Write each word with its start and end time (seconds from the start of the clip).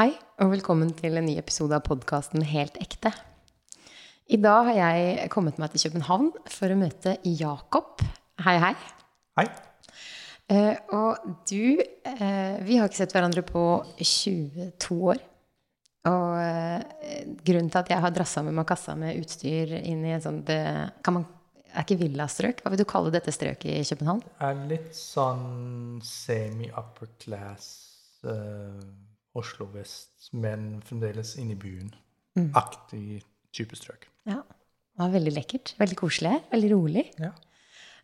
Hei, 0.00 0.14
og 0.40 0.54
velkommen 0.54 0.94
til 0.96 1.18
en 1.18 1.26
ny 1.28 1.34
episode 1.36 1.76
av 1.76 1.82
podkasten 1.84 2.40
Helt 2.48 2.78
ekte. 2.80 3.10
I 4.32 4.38
dag 4.40 4.70
har 4.70 4.78
jeg 4.78 5.26
kommet 5.28 5.58
meg 5.60 5.74
til 5.74 5.82
København 5.82 6.30
for 6.48 6.72
å 6.72 6.78
møte 6.80 7.12
Jakob. 7.28 8.00
Hei, 8.40 8.54
hei. 8.62 8.70
Hei. 9.36 9.44
Uh, 10.48 10.72
og 10.96 11.26
du 11.50 11.82
uh, 11.82 12.54
Vi 12.64 12.78
har 12.80 12.88
ikke 12.88 13.00
sett 13.02 13.12
hverandre 13.12 13.44
på 13.44 13.64
22 13.98 14.96
år. 15.12 15.20
Og 16.08 16.32
uh, 16.32 17.36
grunnen 17.44 17.68
til 17.68 17.82
at 17.82 17.92
jeg 17.92 18.00
har 18.06 18.16
drassa 18.16 18.46
med 18.46 18.56
meg 18.56 18.70
kassa 18.72 18.96
med 18.96 19.20
utstyr 19.20 19.76
inn 19.82 20.00
i 20.08 20.16
en 20.16 20.24
sånn 20.24 20.40
det, 20.48 20.62
kan 21.04 21.18
man, 21.18 21.28
Er 21.74 21.84
ikke 21.84 22.00
villastrøk? 22.06 22.64
Hva 22.64 22.72
vil 22.72 22.80
du 22.80 22.86
kalle 22.88 23.12
dette 23.12 23.36
strøket 23.36 23.76
i 23.76 23.84
København? 23.92 24.24
Er 24.48 24.64
litt 24.72 24.96
sånn 24.96 26.00
semi-upper 26.08 27.12
class 27.20 27.68
eh, 28.24 29.09
Oslo 29.38 29.68
vest, 29.74 30.30
men 30.32 30.80
fremdeles 30.86 31.36
inne 31.38 31.54
i 31.54 31.60
byen. 31.60 31.92
Aktig 32.58 33.20
type 33.54 33.76
strøk. 33.78 34.08
Ja. 34.26 34.40
Det 34.42 35.04
var 35.04 35.12
veldig 35.14 35.32
lekkert. 35.32 35.74
Veldig 35.78 35.96
koselig. 35.96 36.32
Veldig 36.50 36.70
rolig. 36.74 37.04
Ja. 37.22 37.30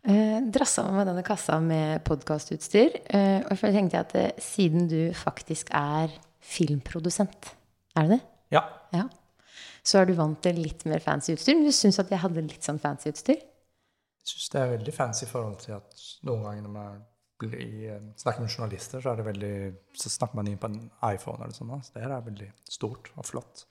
Eh, 0.07 0.39
drassa 0.53 0.85
med 0.91 1.09
denne 1.09 1.23
kassa 1.25 1.59
med 1.59 2.01
podkastutstyr. 2.07 2.95
Eh, 3.11 3.41
og 3.43 3.57
så 3.59 3.71
tenkte 3.75 3.99
jeg 3.99 4.05
at 4.07 4.15
eh, 4.17 4.41
siden 4.41 4.87
du 4.89 4.99
faktisk 5.17 5.69
er 5.75 6.13
filmprodusent, 6.39 7.51
er 7.97 8.07
det 8.07 8.17
det? 8.17 8.21
ja. 8.55 8.63
Ja. 8.95 9.03
Så 9.87 10.01
er 10.01 10.07
du 10.07 10.17
vant 10.17 10.39
til 10.43 10.57
litt 10.59 10.83
mer 10.87 10.99
fancy 10.99 11.31
utstyr. 11.31 11.55
Men 11.55 11.67
du 11.67 11.75
syns 11.75 11.99
at 12.01 12.09
jeg 12.11 12.19
hadde 12.19 12.43
litt 12.43 12.65
sånn 12.65 12.79
fancy 12.79 13.07
utstyr? 13.11 13.37
Jeg 13.39 14.31
syns 14.31 14.49
det 14.51 14.59
er 14.59 14.73
veldig 14.73 14.93
fancy 14.95 15.23
i 15.23 15.29
forhold 15.29 15.61
til 15.61 15.77
at 15.77 16.01
noen 16.27 16.43
ganger 16.43 16.65
når 16.65 16.73
man 16.73 16.97
blir, 17.39 17.93
eh, 17.93 18.03
snakker 18.17 18.43
med 18.43 18.51
journalister, 18.51 19.01
så 19.01 19.11
er 19.11 19.21
det 19.21 19.25
veldig 19.27 19.55
Så 19.93 20.09
snakker 20.09 20.35
man 20.35 20.47
inn 20.47 20.57
på 20.57 20.69
en 20.69 20.91
iPhone 21.03 21.43
eller 21.43 21.53
sånn. 21.53 21.73
Så 21.83 21.93
det 21.93 22.03
her 22.03 22.17
er 22.17 22.21
veldig 22.21 22.51
stort 22.69 23.09
og 23.15 23.25
flott. 23.25 23.65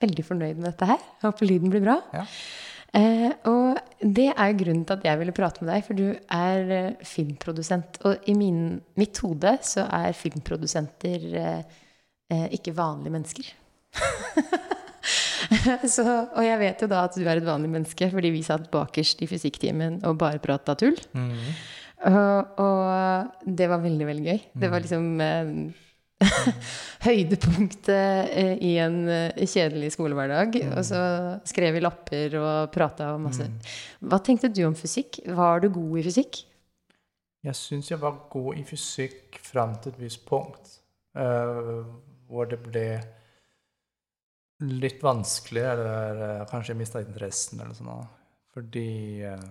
Veldig 0.00 0.24
fornøyd 0.24 0.56
med 0.56 0.70
dette 0.70 0.86
her. 0.88 1.00
Håper 1.22 1.46
lyden 1.46 1.72
blir 1.72 1.84
bra. 1.84 2.00
Ja. 2.16 2.26
Eh, 2.96 3.30
og 3.46 3.78
det 4.02 4.32
er 4.32 4.56
grunnen 4.58 4.82
til 4.86 4.96
at 4.96 5.04
jeg 5.06 5.18
ville 5.20 5.34
prate 5.34 5.62
med 5.62 5.70
deg, 5.70 5.84
for 5.86 5.98
du 5.98 6.08
er 6.10 6.72
eh, 6.74 7.04
filmprodusent. 7.06 8.00
Og 8.08 8.30
i 8.30 8.34
min, 8.34 8.80
mitt 8.98 9.20
hode 9.22 9.52
så 9.66 9.86
er 10.00 10.16
filmprodusenter 10.16 11.26
eh, 11.38 11.76
eh, 12.32 12.46
ikke 12.56 12.74
vanlige 12.76 13.14
mennesker. 13.14 13.52
så, 15.94 16.06
og 16.06 16.42
jeg 16.46 16.58
vet 16.62 16.82
jo 16.82 16.90
da 16.90 17.04
at 17.06 17.18
du 17.18 17.22
er 17.24 17.36
et 17.36 17.46
vanlig 17.46 17.70
menneske, 17.76 18.10
fordi 18.10 18.32
vi 18.34 18.42
satt 18.46 18.70
bakerst 18.72 19.22
i 19.22 19.30
fysikktimen 19.30 20.00
og 20.08 20.18
bare 20.22 20.42
prata 20.42 20.74
tull. 20.78 20.98
Og, 22.08 22.60
og 22.64 23.46
det 23.58 23.68
var 23.68 23.82
veldig, 23.82 24.06
veldig 24.08 24.26
gøy. 24.26 24.42
Det 24.62 24.70
var 24.72 24.80
liksom 24.80 25.08
eh, 25.20 25.50
høydepunktet 27.06 28.30
eh, 28.32 28.54
i 28.64 28.74
en 28.80 29.02
eh, 29.12 29.42
kjedelig 29.44 29.92
skolehverdag. 29.96 30.56
Og 30.70 30.84
så 30.88 31.00
skrev 31.48 31.76
vi 31.76 31.84
lapper 31.84 32.36
og 32.40 32.70
prata 32.74 33.12
og 33.14 33.24
masse. 33.26 33.48
Hva 34.00 34.20
tenkte 34.24 34.52
du 34.52 34.62
om 34.68 34.76
fysikk? 34.78 35.20
Var 35.28 35.64
du 35.64 35.70
god 35.76 36.00
i 36.00 36.06
fysikk? 36.08 36.42
Jeg 37.44 37.56
syns 37.56 37.88
jeg 37.88 38.00
var 38.00 38.18
god 38.32 38.60
i 38.60 38.64
fysikk 38.68 39.40
fram 39.44 39.76
til 39.80 39.94
et 39.94 40.04
visst 40.06 40.26
punkt, 40.28 40.76
Uh, 41.10 41.80
hvor 42.30 42.46
det 42.46 42.60
ble 42.62 42.84
litt 44.62 45.00
vanskelig, 45.02 45.64
eller 45.72 46.20
uh, 46.22 46.44
kanskje 46.46 46.70
jeg 46.70 46.78
mista 46.78 47.02
interessen, 47.02 47.58
eller 47.64 47.74
sånn. 47.74 47.88
sånt. 47.90 48.20
Fordi 48.50 49.22
eh, 49.26 49.42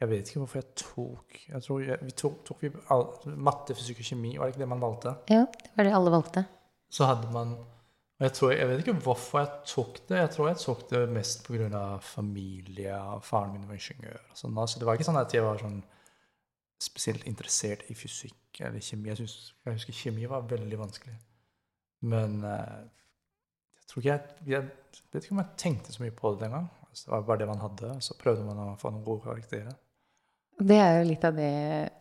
Jeg 0.00 0.08
vet 0.08 0.30
ikke 0.30 0.40
hvorfor 0.40 0.62
jeg 0.62 0.70
tok 0.80 1.40
jeg 1.50 1.64
tror 1.66 1.82
jeg, 1.84 1.98
vi 2.06 2.14
tok, 2.16 2.38
tok 2.48 2.62
vi 2.64 2.70
all, 2.94 3.04
Matte, 3.36 3.76
fysikk 3.76 4.00
og 4.00 4.08
kjemi, 4.08 4.30
var 4.38 4.48
det 4.48 4.54
ikke 4.54 4.62
det 4.64 4.70
man 4.70 4.80
valgte? 4.80 5.12
Ja, 5.28 5.44
det 5.52 5.74
var 5.76 5.88
det 5.88 5.92
alle 5.98 6.14
valgte. 6.14 6.44
Så 6.90 7.08
hadde 7.10 7.28
man 7.34 7.58
og 8.20 8.26
jeg, 8.26 8.32
tror, 8.36 8.50
jeg 8.52 8.68
vet 8.68 8.82
ikke 8.82 8.92
hvorfor 9.00 9.38
jeg 9.40 9.48
tok 9.64 9.98
det. 10.10 10.16
Jeg 10.18 10.30
tror 10.34 10.48
jeg 10.50 10.56
tok 10.60 10.80
det 10.90 10.98
mest 11.08 11.46
pga. 11.46 11.84
familie. 12.04 12.98
Faren 13.24 13.54
min 13.54 13.64
var 13.64 13.78
ingeniør. 13.78 14.18
og 14.30 14.36
sånn. 14.36 14.58
Så 14.68 14.78
det 14.78 14.84
var 14.84 14.98
ikke 14.98 15.06
sånn 15.08 15.16
at 15.16 15.32
jeg 15.32 15.44
var 15.46 15.62
sånn 15.62 15.78
spesielt 16.84 17.24
interessert 17.24 17.86
i 17.88 17.96
fysikk 17.96 18.60
eller 18.60 18.84
kjemi. 18.84 19.08
Jeg, 19.08 19.22
synes, 19.22 19.54
jeg 19.64 19.78
husker 19.78 19.96
kjemi 19.96 20.28
var 20.28 20.44
veldig 20.52 20.80
vanskelig. 20.82 21.16
Men 22.12 22.42
eh, 22.44 22.82
jeg 23.78 23.88
tror 23.88 24.02
ikke 24.02 24.12
jeg, 24.12 24.36
jeg 24.52 24.68
vet 25.14 25.24
ikke 25.24 25.36
om 25.38 25.42
jeg 25.42 25.60
tenkte 25.64 25.96
så 25.96 26.04
mye 26.04 26.16
på 26.20 26.34
det 26.34 26.44
den 26.44 26.56
gang. 26.58 26.68
Altså, 26.90 27.06
det 27.06 27.14
var 27.14 27.26
bare 27.30 27.40
det 27.40 27.48
man 27.48 27.64
hadde, 27.64 27.94
så 28.04 28.18
prøvde 28.20 28.44
man 28.44 28.62
å 28.66 28.76
få 28.80 28.92
noen 28.92 29.06
gode 29.06 29.24
karakterer. 29.30 29.80
Det 30.60 30.76
er 30.76 30.98
jo 30.98 31.06
litt 31.08 31.22
av 31.24 31.36
det 31.36 31.52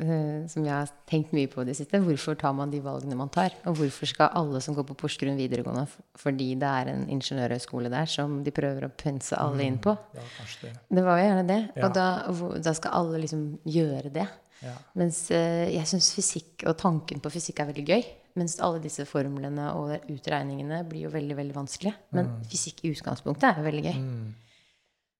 uh, 0.03 0.47
som 0.51 0.65
jeg 0.65 0.73
har 0.73 0.91
tenkt 1.09 1.31
mye 1.35 1.49
på 1.51 1.63
i 1.63 1.69
det 1.69 1.77
siste. 1.79 2.01
Hvorfor 2.03 2.35
tar 2.39 2.55
man 2.57 2.71
de 2.73 2.81
valgene 2.83 3.17
man 3.19 3.31
tar? 3.31 3.55
Og 3.69 3.79
hvorfor 3.79 4.09
skal 4.09 4.33
alle 4.35 4.61
som 4.63 4.75
går 4.77 4.87
på 4.89 4.97
Porsgrunn 4.99 5.39
videregående, 5.39 5.85
fordi 6.19 6.51
det 6.59 6.73
er 6.81 6.91
en 6.93 7.05
ingeniørhøyskole 7.15 7.91
der 7.93 8.09
som 8.11 8.39
de 8.43 8.53
prøver 8.55 8.87
å 8.87 8.91
pense 8.99 9.37
alle 9.39 9.63
inn 9.67 9.79
på? 9.83 9.95
Ja, 10.17 10.27
det. 10.65 10.73
Det 10.91 11.05
var 11.05 11.21
jo 11.21 11.27
gjerne 11.29 11.47
det. 11.47 11.59
Ja. 11.79 11.87
Og 11.87 11.95
da, 11.95 12.07
da 12.59 12.75
skal 12.77 12.97
alle 12.99 13.23
liksom 13.23 13.47
gjøre 13.69 14.11
det. 14.19 14.27
Ja. 14.59 14.75
Mens 14.99 15.25
uh, 15.31 15.65
jeg 15.71 15.87
syns 15.87 16.11
fysikk 16.17 16.67
og 16.67 16.75
tanken 16.81 17.23
på 17.23 17.31
fysikk 17.31 17.63
er 17.63 17.71
veldig 17.71 17.87
gøy. 17.87 18.03
Mens 18.39 18.59
alle 18.63 18.81
disse 18.83 19.07
formlene 19.09 19.71
og 19.75 20.11
utregningene 20.11 20.83
blir 20.87 21.07
jo 21.07 21.15
veldig 21.15 21.39
veldig 21.39 21.55
vanskelige. 21.55 21.95
Men 22.15 22.37
fysikk 22.51 22.83
i 22.83 22.93
utgangspunktet 22.93 23.49
er 23.49 23.59
jo 23.59 23.67
veldig 23.69 23.87
gøy. 23.87 23.97
Mm. 24.03 24.29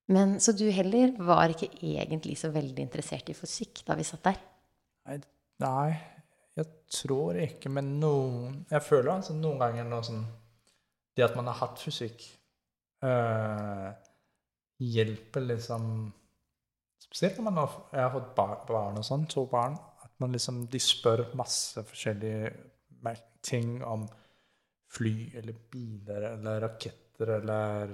Men 0.09 0.40
Så 0.42 0.56
du 0.58 0.66
heller 0.74 1.14
var 1.22 1.53
ikke 1.53 1.70
egentlig 1.75 2.38
så 2.40 2.50
veldig 2.53 2.81
interessert 2.88 3.30
i 3.30 3.38
fysikk 3.38 3.84
da 3.88 3.97
vi 4.00 4.08
satt 4.08 4.25
der? 4.25 4.40
Nei, 5.09 5.20
nei, 5.62 5.90
jeg 6.58 6.68
tror 6.92 7.38
ikke, 7.40 7.72
men 7.74 7.97
noen 8.02 8.64
Jeg 8.72 8.84
føler 8.86 9.14
altså 9.14 9.36
noen 9.38 9.62
ganger 9.62 9.88
noe 9.88 10.06
sånn 10.06 10.24
Det 11.16 11.25
at 11.25 11.38
man 11.38 11.50
har 11.52 11.59
hatt 11.62 11.81
fysikk, 11.81 12.25
øh, 13.06 13.90
hjelper 14.81 15.46
liksom 15.53 15.86
Spesielt 17.00 17.40
når 17.40 17.46
man 17.47 17.62
har, 17.62 17.78
jeg 17.94 18.03
har 18.03 18.12
fått 18.14 18.34
bar, 18.36 18.58
barn 18.68 19.00
og 19.00 19.06
sånn, 19.08 19.24
to 19.31 19.46
barn, 19.50 19.78
at 20.03 20.12
man 20.22 20.34
liksom 20.36 20.66
De 20.74 20.81
spør 20.84 21.30
masse 21.40 21.86
forskjellige 21.88 22.52
ting 23.46 23.78
om 23.88 24.03
fly 24.91 25.30
eller 25.40 25.56
biler 25.72 26.26
eller 26.34 26.59
raketter 26.66 27.30
eller 27.38 27.94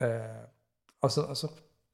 eh, 0.00 0.44
Altså, 1.06 1.26
altså 1.32 1.50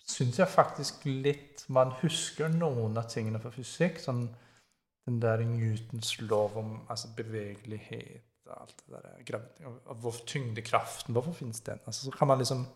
syns 0.09 0.39
jeg 0.41 0.51
faktisk 0.51 1.05
litt 1.07 1.63
Man 1.73 1.93
husker 2.01 2.51
noen 2.53 2.97
av 2.99 3.07
tingene 3.13 3.41
fra 3.43 3.53
fysikk. 3.55 4.01
Sånn 4.03 4.27
den 5.07 5.19
der 5.23 5.43
Newtons 5.47 6.15
lov 6.21 6.57
om 6.61 6.75
altså, 6.91 7.09
bevegelighet 7.17 8.23
og 8.47 8.61
alt 8.61 8.83
det 8.87 9.01
der. 9.03 9.23
gravi- 9.27 9.65
og- 9.67 9.81
og 9.87 9.97
Hvor 9.97 10.13
tyngdekraften 10.27 11.13
Hvorfor 11.15 11.33
finnes 11.33 11.61
den? 11.61 11.81
Altså, 11.87 12.05
så 12.05 12.11
kan 12.11 12.29
man 12.29 12.39
liksom 12.39 12.67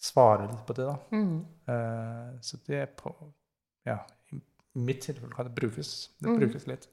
svare 0.00 0.50
litt 0.50 0.66
på 0.66 0.72
det, 0.72 0.86
da. 0.86 0.96
Mm. 1.12 1.38
Uh, 1.68 2.40
så 2.42 2.58
det 2.66 2.76
er 2.76 2.86
på 2.86 3.14
Ja, 3.86 3.98
i 4.32 4.40
mitt 4.74 5.02
tilfelle 5.02 5.32
kan 5.34 5.44
det 5.46 5.54
brukes. 5.54 6.10
Det 6.20 6.28
mm. 6.30 6.38
brukes 6.40 6.66
litt. 6.66 6.88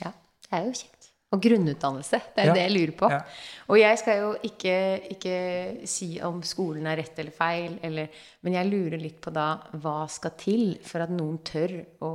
Ja, 0.00 0.12
det 0.42 0.52
er 0.52 0.64
jo 0.64 0.72
kjekt. 0.72 1.10
Og 1.30 1.40
grunnutdannelse. 1.42 2.18
Det 2.34 2.42
er 2.42 2.46
Ja. 2.48 2.54
det 2.54 2.62
jeg 2.64 2.72
lurer 2.74 2.94
på. 2.98 3.10
Ja. 3.12 3.20
Og 3.68 3.78
jeg 3.78 3.98
skal 4.00 4.16
jo 4.18 4.30
ikke, 4.42 4.74
ikke 5.14 5.86
si 5.86 6.08
om 6.26 6.40
skolen 6.42 6.86
er 6.90 6.96
rett 6.98 7.18
eller 7.22 7.30
feil, 7.30 7.78
eller, 7.86 8.08
men 8.42 8.52
jeg 8.56 8.66
lurer 8.70 8.98
litt 8.98 9.20
på 9.22 9.30
da 9.32 9.60
hva 9.78 10.08
skal 10.10 10.32
til 10.36 10.78
for 10.82 11.04
at 11.04 11.10
noen 11.14 11.38
tør 11.46 11.76
å 12.02 12.10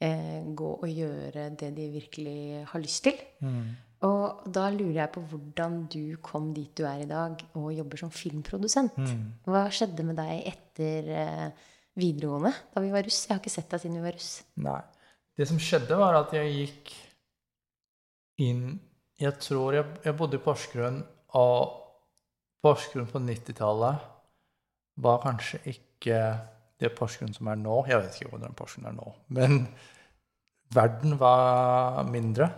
eh, 0.00 0.40
gå 0.56 0.70
og 0.80 0.88
gjøre 0.88 1.50
det 1.60 1.74
de 1.76 1.90
virkelig 1.92 2.64
har 2.70 2.80
lyst 2.80 3.04
til. 3.04 3.18
Mm. 3.44 3.76
Og 4.08 4.46
da 4.48 4.70
lurer 4.72 5.02
jeg 5.02 5.12
på 5.12 5.20
hvordan 5.28 5.74
du 5.92 6.16
kom 6.24 6.54
dit 6.56 6.72
du 6.74 6.86
er 6.88 7.02
i 7.02 7.10
dag, 7.10 7.36
og 7.60 7.74
jobber 7.76 8.00
som 8.00 8.08
filmprodusent. 8.10 8.96
Mm. 8.96 9.26
Hva 9.44 9.66
skjedde 9.68 10.06
med 10.08 10.16
deg 10.16 10.46
etter 10.48 11.10
eh, 11.12 11.50
videregående, 12.00 12.54
da 12.72 12.80
vi 12.80 12.88
var 12.94 13.04
russ? 13.04 13.26
Jeg 13.28 13.34
har 13.36 13.42
ikke 13.42 13.52
sett 13.52 13.68
deg 13.68 13.82
siden 13.84 14.00
vi 14.00 14.06
var 14.08 14.16
russ. 14.16 14.32
Nei. 14.56 14.80
Det 15.36 15.46
som 15.48 15.60
skjedde, 15.60 15.92
var 16.00 16.16
at 16.22 16.32
jeg 16.32 16.48
gikk 16.56 16.94
inn 18.40 18.64
Jeg 19.20 19.36
tror 19.42 19.74
jeg, 19.76 19.84
jeg 20.04 20.16
bodde 20.16 20.38
i 20.38 20.40
Porsgrunn, 20.44 21.02
og 21.36 21.74
Porsgrunn 22.64 23.08
på 23.10 23.20
90-tallet 23.20 24.06
var 25.04 25.20
kanskje 25.24 25.60
ikke 25.74 26.20
det 26.80 26.92
Porsgrunn 26.96 27.34
som 27.36 27.50
er 27.52 27.58
nå. 27.60 27.82
Jeg 27.88 28.00
vet 28.00 28.16
ikke 28.16 28.32
hvordan 28.32 28.56
Porsgrunn 28.56 28.88
er 28.88 28.96
nå. 28.96 29.12
Men 29.36 29.66
verden 30.72 31.18
var 31.20 32.00
mindre. 32.08 32.48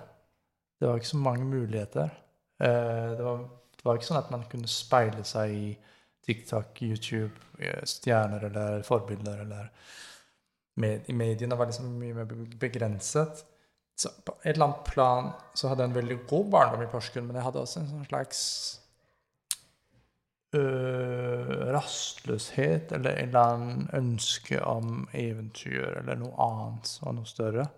Det 0.79 0.88
var 0.88 1.00
ikke 1.00 1.12
så 1.12 1.23
mange 1.23 1.44
muligheter. 1.50 2.11
Eh, 2.62 3.11
Det 3.17 3.25
var, 3.26 3.43
det 3.76 3.85
var 3.85 3.99
ikke 3.99 4.11
sånn 4.11 4.23
at 4.23 4.31
man 4.31 4.46
kunne 4.50 4.70
speile 4.70 5.25
seg 5.26 5.55
i 5.55 5.73
TikTok, 6.23 6.78
YouTube, 6.82 7.35
eh, 7.58 7.82
stjerner 7.87 8.46
eller 8.50 8.82
forbilder 8.87 9.43
eller 9.43 9.70
med, 10.78 11.08
mediene 11.11 11.58
var 11.58 11.69
liksom 11.69 11.90
mye 11.99 12.14
mer 12.14 12.31
begrenset. 12.58 13.43
Så 14.02 14.10
på 14.26 14.34
et 14.43 14.54
eller 14.54 14.69
annet 14.69 14.87
plan 14.88 15.32
så 15.54 15.70
hadde 15.70 15.84
jeg 15.84 15.93
en 15.93 15.99
veldig 16.00 16.19
god 16.31 16.46
barndom 16.50 16.84
i 16.84 16.90
Porsgrunn, 16.90 17.28
men 17.28 17.38
jeg 17.38 17.46
hadde 17.46 17.62
også 17.62 17.82
en 17.82 17.90
sånn 17.90 18.08
slags 18.08 18.40
øh, 20.58 21.52
rastløshet 21.76 22.94
eller 22.96 23.16
en 23.16 23.28
eller 23.28 23.52
annen 23.54 23.88
ønske 24.00 24.58
om 24.66 25.06
eventyr 25.14 26.00
eller 26.00 26.19
noe 26.19 26.34
annet 26.49 26.96
og 27.04 27.19
noe 27.19 27.31
større. 27.31 27.69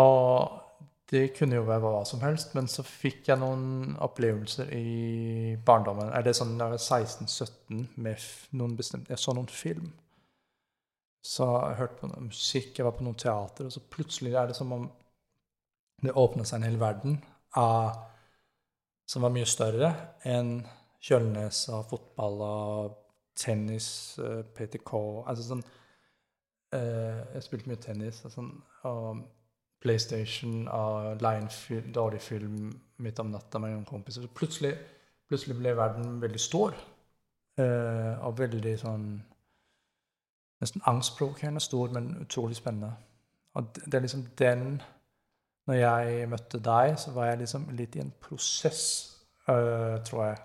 Og 0.00 0.62
det 1.10 1.28
kunne 1.36 1.60
jo 1.60 1.66
være 1.68 1.84
hva 1.84 2.00
som 2.08 2.22
helst, 2.24 2.56
men 2.58 2.66
så 2.70 2.82
fikk 2.82 3.30
jeg 3.30 3.38
noen 3.38 3.94
opplevelser 4.02 4.72
i 4.74 5.54
barndommen. 5.66 6.10
Eller 6.18 6.34
sånn 6.34 6.56
da 6.58 6.66
jeg 6.66 6.80
var 6.80 6.82
16-17 6.82 7.84
med 8.02 8.26
noen 8.58 8.74
bestemt 8.78 9.12
Jeg 9.12 9.22
så 9.22 9.36
noen 9.36 9.50
film. 9.52 9.92
Så 11.26 11.46
jeg 11.48 11.78
hørte 11.80 12.00
på 12.00 12.10
noe 12.10 12.26
musikk, 12.28 12.76
jeg 12.78 12.86
var 12.86 12.94
på 12.94 13.06
noe 13.06 13.18
teater, 13.18 13.66
og 13.66 13.74
så 13.74 13.82
plutselig 13.90 14.36
er 14.36 14.50
det 14.50 14.58
som 14.58 14.72
om 14.76 14.84
det 16.04 16.14
åpna 16.14 16.44
seg 16.46 16.60
en 16.60 16.68
hel 16.68 16.78
verden 16.78 17.16
av, 17.58 17.96
som 19.08 19.24
var 19.24 19.34
mye 19.34 19.48
større 19.48 19.90
enn 20.28 20.58
Kjølnes 21.06 21.60
og 21.74 21.86
fotball 21.90 22.40
og 22.42 22.94
tennis, 23.38 23.88
eh, 24.18 24.40
PTK 24.56 24.92
Altså 25.28 25.44
sånn 25.44 25.60
eh, 26.74 27.20
Jeg 27.36 27.44
spilte 27.44 27.70
mye 27.70 27.82
tennis 27.84 28.22
og 28.26 28.32
sånn. 28.34 28.52
og 28.88 29.24
PlayStation 29.82 30.66
og 30.72 31.20
leie 31.22 31.80
dårlig 31.94 32.20
film 32.24 32.70
midt 33.04 33.20
om 33.22 33.30
natta 33.30 33.60
med 33.62 33.74
noen 33.74 33.86
kompiser. 33.86 34.24
Så 34.24 34.32
plutselig, 34.34 34.72
plutselig 35.28 35.58
ble 35.60 35.74
verden 35.76 36.20
veldig 36.22 36.40
stor. 36.42 36.74
Uh, 37.60 38.16
og 38.26 38.36
veldig 38.40 38.74
sånn 38.80 39.04
Nesten 40.60 40.82
angstprovokerende 40.84 41.60
stor, 41.60 41.90
men 41.92 42.16
utrolig 42.20 42.56
spennende. 42.56 42.94
Og 43.54 43.68
det, 43.74 43.94
er 43.94 44.04
liksom 44.04 44.26
den 44.38 44.82
Når 45.66 45.74
jeg 45.74 46.28
møtte 46.28 46.58
deg, 46.62 46.98
så 46.98 47.10
var 47.10 47.26
jeg 47.26 47.38
liksom 47.38 47.64
litt 47.74 47.96
i 47.96 48.00
en 48.00 48.12
prosess, 48.20 48.82
øh, 49.50 49.96
tror 50.04 50.24
jeg, 50.24 50.36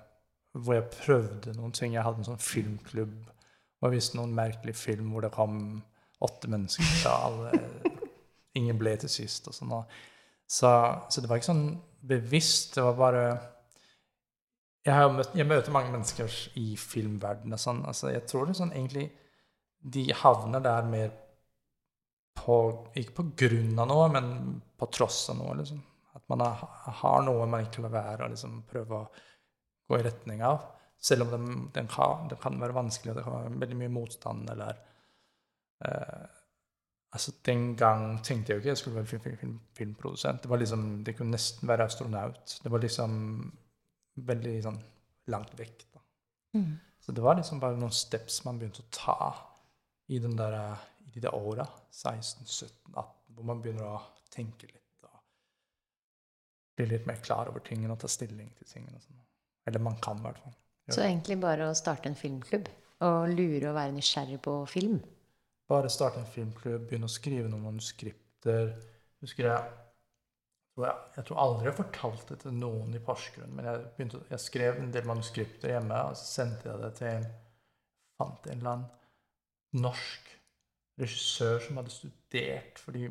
hvor 0.52 0.74
jeg 0.74 0.84
prøvde 0.84 1.54
noen 1.54 1.72
ting. 1.72 1.94
Jeg 1.94 2.04
hadde 2.04 2.24
en 2.24 2.30
sånn 2.32 2.42
filmklubb 2.42 3.32
og 3.82 3.90
jeg 3.90 3.98
viste 3.98 4.18
noen 4.20 4.34
merkelig 4.38 4.76
film 4.78 5.10
hvor 5.14 5.26
det 5.26 5.34
kom 5.34 5.56
åtte 6.22 6.50
mennesker. 6.54 6.90
Så 7.02 7.14
alle 7.30 7.52
ingen 8.60 8.78
ble 8.78 8.94
til 9.02 9.10
sist. 9.10 9.48
og 9.50 9.58
sånn. 9.58 9.74
Så, 10.46 10.70
så, 11.10 11.22
det 11.22 11.30
var 11.30 11.42
ikke 11.42 11.50
sånn 11.50 11.66
bevisst. 12.06 12.76
Det 12.76 12.86
var 12.86 13.00
bare 13.00 13.24
Jeg, 14.86 15.10
møtt, 15.14 15.34
jeg 15.38 15.46
møter 15.46 15.74
mange 15.74 15.92
mennesker 15.94 16.38
i 16.58 16.76
filmverdenen. 16.78 17.58
Sånn. 17.62 17.84
Altså, 17.86 18.10
jeg 18.14 18.26
tror 18.30 18.46
det 18.46 18.56
er 18.56 18.62
sånn 18.64 18.76
egentlig 18.76 19.10
De 19.82 20.06
havner 20.14 20.64
der 20.64 20.88
mer 20.90 21.12
på 22.42 22.58
Ikke 22.98 23.18
på 23.20 23.26
grunn 23.38 23.80
av 23.80 23.90
noe, 23.90 24.10
men 24.14 24.28
på 24.78 24.88
tross 24.94 25.30
av 25.30 25.38
noe. 25.42 25.56
liksom. 25.60 25.82
At 26.16 26.24
man 26.32 26.44
har, 26.44 26.62
har 27.02 27.24
noe 27.26 27.48
man 27.50 27.66
ikke 27.68 27.84
vil 27.86 27.94
være, 27.94 28.26
og 28.26 28.34
liksom 28.34 28.62
prøve 28.70 28.98
å 28.98 29.10
gå 29.90 30.00
i 30.00 30.06
retning 30.06 30.44
av. 30.48 30.64
Selv 31.02 31.26
om 31.26 31.32
det, 31.34 31.40
den 31.76 31.90
kan, 31.92 32.28
det 32.30 32.38
kan 32.42 32.60
være 32.62 32.78
vanskelig, 32.78 33.12
og 33.12 33.20
det 33.20 33.26
kan 33.26 33.38
være 33.38 33.62
veldig 33.64 33.80
mye 33.80 33.94
motstand 33.94 34.54
eller 34.54 34.78
eh, 35.88 36.38
Altså, 37.12 37.34
Den 37.44 37.76
gang 37.76 38.22
tenkte 38.24 38.54
jeg 38.54 38.56
jo 38.56 38.62
ikke 38.62 38.70
jeg 38.70 38.80
skulle 38.80 39.02
være 39.02 39.10
film, 39.12 39.38
film, 39.38 39.56
filmprodusent. 39.76 40.44
Det 40.44 40.50
var 40.50 40.62
liksom, 40.62 41.04
det 41.04 41.18
kunne 41.18 41.36
nesten 41.36 41.68
være 41.68 41.84
astronaut. 41.90 42.54
Det 42.64 42.72
var 42.72 42.80
liksom 42.80 43.18
veldig 44.30 44.54
sånn 44.64 44.78
langt 45.34 45.52
vekk. 45.60 45.84
da. 45.92 46.04
Mm. 46.56 46.70
Så 47.04 47.12
det 47.12 47.26
var 47.26 47.36
liksom 47.36 47.60
bare 47.60 47.76
noen 47.76 47.92
steps 47.92 48.46
man 48.46 48.62
begynte 48.62 48.86
å 48.86 48.94
ta 48.96 49.18
i, 50.12 50.20
den 50.20 50.36
der, 50.38 50.58
i 51.08 51.14
de 51.14 51.24
der 51.24 51.36
åra, 51.36 51.66
16-17-18, 51.92 53.06
hvor 53.36 53.48
man 53.48 53.62
begynner 53.64 53.88
å 53.94 54.00
tenke 54.32 54.68
litt 54.68 55.08
og 55.08 55.20
bli 56.76 56.90
litt 56.92 57.08
mer 57.08 57.22
klar 57.24 57.52
over 57.52 57.64
tingene 57.64 57.96
og 57.96 58.02
ta 58.04 58.10
stilling 58.12 58.52
til 58.60 58.68
tingene. 58.68 59.00
Sånn. 59.00 59.22
Eller 59.70 59.84
man 59.84 60.00
kan, 60.04 60.20
i 60.20 60.28
hvert 60.28 60.42
fall. 60.44 60.58
Så 60.92 61.04
egentlig 61.06 61.38
bare 61.40 61.70
å 61.70 61.78
starte 61.78 62.10
en 62.10 62.18
filmklubb 62.20 62.68
og 63.06 63.32
lure 63.32 63.70
og 63.70 63.78
være 63.78 63.96
nysgjerrig 63.96 64.40
på 64.44 64.56
film? 64.70 65.00
Bare 65.72 65.92
starte 65.94 66.20
en 66.20 66.28
filmklubb, 66.30 66.90
begynne 66.90 67.08
å 67.08 67.12
skrive 67.12 67.50
noen 67.50 67.70
manuskripter. 67.70 68.74
Husker 69.24 69.48
jeg, 69.48 69.76
jeg, 70.82 70.96
jeg 71.16 71.28
tror 71.28 71.44
aldri 71.46 71.70
jeg 71.70 71.78
fortalte 71.78 72.34
det 72.34 72.44
til 72.44 72.58
noen 72.58 72.98
i 72.98 73.02
Porsgrunn, 73.06 73.54
men 73.56 73.70
jeg, 73.70 73.84
begynte, 73.96 74.24
jeg, 74.28 74.44
skrev 74.44 74.82
en 74.82 74.92
del 74.94 75.08
manuskripter 75.08 75.76
hjemme, 75.76 76.02
og 76.10 76.18
så 76.20 76.28
sendte 76.42 76.68
jeg 76.68 76.82
det 76.82 76.92
til 77.00 77.14
en 77.14 77.30
fant 78.20 78.50
en 78.50 78.60
eller 78.60 78.74
annen 78.74 78.90
norsk 79.80 80.30
regissør 81.02 81.60
som 81.64 81.80
hadde 81.80 81.94
studert 81.94 82.80
fordi 82.82 83.08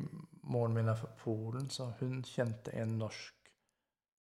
moren 0.51 0.75
min 0.75 0.89
er 0.91 0.97
fra 0.99 1.09
Polen, 1.23 1.69
så 1.69 1.91
hun 1.99 2.21
kjente 2.25 2.73
en 2.77 2.97
norsk 3.01 3.41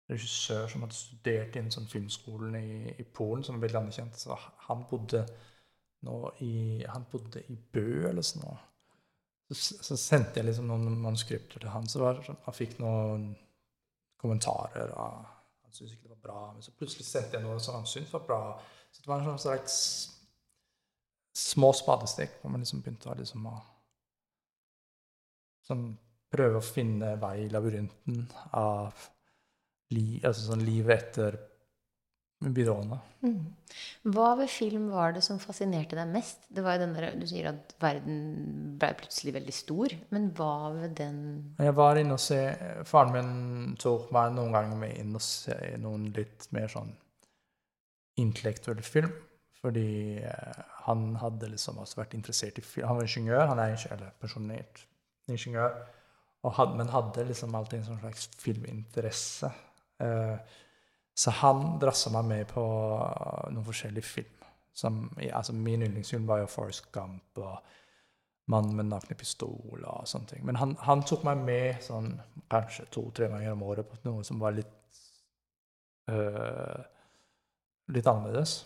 regissør 0.10 0.68
som 0.70 0.86
hadde 0.86 0.98
studert 0.98 1.58
innen 1.58 1.74
sånn 1.74 1.90
filmskolen 1.90 2.56
i, 2.58 2.94
i 2.98 3.06
Polen, 3.06 3.44
som 3.46 3.58
var 3.58 3.68
veldig 3.68 3.82
anerkjent. 3.84 4.18
Så 4.18 4.38
han 4.68 4.86
bodde 4.90 5.26
i, 6.40 6.86
Han 6.88 7.06
bodde 7.12 7.44
i 7.52 7.58
Bø 7.74 8.08
eller 8.10 8.24
sånn 8.24 8.46
noe. 8.46 8.58
Så, 9.50 9.76
så, 9.84 9.98
sendte 9.98 10.40
jeg 10.40 10.48
liksom 10.48 10.70
noen 10.70 11.02
manuskripter 11.02 11.60
til 11.60 11.72
han. 11.74 11.88
Så 11.90 12.00
var, 12.00 12.22
han 12.24 12.56
fikk 12.56 12.78
noen 12.80 13.32
kommentarer. 14.22 14.94
Og 14.94 15.26
han 15.66 15.74
syntes 15.74 15.96
ikke 15.96 16.08
det 16.08 16.14
var 16.14 16.24
bra. 16.24 16.44
Men 16.54 16.64
så 16.64 16.74
plutselig 16.78 17.08
sendte 17.10 17.38
jeg 17.38 17.46
noe 17.46 17.58
som 17.62 17.80
han 17.80 17.90
syntes 17.90 18.14
var 18.16 18.24
bra. 18.30 18.40
Så 18.94 19.04
det 19.04 19.12
var 19.12 19.26
en 19.26 19.42
slags 19.42 19.76
små 21.40 21.72
spadestikk 21.76 22.40
hvor 22.42 22.54
man 22.54 22.64
liksom 22.64 22.84
begynte 22.84 23.12
å 23.12 23.18
liksom 23.18 23.48
å 23.50 23.56
sånn, 25.70 25.86
prøve 26.30 26.60
å 26.60 26.66
finne 26.66 27.16
vei 27.22 27.46
i 27.46 27.52
labyrinten 27.52 28.26
av 28.58 29.08
li, 29.96 30.20
altså 30.22 30.52
sånn 30.52 30.66
livet 30.66 31.00
etter 31.00 31.40
byråene. 32.40 32.98
Mm. 33.26 33.40
Hva 34.16 34.30
ved 34.40 34.48
film 34.52 34.86
var 34.94 35.12
det 35.16 35.24
som 35.26 35.42
fascinerte 35.42 35.98
deg 35.98 36.08
mest? 36.14 36.46
Det 36.48 36.64
var 36.64 36.78
jo 36.78 36.86
den 36.86 36.94
der, 36.96 37.10
Du 37.20 37.26
sier 37.28 37.50
at 37.52 37.74
verden 37.82 38.78
ble 38.80 38.94
plutselig 39.02 39.34
veldig 39.36 39.56
stor. 39.56 39.96
Men 40.16 40.30
hva 40.38 40.72
ved 40.78 40.96
den 41.02 41.20
Jeg 41.60 41.76
var 41.76 42.00
inne 42.00 42.16
og 42.16 42.24
se 42.24 42.40
Faren 42.88 43.12
min 43.16 43.76
tok 43.82 44.14
meg 44.16 44.32
noen 44.38 44.56
ganger 44.56 44.80
med 44.80 44.96
inn 45.02 45.18
og 45.20 45.26
se 45.26 45.58
noen 45.84 46.08
litt 46.16 46.48
mer 46.56 46.72
sånn 46.72 46.94
intellektuell 48.20 48.82
film. 48.84 49.12
Fordi 49.60 50.18
eh, 50.24 50.60
han 50.86 51.16
hadde 51.20 51.52
liksom 51.52 51.82
også 51.82 52.00
vært 52.00 52.16
interessert 52.16 52.60
i 52.62 52.64
film. 52.64 52.88
Han 52.88 53.00
var 53.00 53.08
ingeniør. 53.08 53.46
Han 53.52 53.60
er 53.60 53.88
eller 53.92 54.14
pensjonert 54.22 54.86
ingeniør. 55.28 55.76
Had, 56.56 56.76
men 56.80 56.92
hadde 56.94 57.28
liksom 57.28 57.56
alltid 57.56 57.82
en 57.82 57.90
sånn 57.90 58.02
slags 58.04 58.30
filminteresse. 58.40 59.52
Eh, 60.00 60.38
så 61.20 61.34
han 61.42 61.76
drassa 61.82 62.14
meg 62.16 62.30
med 62.30 62.48
på 62.54 62.64
noen 63.52 63.66
forskjellige 63.68 64.08
film. 64.08 64.36
Som, 64.80 65.02
altså 65.34 65.52
min 65.54 65.84
yndlingsfilm 65.84 66.28
var 66.28 66.40
jo 66.40 66.48
'Forest 66.48 66.92
Gump' 66.96 67.42
og 67.44 67.58
'Mannen 68.48 68.76
med 68.76 68.86
nakne 68.86 69.16
pistol' 69.16 69.84
og 69.84 70.08
sånne 70.08 70.28
ting. 70.28 70.46
Men 70.46 70.56
han, 70.56 70.78
han 70.80 71.04
tok 71.04 71.26
meg 71.28 71.38
med 71.38 71.84
sånn 71.84 72.14
kanskje 72.50 72.88
to-tre 72.92 73.28
ganger 73.28 73.52
om 73.52 73.64
året 73.64 73.90
på 73.90 74.00
noe 74.08 74.24
som 74.24 74.40
var 74.40 74.56
litt 74.56 75.02
øh, 76.10 76.80
litt 77.94 78.08
annerledes. 78.08 78.64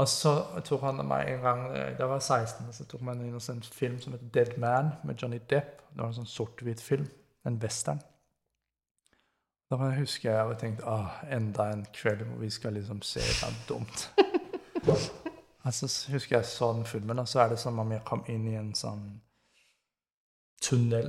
Og 0.00 0.08
så 0.08 0.32
tok 0.64 0.86
han 0.86 1.02
meg 1.04 1.28
en 1.28 1.42
gang 1.44 1.66
da 1.98 2.06
var 2.08 2.22
jeg 2.22 2.46
16, 2.48 2.70
så 2.72 2.86
tok 2.88 3.02
han 3.04 3.20
inn 3.20 3.34
en 3.36 3.62
film 3.62 3.98
som 4.00 4.12
heter 4.14 4.30
'Dead 4.32 4.58
Man' 4.58 4.94
med 5.04 5.14
Johnny 5.22 5.38
Depp. 5.50 5.82
Det 5.92 6.00
var 6.00 6.08
en 6.08 6.14
sånn 6.14 6.26
sort-hvit 6.26 6.80
film. 6.80 7.08
En 7.44 7.58
western. 7.62 8.00
Da 9.70 9.76
husker 9.76 10.30
jeg 10.30 10.48
jeg 10.48 10.58
tenkte 10.58 10.86
ah, 10.86 11.22
enda 11.32 11.70
en 11.72 11.86
kveld 11.92 12.24
hvor 12.24 12.38
vi 12.38 12.50
skal 12.50 12.72
liksom 12.72 13.02
se 13.02 13.20
noe 13.20 13.52
dumt. 13.68 14.10
altså, 15.64 15.88
så 15.88 16.12
husker 16.12 16.36
jeg 16.36 16.44
så 16.44 16.72
den 16.72 16.84
filmen, 16.84 17.18
og 17.18 17.28
så 17.28 17.40
er 17.40 17.48
det 17.48 17.58
som 17.58 17.78
om 17.78 17.92
jeg 17.92 18.04
kom 18.04 18.24
inn 18.28 18.48
i 18.48 18.56
en 18.56 18.74
sånn 18.74 19.20
tunnel. 20.62 21.08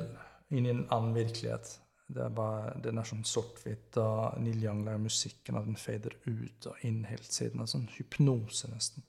Inn 0.50 0.66
i 0.66 0.70
en 0.70 0.88
annen 0.92 1.16
virkelighet. 1.16 1.80
Det 2.14 2.22
er 2.24 2.34
bare, 2.36 2.74
Den 2.84 3.00
er 3.02 3.08
sånn 3.08 3.26
sort-hvitt, 3.26 3.98
og 3.98 4.40
Neil 4.42 4.64
Young 4.64 4.84
lager 4.86 5.02
musikken, 5.02 5.58
og 5.58 5.66
den 5.66 5.80
fader 5.80 6.16
ut 6.28 6.68
og 6.70 6.86
inn 6.88 7.04
helt 7.10 7.32
siden. 7.32 7.66
Sånn 7.68 7.90
hypnose, 7.96 8.70
nesten. 8.72 9.06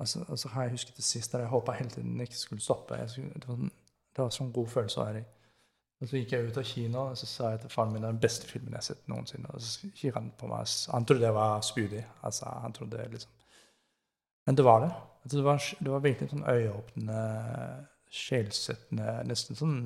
Altså, 0.00 0.24
altså 0.28 0.48
har 0.48 0.66
jeg 0.66 0.78
husket 0.78 0.96
det 0.96 1.04
sist, 1.04 1.32
der 1.32 1.44
jeg 1.44 1.52
håpa 1.52 1.76
hele 1.76 1.90
tiden 1.92 2.14
den 2.14 2.24
ikke 2.24 2.38
skulle 2.38 2.64
stoppe. 2.64 2.96
Skulle, 3.08 3.34
det, 3.34 3.48
var, 3.48 3.68
det 4.16 4.24
var 4.24 4.32
sånn 4.32 4.52
god 4.56 4.72
følelse 4.72 5.00
å 5.00 5.04
være 5.04 5.20
i. 5.20 5.28
Og 6.00 6.08
så 6.08 6.16
gikk 6.16 6.32
jeg 6.32 6.48
ut 6.48 6.56
av 6.56 6.64
kino 6.64 7.00
og 7.10 7.18
så 7.20 7.26
sa 7.28 7.50
jeg 7.52 7.60
til 7.60 7.72
faren 7.74 7.90
min 7.92 8.00
det 8.00 8.08
er 8.08 8.14
den 8.14 8.22
beste 8.22 8.48
filmen 8.48 8.72
jeg 8.72 8.80
har 8.80 8.86
sett 8.86 9.10
noensinne. 9.12 9.52
Og 9.52 9.60
så 9.60 9.90
gikk 9.90 10.16
han 10.16 10.30
på 10.40 10.48
meg. 10.48 10.70
Han 10.94 11.06
trodde 11.08 11.28
jeg 11.28 11.36
var 11.36 11.66
spydig. 11.66 12.04
Altså, 12.24 12.52
han 12.64 12.76
trodde 12.76 13.08
liksom. 13.12 13.34
Men 14.48 14.56
det 14.56 14.64
var 14.64 14.80
det. 14.86 14.90
Altså, 15.22 15.36
det, 15.36 15.44
var, 15.44 15.66
det 15.80 15.92
var 15.92 16.06
virkelig 16.06 16.30
sånn 16.30 16.46
øyeåpnende, 16.48 17.18
sjelsettende, 18.10 19.10
nesten 19.28 19.58
sånn 19.58 19.76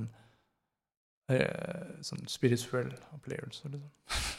sånn 2.05 2.27
spiritual 2.29 2.91
opplevelse. 3.17 3.71
Liksom. 3.73 4.33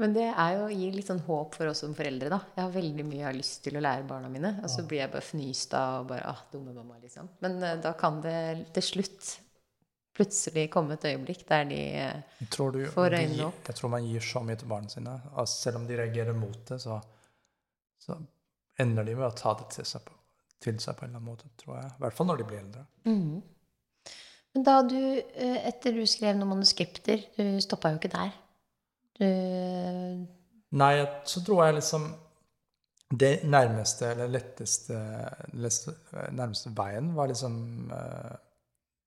Men 0.00 0.12
det 0.12 0.26
er 0.28 0.58
jo, 0.58 0.66
gir 0.76 0.92
litt 0.92 1.08
sånn 1.08 1.22
håp 1.24 1.56
for 1.56 1.70
oss 1.70 1.80
som 1.84 1.94
foreldre. 1.96 2.28
da. 2.32 2.38
Jeg 2.52 2.66
har 2.66 2.74
veldig 2.74 3.04
mye 3.08 3.20
jeg 3.22 3.28
har 3.30 3.36
lyst 3.36 3.62
til 3.64 3.78
å 3.78 3.82
lære 3.84 4.04
barna 4.08 4.28
mine. 4.32 4.52
Og 4.60 4.68
så 4.68 4.84
blir 4.88 5.00
jeg 5.00 5.12
bare 5.14 5.24
fnyst 5.24 5.76
av 5.78 6.02
og 6.02 6.10
bare 6.10 6.28
ah, 6.28 6.42
dumme 6.52 6.74
mamma, 6.76 6.98
liksom. 7.00 7.30
Men 7.44 7.56
uh, 7.64 7.72
da 7.80 7.94
kan 7.96 8.20
det 8.24 8.36
til 8.76 8.84
slutt 8.90 9.30
plutselig 10.16 10.66
komme 10.72 10.96
et 10.96 11.08
øyeblikk 11.10 11.44
der 11.48 11.64
de 11.68 11.80
du, 12.40 12.82
får 12.92 13.18
øynene 13.18 13.48
opp? 13.48 13.64
Jeg 13.68 13.80
tror 13.80 13.92
man 13.92 14.04
gir 14.08 14.24
så 14.24 14.44
mye 14.44 14.60
til 14.60 14.68
barna 14.68 14.92
sine. 14.92 15.16
Og 15.32 15.48
selv 15.52 15.80
om 15.80 15.88
de 15.88 15.98
reagerer 16.00 16.36
mot 16.36 16.60
det, 16.68 16.78
så, 16.84 17.00
så, 18.00 18.20
ender 18.80 19.08
de 19.08 19.16
med 19.16 19.28
å 19.30 19.34
ta 19.36 19.54
det 19.56 19.70
til 19.72 19.88
seg, 19.88 20.04
på, 20.04 20.16
til 20.60 20.76
seg, 20.76 20.96
på, 20.96 21.06
en 21.06 21.14
eller 21.14 21.22
annen 21.22 21.30
måte, 21.32 21.48
tror 21.60 21.78
jeg. 21.78 21.92
I 21.96 22.04
hvert 22.04 22.16
fall 22.18 22.28
når 22.28 22.42
de 22.42 22.48
blir 22.50 22.60
eldre. 22.60 22.84
Mm. 23.08 23.36
Da 24.56 24.80
du, 24.82 24.96
eh, 24.96 25.58
etter 25.68 25.92
du 25.92 26.06
skrev 26.08 26.36
noen 26.36 26.54
manuskripter, 26.54 27.26
du 27.36 27.60
stoppa 27.60 27.92
jo 27.92 28.00
ikke 28.00 28.12
der. 28.14 28.32
Du 29.18 29.26
Nei, 30.76 30.94
så 31.24 31.40
tror 31.44 31.64
jeg 31.64 31.76
liksom 31.78 32.06
Det 33.06 33.44
nærmeste, 33.44 34.08
eller 34.10 34.26
letteste, 34.26 34.96
nærmeste 35.54 36.72
veien 36.74 37.12
var 37.14 37.28
liksom 37.30 37.54
uh, 37.92 38.34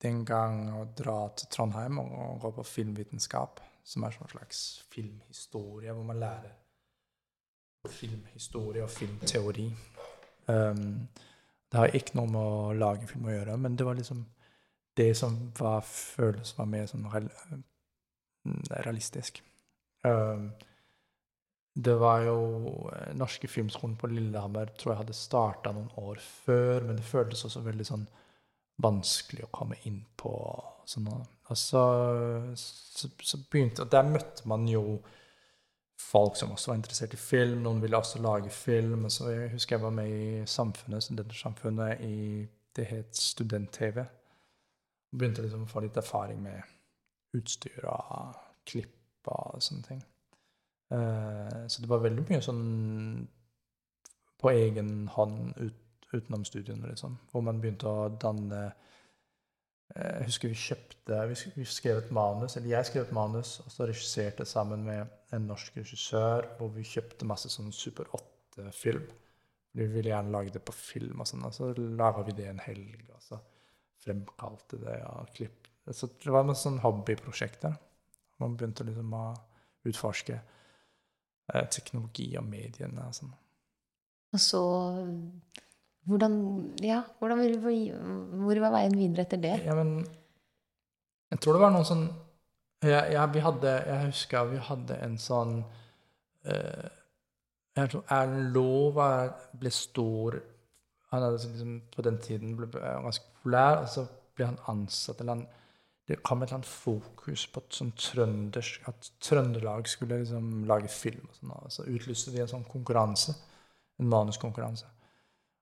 den 0.02 0.22
gang 0.26 0.70
å 0.72 0.86
dra 0.96 1.18
til 1.36 1.50
Trondheim 1.52 2.00
og, 2.00 2.14
og 2.16 2.38
gå 2.46 2.52
på 2.56 2.64
filmvitenskap, 2.64 3.60
som 3.84 4.06
er 4.08 4.16
sånn 4.16 4.32
slags 4.32 4.62
filmhistorie, 4.94 5.92
hvor 5.92 6.08
man 6.08 6.22
lærer 6.22 6.56
filmhistorie 7.92 8.84
og 8.84 8.90
filmteori. 8.90 9.68
Um, 10.48 11.10
det 11.70 11.82
har 11.82 12.00
ikke 12.00 12.16
noe 12.22 12.32
med 12.32 12.40
å 12.42 12.74
lage 12.80 13.12
film 13.12 13.28
å 13.28 13.36
gjøre, 13.36 13.58
men 13.60 13.76
det 13.76 13.86
var 13.88 14.00
liksom 14.00 14.24
det 14.98 15.12
som 15.18 15.36
var, 15.60 15.82
føles 15.86 16.56
var 16.58 16.68
mer 16.70 16.88
sånn 16.90 17.08
realistisk. 18.86 19.44
Um, 20.04 20.50
det 21.76 21.96
var 22.00 22.24
jo 22.26 22.40
eh, 22.92 23.12
Norske 23.16 23.48
Filmskolen 23.48 23.96
på 24.00 24.10
Lillehammer 24.12 24.72
tror 24.80 24.94
jeg 24.94 25.02
hadde 25.04 25.16
starta 25.16 25.72
noen 25.76 25.92
år 26.02 26.20
før, 26.20 26.88
men 26.88 27.00
det 27.00 27.08
føltes 27.08 27.46
også 27.48 27.64
veldig 27.64 27.88
sånn 27.88 28.08
vanskelig 28.84 29.46
å 29.46 29.54
komme 29.54 29.78
inn 29.88 30.02
på. 30.20 30.34
Sånn, 30.90 31.08
og 31.12 31.58
så, 31.60 31.84
så, 32.58 33.10
så 33.22 33.40
begynte 33.52 33.84
Og 33.84 33.92
der 33.94 34.08
møtte 34.08 34.48
man 34.50 34.66
jo 34.68 35.00
folk 36.00 36.38
som 36.40 36.56
også 36.56 36.72
var 36.72 36.80
interessert 36.80 37.14
i 37.14 37.20
film. 37.22 37.60
Noen 37.64 37.82
ville 37.84 37.98
også 37.98 38.22
lage 38.24 38.50
film. 38.54 39.06
Og 39.06 39.14
så 39.14 39.30
jeg 39.34 39.52
husker 39.54 39.76
jeg 39.76 39.84
var 39.84 39.96
med 39.96 40.14
i 40.16 40.46
Samfunnet, 40.48 41.04
Studentersamfunnet, 41.06 42.02
i 42.02 42.48
det 42.76 42.88
het 42.90 43.20
Student-TV. 43.20 44.06
Begynte 45.12 45.44
liksom 45.46 45.66
å 45.66 45.70
få 45.70 45.84
litt 45.84 45.98
erfaring 45.98 46.42
med 46.44 47.38
utstyr 47.38 47.86
og 47.90 48.38
klipp 48.70 49.30
og 49.30 49.62
sånne 49.62 49.86
ting. 49.88 50.04
Uh, 50.90 51.66
så 51.70 51.84
det 51.84 51.90
var 51.90 52.02
veldig 52.02 52.26
mye 52.30 52.42
sånn 52.42 52.64
på 54.40 54.52
egen 54.56 55.08
hånd 55.14 55.52
ut, 55.60 56.08
utenom 56.14 56.46
studiene, 56.48 56.90
liksom. 56.90 57.18
Hvor 57.30 57.44
man 57.46 57.60
begynte 57.62 57.90
å 57.90 58.08
danne 58.22 58.70
Eh, 59.96 60.18
jeg 60.20 60.28
husker 60.30 60.52
vi 60.52 60.58
kjøpte 60.60 61.22
Vi 61.58 61.66
skrev 61.66 62.04
et 62.04 62.12
manus, 62.14 62.58
eller 62.58 62.70
jeg 62.76 62.90
skrev 62.90 63.08
et 63.08 63.16
manus, 63.16 63.56
og 63.64 63.72
så 63.74 63.88
regisserte 63.90 64.46
sammen 64.46 64.84
med 64.86 65.08
en 65.34 65.48
norsk 65.50 65.78
regissør, 65.78 66.46
hvor 66.58 66.70
vi 66.76 66.86
kjøpte 66.86 67.28
masse 67.30 67.50
sånn 67.50 67.74
Super 67.74 68.12
8-film. 68.14 69.08
Vi 69.74 69.86
ville 69.86 70.12
gjerne 70.12 70.34
lage 70.34 70.54
det 70.54 70.62
på 70.66 70.76
film, 70.76 71.22
og 71.22 71.30
sånn, 71.30 71.46
og 71.46 71.56
så 71.56 71.72
laga 71.78 72.26
vi 72.28 72.38
det 72.38 72.50
en 72.52 72.62
helg. 72.62 73.02
Og 73.16 73.24
så 73.24 73.40
fremkalte 74.04 74.80
det 74.82 75.00
og 75.10 75.32
klipp. 75.36 75.68
Så 75.90 76.10
det 76.22 76.32
var 76.32 76.46
noen 76.46 76.58
sånn 76.58 76.82
hobbyprosjekter. 76.84 77.74
Man 78.40 78.56
begynte 78.58 78.86
liksom 78.88 79.14
å 79.18 79.24
utforske 79.90 80.36
eh, 80.36 81.66
teknologi 81.74 82.30
og 82.40 82.46
mediene 82.48 83.08
og 83.08 83.16
sånn. 83.18 83.34
Og 84.30 84.44
så 84.44 84.64
hvordan, 86.10 86.36
ja, 86.86 87.02
hvordan, 87.20 87.42
hvor 88.42 88.62
var 88.64 88.74
veien 88.78 88.96
videre 88.98 89.26
etter 89.26 89.42
det? 89.42 89.58
Ja, 89.66 89.76
men 89.78 90.02
Jeg 91.30 91.42
tror 91.44 91.54
det 91.54 91.62
var 91.62 91.74
noen 91.74 91.86
sånn 91.86 92.08
jeg, 92.80 93.12
ja, 93.12 93.26
vi 93.28 93.42
hadde, 93.44 93.74
jeg 93.86 94.06
husker 94.08 94.48
vi 94.50 94.62
hadde 94.64 94.96
en 95.04 95.18
sånn 95.20 95.58
uh, 96.48 96.88
Jeg 97.76 97.92
tror 97.92 98.14
Erlend 98.16 98.56
Loe 98.56 99.10
ble 99.60 99.72
stor 99.76 100.40
han 101.10 101.22
hadde 101.22 101.38
liksom, 101.38 101.82
På 101.96 102.02
den 102.02 102.20
tiden 102.22 102.58
ble 102.58 102.68
ganske 102.72 103.26
populær, 103.34 103.84
og 103.84 103.90
så 103.90 104.06
ble 104.36 104.46
han 104.46 104.60
ansatt 104.68 105.22
eller 105.22 105.36
han, 105.36 105.48
Det 106.08 106.24
kom 106.24 106.42
et 106.42 106.50
eller 106.50 106.60
annet 106.60 106.70
fokus 106.70 107.48
på 107.48 107.62
et 107.62 107.74
sånt 107.74 107.98
trøndersk 108.02 108.88
At 108.90 109.12
Trøndelag 109.22 109.88
skulle 109.88 110.20
liksom 110.20 110.66
lage 110.66 110.88
film. 110.88 111.28
og 111.30 111.36
sånn, 111.36 111.52
og 111.52 111.72
Så 111.72 111.84
utlyste 111.84 112.32
de 112.32 112.42
en 112.42 112.48
sånn 112.48 112.70
konkurranse. 112.70 113.36
En 114.00 114.10
manuskonkurranse. 114.10 114.86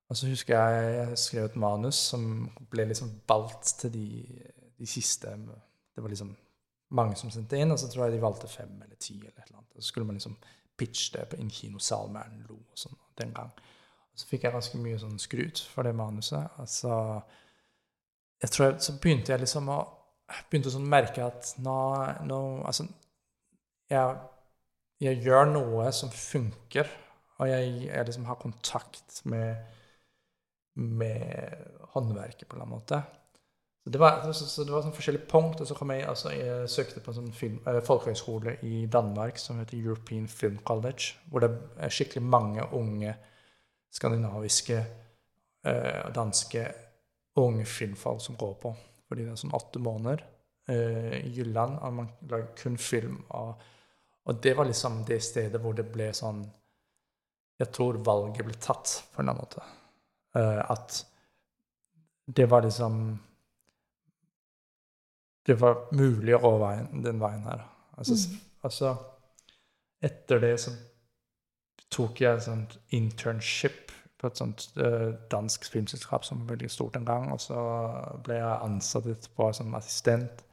Og 0.10 0.18
så 0.18 0.28
husker 0.28 0.56
jeg 0.56 0.94
jeg 0.96 1.18
skrev 1.18 1.46
et 1.46 1.56
manus 1.56 1.96
som 1.96 2.50
ble 2.72 2.86
liksom 2.88 3.10
valgt 3.28 3.74
til 3.82 3.92
de, 3.92 4.08
de, 4.80 4.86
siste 4.86 5.28
Det 5.28 6.04
var 6.04 6.10
liksom 6.10 6.36
mange 6.90 7.16
som 7.16 7.32
sendte 7.32 7.58
inn, 7.58 7.72
og 7.72 7.80
så 7.80 7.90
tror 7.92 8.06
jeg 8.06 8.14
de 8.14 8.22
valgte 8.22 8.48
fem 8.48 8.82
eller 8.82 8.96
ti. 8.96 9.18
eller 9.20 9.30
et 9.30 9.48
eller 9.48 9.58
annet. 9.58 9.76
Og 9.76 9.84
så 9.84 9.88
skulle 9.88 10.06
man 10.06 10.16
liksom 10.16 10.38
pitche 10.78 11.18
det 11.18 11.30
på 11.30 11.36
en 11.36 11.50
kinosal 11.50 12.10
med 12.10 12.22
Erlend 12.22 12.48
Lo 12.48 12.56
og 12.56 12.80
sånn 12.80 12.96
den 13.18 13.34
gang. 13.34 13.52
Så 14.18 14.26
fikk 14.30 14.48
jeg 14.48 14.56
ganske 14.56 14.80
mye 14.82 14.98
sånn 15.02 15.20
skryt 15.22 15.62
for 15.72 15.86
det 15.86 15.94
manuset. 15.98 16.58
Altså, 16.58 16.90
så 16.90 18.42
jeg 18.42 18.54
tror 18.54 18.66
jeg, 18.68 18.80
så 18.86 18.96
begynte 19.02 19.34
jeg 19.34 19.44
liksom 19.44 19.70
å 19.74 19.78
begynte 20.50 20.74
sånn 20.74 20.90
merke 20.90 21.26
at 21.26 21.54
nå, 21.64 21.78
nå 22.28 22.40
Altså, 22.68 22.88
jeg, 23.90 24.18
jeg, 25.02 25.22
gjør 25.24 25.52
noe 25.54 25.88
som 25.96 26.12
funker, 26.14 26.90
og 27.38 27.50
jeg, 27.50 27.72
jeg 27.88 28.10
liksom 28.10 28.26
har 28.28 28.42
kontakt 28.42 29.22
med 29.30 29.78
med 30.78 31.54
håndverket, 31.94 32.48
på 32.48 32.56
en 32.56 32.62
eller 32.62 32.66
annen 32.66 32.76
måte. 32.78 33.02
Så 33.84 33.92
det 33.92 34.00
var, 34.00 34.34
så, 34.34 34.46
så 34.46 34.66
det 34.68 34.74
var 34.76 34.84
sånn 34.84 34.96
forskjellige 34.96 35.30
punkt. 35.32 35.62
Og 35.64 35.70
så 35.70 35.78
kom 35.78 35.94
jeg, 35.96 36.04
altså, 36.10 36.34
jeg 36.36 36.70
søkte 36.70 37.02
på 37.02 37.14
en 37.14 37.18
sånn 37.22 37.32
film, 37.36 37.58
eh, 37.66 37.80
folkehøyskole 37.88 38.58
i 38.68 38.84
Danmark 38.92 39.40
som 39.42 39.62
heter 39.62 39.80
European 39.80 40.28
Film 40.28 40.60
College, 40.68 41.16
hvor 41.32 41.46
det 41.46 41.50
er 41.80 41.94
skikkelig 41.94 42.26
mange 42.28 42.68
unge 42.78 43.16
skandinaviske 43.98 44.78
eh, 44.78 46.12
danske 46.16 46.68
unge 47.38 47.66
filmfolk 47.66 48.22
som 48.22 48.36
går 48.36 48.54
på. 48.54 48.74
Fordi 49.08 49.24
det 49.24 49.34
er 49.34 49.40
sånn 49.40 49.56
åtte 49.56 49.82
måneder 49.82 50.24
eh, 50.70 51.18
i 51.22 51.34
Jylland, 51.38 51.80
og 51.82 51.98
man 52.02 52.10
lager 52.30 52.54
kun 52.60 52.78
film. 52.82 53.20
Og, 53.30 53.68
og, 54.26 54.40
det 54.44 54.54
var 54.58 54.70
liksom 54.70 55.04
det 55.08 55.22
stedet 55.24 55.62
hvor 55.64 55.78
det 55.78 55.88
ble 55.92 56.12
sånn 56.14 56.46
Jeg 57.58 57.72
tror 57.74 57.98
valget 58.06 58.46
ble 58.46 58.54
tatt, 58.62 58.92
på 59.14 59.22
en 59.22 59.30
eller 59.30 59.34
annen 59.34 59.46
måte. 59.46 59.64
Eh, 60.38 60.60
at 60.72 61.00
det 62.28 62.46
var 62.46 62.62
liksom 62.62 63.18
Det 65.48 65.56
var 65.56 65.88
mulig 65.96 66.36
å 66.36 66.42
gå 66.44 66.58
veien, 66.60 67.02
den 67.02 67.22
veien 67.24 67.46
her. 67.48 67.64
Altså, 67.96 68.14
mm. 68.14 68.40
altså, 68.68 68.96
Etter 70.04 70.42
det 70.44 70.58
så 70.62 70.74
tok 71.90 72.20
jeg 72.22 72.36
et 72.36 72.44
sånt 72.44 72.76
internship 72.94 73.87
på 74.18 74.28
et 74.28 74.40
sånt 74.40 74.64
uh, 74.82 75.14
dansk 75.32 75.68
filmselskap 75.70 76.26
som 76.26 76.42
var 76.42 76.56
veldig 76.56 76.70
stort 76.74 76.98
en 76.98 77.06
gang. 77.06 77.30
Og 77.34 77.42
så 77.42 77.58
ble 78.26 78.40
jeg 78.40 78.64
ansatt 78.66 79.10
etterpå 79.14 79.52
som 79.54 79.76
assistent. 79.78 80.44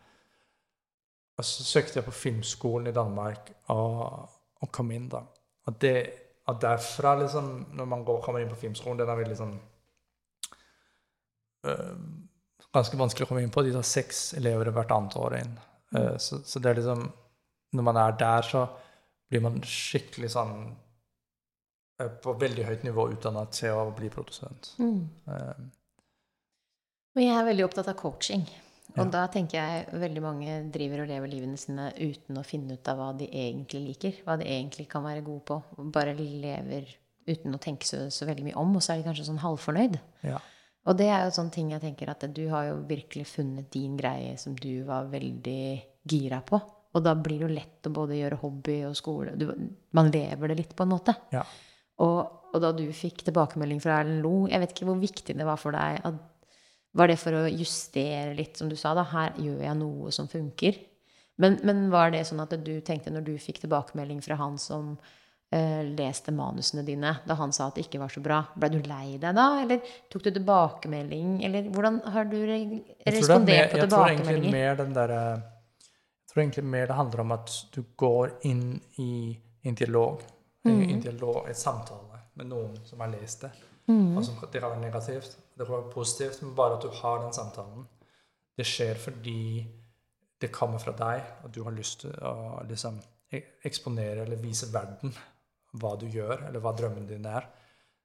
Og 1.38 1.46
så 1.48 1.66
søkte 1.66 1.98
jeg 1.98 2.06
på 2.06 2.14
filmskolen 2.14 2.90
i 2.90 2.94
Danmark 2.94 3.50
og, 3.72 4.28
og 4.62 4.72
kom 4.72 4.92
inn, 4.94 5.08
da. 5.10 5.24
Og, 5.66 5.78
det, 5.80 5.96
og 6.46 6.60
derfra, 6.62 7.16
liksom, 7.22 7.54
når 7.74 7.88
man 7.90 8.04
går, 8.04 8.20
kommer 8.22 8.44
inn 8.44 8.52
på 8.52 8.60
filmskolen, 8.66 9.00
den 9.00 9.10
er 9.10 9.22
veldig 9.22 9.38
sånn 9.38 9.56
Eh, 11.64 11.96
ganske 12.74 12.98
vanskelig 12.98 13.26
å 13.26 13.30
komme 13.30 13.44
inn 13.44 13.52
på. 13.54 13.64
De 13.64 13.74
tar 13.74 13.86
seks 13.86 14.32
elever 14.38 14.72
hvert 14.74 14.92
annet 14.94 15.18
år 15.20 15.38
inn. 15.40 15.52
Mm. 15.94 16.16
Så, 16.20 16.40
så, 16.42 16.58
det 16.58 16.72
er 16.72 16.80
liksom 16.80 17.04
Når 17.74 17.84
man 17.86 17.98
er 17.98 18.16
der, 18.18 18.42
så 18.46 18.64
blir 19.30 19.42
man 19.42 19.56
skikkelig 19.66 20.28
sånn 20.34 20.54
eh, 20.62 20.83
På 22.22 22.34
veldig 22.38 22.66
høyt 22.66 22.84
nivå 22.86 23.06
utdanna 23.12 23.44
til 23.54 23.76
å 23.78 23.88
bli 23.94 24.10
produsent. 24.10 24.72
Mm. 24.82 25.00
Um. 25.30 25.72
Jeg 27.20 27.30
er 27.30 27.46
veldig 27.46 27.66
opptatt 27.68 27.90
av 27.92 27.98
coaching. 28.00 28.42
Og 28.94 29.00
ja. 29.00 29.10
da 29.10 29.22
tenker 29.32 29.58
jeg 29.58 30.00
veldig 30.02 30.22
mange 30.22 30.56
driver 30.74 31.04
og 31.04 31.10
lever 31.10 31.30
livene 31.30 31.58
sine 31.58 31.88
uten 31.96 32.38
å 32.38 32.44
finne 32.46 32.76
ut 32.76 32.90
av 32.90 32.98
hva 32.98 33.12
de 33.18 33.28
egentlig 33.30 33.84
liker. 33.88 34.18
Hva 34.26 34.36
de 34.38 34.48
egentlig 34.50 34.88
kan 34.90 35.06
være 35.06 35.24
gode 35.26 35.44
på. 35.50 35.60
Bare 35.94 36.14
lever 36.18 36.90
uten 37.26 37.56
å 37.56 37.62
tenke 37.62 37.88
så, 37.88 38.04
så 38.12 38.26
veldig 38.28 38.50
mye 38.50 38.60
om, 38.60 38.74
og 38.76 38.84
så 38.84 38.92
er 38.92 39.00
de 39.00 39.08
kanskje 39.08 39.28
sånn 39.30 39.42
halvfornøyd. 39.42 39.96
Ja. 40.26 40.42
Og 40.84 40.98
det 40.98 41.08
er 41.08 41.24
jo 41.24 41.32
sånne 41.38 41.54
ting 41.54 41.70
jeg 41.72 41.80
tenker 41.80 42.10
at 42.12 42.26
du 42.36 42.42
har 42.50 42.68
jo 42.68 42.80
virkelig 42.88 43.24
funnet 43.30 43.70
din 43.72 43.94
greie 43.96 44.34
som 44.40 44.56
du 44.58 44.84
var 44.84 45.08
veldig 45.12 45.64
gira 46.10 46.42
på. 46.44 46.60
Og 46.94 47.02
da 47.02 47.14
blir 47.18 47.40
det 47.40 47.46
jo 47.46 47.54
lett 47.56 47.88
å 47.88 47.94
både 47.94 48.18
gjøre 48.18 48.38
hobby 48.42 48.76
og 48.86 48.98
skole 48.98 49.32
du, 49.38 49.48
Man 49.96 50.12
lever 50.14 50.52
det 50.52 50.58
litt, 50.60 50.74
på 50.76 50.84
en 50.84 50.92
måte. 50.92 51.16
Ja. 51.34 51.42
Og, 52.02 52.20
og, 52.50 52.56
da 52.62 52.72
du 52.74 52.86
fikk 52.94 53.22
tilbakemelding 53.26 53.82
fra 53.82 54.00
Erlend 54.00 54.24
Lo, 54.24 54.46
jeg 54.50 54.62
vet 54.62 54.74
ikke 54.74 54.88
hvor 54.88 55.02
viktig 55.02 55.36
det 55.38 55.46
var 55.46 55.60
for 55.60 55.76
deg. 55.76 56.00
At, 56.06 56.56
var 56.94 57.10
det 57.10 57.18
for 57.18 57.34
å 57.34 57.44
justere 57.50 58.34
litt, 58.38 58.56
som 58.58 58.70
du 58.70 58.76
sa? 58.78 58.94
da, 58.94 59.06
Her 59.10 59.34
gjør 59.38 59.62
jeg 59.66 59.78
noe 59.80 60.14
som 60.14 60.30
funker. 60.30 60.78
Men, 61.42 61.58
men 61.66 61.88
var 61.90 62.12
det 62.14 62.22
sånn 62.28 62.42
at 62.44 62.54
du 62.62 62.74
tenkte, 62.86 63.10
når 63.10 63.26
du 63.26 63.34
fikk 63.42 63.64
tilbakemelding 63.64 64.20
fra 64.22 64.38
han 64.38 64.58
som 64.62 64.94
Eh, 65.54 65.84
leste 65.84 66.32
manusene 66.34 66.82
dine 66.82 67.12
da 67.28 67.34
han 67.38 67.52
sa 67.54 67.68
at 67.68 67.76
det 67.76 67.84
ikke 67.84 68.00
var 68.00 68.10
så 68.10 68.20
bra. 68.24 68.40
Ble 68.58 68.72
du 68.72 68.80
lei 68.88 69.18
deg 69.22 69.36
da, 69.36 69.44
eller 69.62 69.84
tok 70.10 70.24
du 70.24 70.30
tilbakemelding, 70.32 71.36
eller 71.46 71.68
hvordan 71.70 72.00
har 72.10 72.26
du 72.26 72.38
respondert 72.40 73.70
på 73.70 73.78
tilbakemeldinger? 73.84 74.56
Jeg 74.56 74.78
tror, 74.80 74.90
der, 74.96 75.12
jeg 75.14 76.32
tror 76.32 76.42
egentlig 76.42 76.64
mer 76.72 76.90
det 76.90 76.96
handler 76.98 77.22
om 77.22 77.34
at 77.36 77.54
du 77.76 77.84
går 78.02 78.34
inn 78.50 78.64
i 78.98 79.12
en 79.62 79.78
dialog. 79.78 80.24
En 80.72 81.00
dialog, 81.00 81.48
et 81.48 81.58
samtale 81.58 82.20
med 82.34 82.48
noen 82.50 82.76
som 82.86 83.02
har 83.04 83.12
lest 83.12 83.44
det. 83.44 83.50
Mm. 83.86 84.16
Altså, 84.16 84.32
det 84.52 84.60
kan 84.60 84.70
være 84.70 84.80
negativt, 84.80 85.36
det 85.58 85.66
kan 85.66 85.76
være 85.76 85.92
positivt, 85.92 86.42
men 86.42 86.54
bare 86.56 86.78
at 86.78 86.82
du 86.82 86.88
har 87.02 87.22
den 87.24 87.32
samtalen. 87.32 87.88
det 88.56 88.66
skjer 88.66 88.94
fordi 88.94 89.66
det 90.40 90.52
kommer 90.52 90.78
fra 90.78 90.92
deg, 90.92 91.22
og 91.44 91.54
du 91.54 91.62
har 91.64 91.74
lyst 91.74 92.04
til 92.04 92.12
å 92.22 92.62
liksom 92.68 93.00
eksponere 93.66 94.22
eller 94.22 94.38
vise 94.38 94.68
verden 94.72 95.14
hva 95.80 95.94
du 95.98 96.06
gjør, 96.06 96.46
eller 96.48 96.62
hva 96.62 96.72
drømmen 96.76 97.08
din 97.08 97.26
er. 97.26 97.48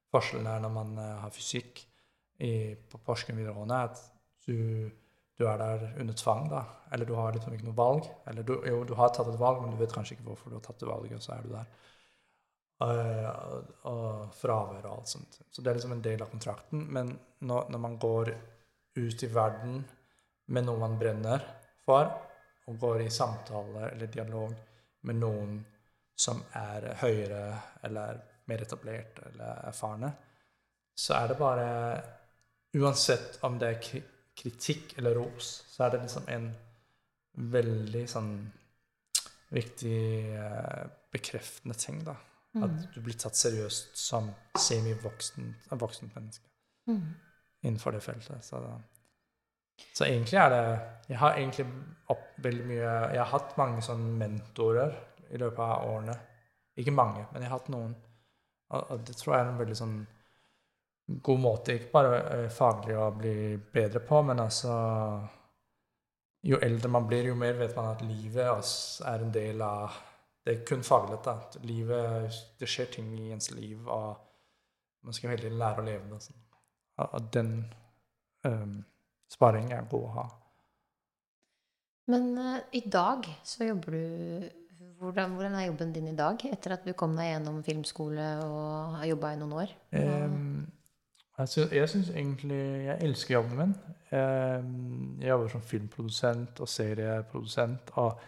Forskjellen 0.10 0.48
er 0.50 0.64
når 0.64 0.74
man 0.74 0.96
uh, 0.98 1.20
har 1.24 1.34
fysikk 1.34 1.84
i, 2.42 2.74
på 2.90 3.02
Porsgrunn 3.06 3.38
videregående, 3.38 3.82
at 3.92 4.02
du, 4.48 4.90
du, 5.38 5.44
er 5.46 5.60
der 5.62 5.86
under 6.02 6.18
tvang, 6.18 6.48
da. 6.50 6.64
Eller 6.92 7.06
du 7.06 7.14
har 7.14 7.36
liksom 7.36 7.54
ikke 7.54 7.68
noe 7.68 7.78
valg. 7.78 8.08
Eller 8.32 8.48
du, 8.48 8.56
jo, 8.66 8.82
du 8.90 8.96
har 8.98 9.14
tatt 9.14 9.30
et 9.30 9.38
valg, 9.42 9.62
men 9.62 9.76
du 9.76 9.78
vet 9.82 9.94
kanskje 9.94 10.18
ikke 10.18 10.32
hvorfor 10.32 10.50
du 10.50 10.58
har 10.58 10.66
tatt 10.66 10.82
det 10.82 10.90
valget, 10.90 11.20
og 11.20 11.26
så 11.28 11.36
er 11.36 11.46
du 11.46 11.54
der. 11.54 11.70
Uh, 12.80 13.60
og, 13.92 14.30
fravær 14.40 14.86
og 14.86 14.94
alt 14.94 15.12
sånt. 15.12 15.42
Så 15.52 15.62
det 15.62 15.72
er 15.72 15.80
liksom 15.80 15.98
en 15.98 16.04
del 16.04 16.22
av 16.24 16.30
kontrakten. 16.32 16.86
Men 16.96 17.12
når, 17.44 17.68
når 17.74 17.82
man 17.84 17.98
går 18.00 18.32
ut 19.00 19.24
i 19.24 19.32
verden 19.34 19.82
med 20.56 20.66
noe 20.66 20.80
man 20.80 20.96
brenner 21.00 21.44
for, 21.84 22.08
og 22.70 22.80
går 22.80 23.04
i 23.04 23.12
samtale 23.12 23.90
eller 23.90 24.12
dialog 24.14 24.54
med 25.10 25.20
noen 25.20 25.60
som 26.20 26.42
er 26.56 26.92
høyere 27.02 27.44
eller 27.88 28.24
mer 28.50 28.64
etablert 28.64 29.20
eller 29.30 29.68
erfarne, 29.70 30.12
så 30.96 31.16
er 31.20 31.30
det 31.32 31.38
bare 31.40 31.68
Uansett 32.78 33.40
om 33.42 33.56
det 33.58 33.68
er 33.74 34.02
kritikk 34.38 34.92
eller 35.00 35.16
ros, 35.18 35.48
så 35.72 35.88
er 35.88 35.96
det 35.96 36.04
liksom 36.04 36.28
en 36.30 36.44
veldig 37.50 38.04
sånn 38.12 38.34
viktig 39.50 40.02
eh, 40.38 40.84
bekreftende 41.10 41.74
ting, 41.82 42.04
da. 42.06 42.14
Mm. 42.56 42.64
At 42.66 42.94
du 42.96 43.02
blir 43.06 43.18
tatt 43.20 43.38
seriøst 43.38 43.98
som 44.00 44.32
semi-voksent 44.58 45.70
voksen 45.70 46.10
menneske 46.16 46.48
mm. 46.90 47.04
innenfor 47.62 47.94
det 47.94 48.02
feltet. 48.02 48.42
Så, 48.46 48.62
så, 49.94 50.08
egentlig 50.08 50.40
er 50.42 50.50
det 50.50 50.64
Jeg 51.12 51.20
har 51.22 51.38
egentlig 51.38 51.66
opp 52.10 52.26
veldig 52.42 52.66
mye 52.66 52.94
Jeg 53.14 53.20
har 53.20 53.32
hatt 53.36 53.58
mange 53.58 53.84
sånne 53.86 54.16
mentorer 54.18 54.98
i 55.30 55.38
løpet 55.38 55.62
av 55.62 55.92
årene. 55.92 56.16
Ikke 56.82 56.96
mange, 56.96 57.28
men 57.32 57.44
jeg 57.44 57.52
har 57.52 57.60
hatt 57.60 57.70
noen. 57.70 57.94
Og, 58.74 58.96
det 59.06 59.14
tror 59.18 59.36
jeg 59.36 59.44
er 59.44 59.52
en 59.52 59.60
veldig 59.60 59.78
sånn 59.78 60.00
god 61.26 61.42
måte, 61.42 61.76
ikke 61.76 61.94
bare 61.94 62.18
eh, 62.34 62.48
faglig 62.54 62.98
å 62.98 63.10
bli 63.18 63.58
bedre 63.74 64.02
på, 64.06 64.22
men 64.26 64.42
altså 64.42 64.74
Jo 66.46 66.58
eldre 66.64 66.90
man 66.90 67.08
blir, 67.08 67.26
jo 67.28 67.36
mer 67.36 67.58
vet 67.60 67.76
man 67.76 67.90
at 67.92 68.02
livet 68.06 68.70
er 69.06 69.24
en 69.26 69.34
del 69.34 69.62
av 69.62 69.98
Det 70.46 70.56
er 70.56 70.66
kun 70.66 70.84
faglig. 70.84 71.20
da. 71.26 71.36
Livet, 71.64 72.34
Det 72.60 72.70
skjer 72.70 72.86
ting 72.86 73.14
i 73.20 73.32
ens 73.32 73.52
liv, 73.52 73.88
og 73.88 74.18
man 75.04 75.14
skal 75.14 75.36
veldig 75.36 75.52
lære 75.52 75.82
å 75.82 75.86
leve 75.86 76.14
det. 76.14 76.22
Sånn. 76.24 76.46
Og 77.06 77.34
den 77.34 77.52
um, 78.44 78.80
sparingen 79.32 79.76
er 79.78 79.92
god 79.92 80.08
å 80.08 80.16
ha. 80.16 80.26
Men 82.10 82.32
uh, 82.38 82.58
i 82.74 82.82
dag 82.90 83.28
så 83.46 83.70
jobber 83.70 83.96
du 83.96 84.50
hvordan, 85.00 85.36
hvordan, 85.38 85.54
er 85.56 85.70
jobben 85.70 85.94
din 85.96 86.10
i 86.12 86.16
dag, 86.16 86.42
etter 86.52 86.76
at 86.76 86.84
du 86.88 86.92
kom 86.98 87.14
deg 87.16 87.30
gjennom 87.30 87.62
filmskole 87.64 88.26
og 88.44 88.98
har 88.98 89.06
jobba 89.08 89.32
i 89.32 89.38
noen 89.40 89.54
år? 89.62 89.72
Um, 89.96 90.66
altså, 91.40 91.70
jeg 91.72 91.88
syns 91.92 92.10
egentlig 92.10 92.60
Jeg 92.88 92.98
elsker 93.08 93.36
jobben 93.38 93.62
min. 93.62 93.78
Um, 94.12 95.16
jeg 95.22 95.30
jobber 95.30 95.54
som 95.54 95.64
filmprodusent 95.64 96.60
og 96.60 96.68
serieprodusent. 96.68 97.94
Og 98.02 98.20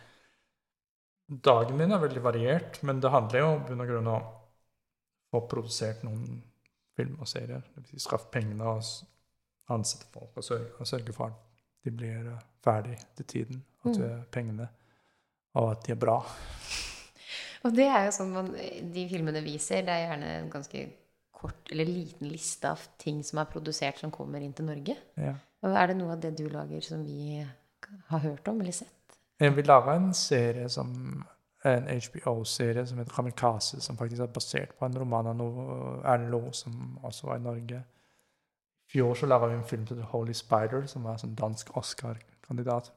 dagen 1.31 1.77
min 1.79 1.95
er 1.95 2.01
veldig 2.01 2.23
variert, 2.23 2.81
men 2.83 2.99
det 3.01 3.11
handler 3.13 3.39
jo 3.39 3.51
bunn 3.67 3.83
og 3.83 3.91
grunn 3.91 4.11
om 4.11 4.17
å 4.19 4.21
få 5.31 5.45
produsert 5.51 6.03
noen 6.03 6.41
film 6.97 7.15
og 7.23 7.29
serier. 7.29 7.63
Si 7.87 7.99
skaffe 8.03 8.27
pengene 8.33 8.67
og 8.67 8.83
ansette 9.71 10.09
folk 10.11 10.35
og 10.35 10.43
sørge, 10.43 10.73
og 10.79 10.89
sørge 10.89 11.15
for 11.15 11.31
at 11.31 11.65
de 11.85 11.93
blir 11.95 12.27
eh, 12.33 12.47
ferdig 12.63 12.97
til 13.17 13.25
tiden. 13.25 13.61
At 13.81 13.97
mm. 13.97 14.25
pengene 14.33 14.67
og 15.57 15.71
at 15.73 15.85
de 15.85 15.93
er 15.95 15.99
bra. 15.99 16.17
Og 17.65 17.75
det 17.75 17.87
er 17.91 18.07
jo 18.07 18.13
sånn 18.15 18.33
man, 18.33 18.51
De 18.93 19.05
filmene 19.09 19.43
viser, 19.45 19.83
det 19.85 19.93
er 19.93 20.05
gjerne 20.05 20.29
en 20.39 20.51
ganske 20.53 20.83
kort 21.41 21.71
eller 21.73 21.89
liten 21.89 22.29
liste 22.29 22.69
av 22.69 22.83
ting 23.01 23.21
som 23.25 23.41
er 23.41 23.49
produsert, 23.49 23.99
som 24.01 24.13
kommer 24.13 24.43
inn 24.43 24.53
til 24.57 24.67
Norge. 24.69 24.95
Ja. 25.17 25.35
Og 25.61 25.77
Er 25.77 25.91
det 25.91 25.97
noe 25.99 26.15
av 26.15 26.21
det 26.23 26.35
du 26.37 26.47
lager 26.49 26.81
som 26.85 27.03
vi 27.05 27.41
har 27.41 28.23
hørt 28.23 28.47
om 28.49 28.61
eller 28.61 28.75
sett? 28.75 28.93
Vi 29.41 29.63
laga 29.65 29.95
en 29.95 30.13
serie 30.13 30.69
som 30.69 31.23
en 31.65 31.87
HBO-serie 31.87 32.85
som 32.87 32.97
heter 32.97 33.13
Kamikaze, 33.15 33.81
som 33.81 33.97
faktisk 33.97 34.21
er 34.21 34.33
basert 34.33 34.75
på 34.79 34.85
en 34.85 34.99
roman 34.99 35.27
av 35.27 35.41
Erlend 36.05 36.29
Loe, 36.29 36.53
som 36.53 36.99
også 37.03 37.27
var 37.27 37.35
i 37.35 37.43
Norge. 37.43 37.83
I 38.87 38.91
fjor 38.91 39.13
så 39.13 39.25
laga 39.25 39.47
vi 39.47 39.57
en 39.57 39.67
film 39.67 39.85
til 39.85 39.97
The 39.97 40.09
Holy 40.13 40.33
Spider, 40.33 40.85
som 40.85 41.03
var 41.03 41.21
en 41.23 41.35
dansk 41.35 41.77
Oscar-kandidat 41.77 42.91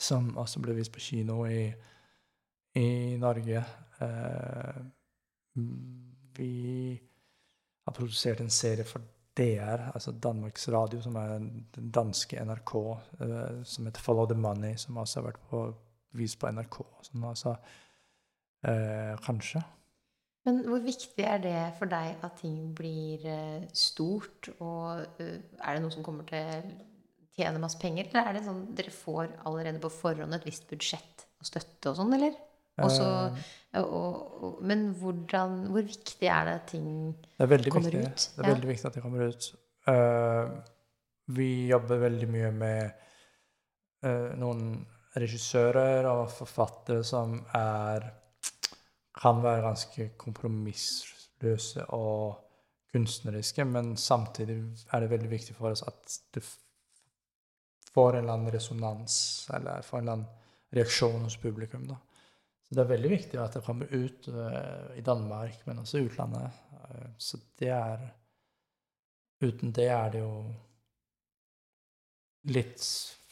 som 0.00 0.36
også 0.36 0.60
ble 0.64 0.74
vist 0.78 0.92
på 0.92 1.02
kino 1.04 1.44
i, 1.46 1.68
i 2.80 2.88
Norge. 3.20 3.64
Eh, 4.00 4.82
vi 6.36 7.00
har 7.84 7.92
produsert 7.92 8.40
en 8.40 8.50
serie 8.50 8.84
for 8.84 9.02
DR, 9.40 9.88
altså 9.94 10.12
Danmarks 10.12 10.68
Radio, 10.72 11.00
som 11.02 11.16
er 11.16 11.34
den 11.38 11.90
danske 11.94 12.38
NRK, 12.44 12.74
uh, 12.76 13.60
som 13.64 13.88
heter 13.88 14.04
Follow 14.04 14.28
the 14.30 14.38
Money, 14.38 14.76
som 14.80 15.00
også 15.00 15.20
har 15.20 15.30
vært 15.30 15.42
på, 15.50 15.62
vist 16.20 16.38
på 16.40 16.50
NRK. 16.52 16.80
Sånn, 17.08 17.24
altså, 17.28 17.56
uh, 18.68 19.14
kanskje. 19.24 19.64
Men 20.48 20.62
hvor 20.68 20.80
viktig 20.84 21.24
er 21.24 21.40
det 21.42 21.56
for 21.76 21.90
deg 21.90 22.22
at 22.24 22.38
ting 22.40 22.70
blir 22.76 23.26
stort? 23.76 24.48
Og 24.56 25.02
er 25.20 25.74
det 25.74 25.82
noe 25.84 25.92
som 25.92 26.04
kommer 26.06 26.24
til 26.28 26.46
å 26.48 26.62
tjene 27.36 27.60
masse 27.60 27.80
penger? 27.80 28.08
Eller 28.08 28.30
er 28.30 28.38
det 28.38 28.46
sånn 28.46 28.62
dere 28.76 28.94
får 28.94 29.34
allerede 29.48 29.82
på 29.82 29.92
forhånd 29.92 30.38
et 30.38 30.46
visst 30.48 30.64
budsjett 30.70 31.26
og 31.40 31.48
støtte 31.48 31.92
og 31.92 32.00
sånn, 32.00 32.16
eller? 32.16 32.38
Også, 32.86 33.06
eh. 33.06 33.80
og, 33.80 34.44
og, 34.44 34.60
men 34.66 34.90
hvordan, 34.98 35.58
hvor 35.72 35.86
viktig 35.86 36.28
er 36.28 36.48
det 36.48 36.54
at 36.58 36.68
ting 36.72 36.86
det 37.38 37.72
kommer 37.72 37.90
viktig. 37.90 38.06
ut? 38.06 38.28
Det 38.36 38.44
er 38.44 38.48
ja. 38.48 38.54
veldig 38.54 38.70
viktig 38.70 38.88
at 38.88 38.98
det 38.98 39.02
kommer 39.04 39.26
ut. 39.28 39.50
Uh, 39.90 40.46
vi 41.36 41.50
jobber 41.70 42.02
veldig 42.04 42.30
mye 42.30 42.50
med 42.54 43.04
uh, 44.06 44.32
noen 44.40 44.64
regissører 45.16 46.06
og 46.10 46.28
forfattere 46.30 47.04
som 47.06 47.38
er 47.56 48.10
kan 49.20 49.42
være 49.42 49.64
ganske 49.66 50.06
kompromissløse 50.20 51.84
og 51.92 52.38
kunstneriske, 52.92 53.64
men 53.64 53.96
samtidig 53.96 54.56
er 54.92 55.00
det 55.00 55.10
veldig 55.10 55.30
viktig 55.30 55.56
for 55.58 55.74
oss 55.74 55.82
at 55.86 56.14
du 56.34 56.40
får 57.94 58.16
en 58.16 58.22
eller 58.22 58.32
annen 58.32 58.54
resonans 58.54 59.16
eller 59.54 59.82
får 59.82 59.98
en 59.98 60.02
eller 60.02 60.12
annen 60.12 60.78
reaksjon 60.78 61.26
hos 61.26 61.36
publikum. 61.42 61.86
Da. 61.90 61.98
Så 62.70 62.78
det 62.78 62.82
er 62.84 62.92
veldig 62.92 63.10
viktig 63.10 63.38
at 63.42 63.56
det 63.56 63.64
kommer 63.66 63.90
ut 63.90 64.28
uh, 64.30 64.92
i 64.94 65.02
Danmark, 65.02 65.64
men 65.66 65.82
også 65.82 65.98
i 65.98 66.04
utlandet. 66.06 66.58
Uh, 66.84 67.08
så 67.18 67.42
det 67.60 67.74
er 67.74 68.08
Uten 69.40 69.70
det 69.72 69.86
er 69.88 70.10
det 70.12 70.18
jo 70.20 70.32
litt 72.52 72.82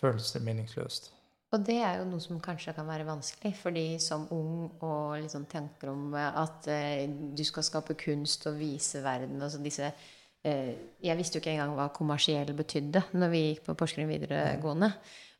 følelse 0.01 0.41
meningsløst. 0.41 1.11
Og 1.53 1.67
det 1.67 1.77
er 1.85 1.99
jo 1.99 2.07
noe 2.09 2.25
som 2.25 2.39
kanskje 2.41 2.73
kan 2.73 2.89
være 2.89 3.05
vanskelig, 3.05 3.53
fordi 3.61 3.83
som 4.01 4.25
ung 4.33 4.71
og 4.81 5.19
liksom 5.21 5.45
tenker 5.53 5.93
om 5.93 6.17
at 6.17 6.65
uh, 6.73 7.05
du 7.37 7.45
skal 7.45 7.67
skape 7.69 7.99
kunst 8.01 8.49
og 8.49 8.57
vise 8.57 9.05
verden, 9.05 9.37
altså 9.45 9.61
disse 9.61 9.93
Eh, 10.47 10.75
jeg 11.03 11.19
visste 11.19 11.39
jo 11.39 11.43
ikke 11.43 11.55
engang 11.57 11.75
hva 11.75 11.89
kommersiell 11.95 12.53
betydde 12.57 13.03
når 13.19 13.33
vi 13.33 13.41
gikk 13.49 13.65
på 13.67 13.75
Porsgrunn 13.79 14.11
videregående. 14.11 14.93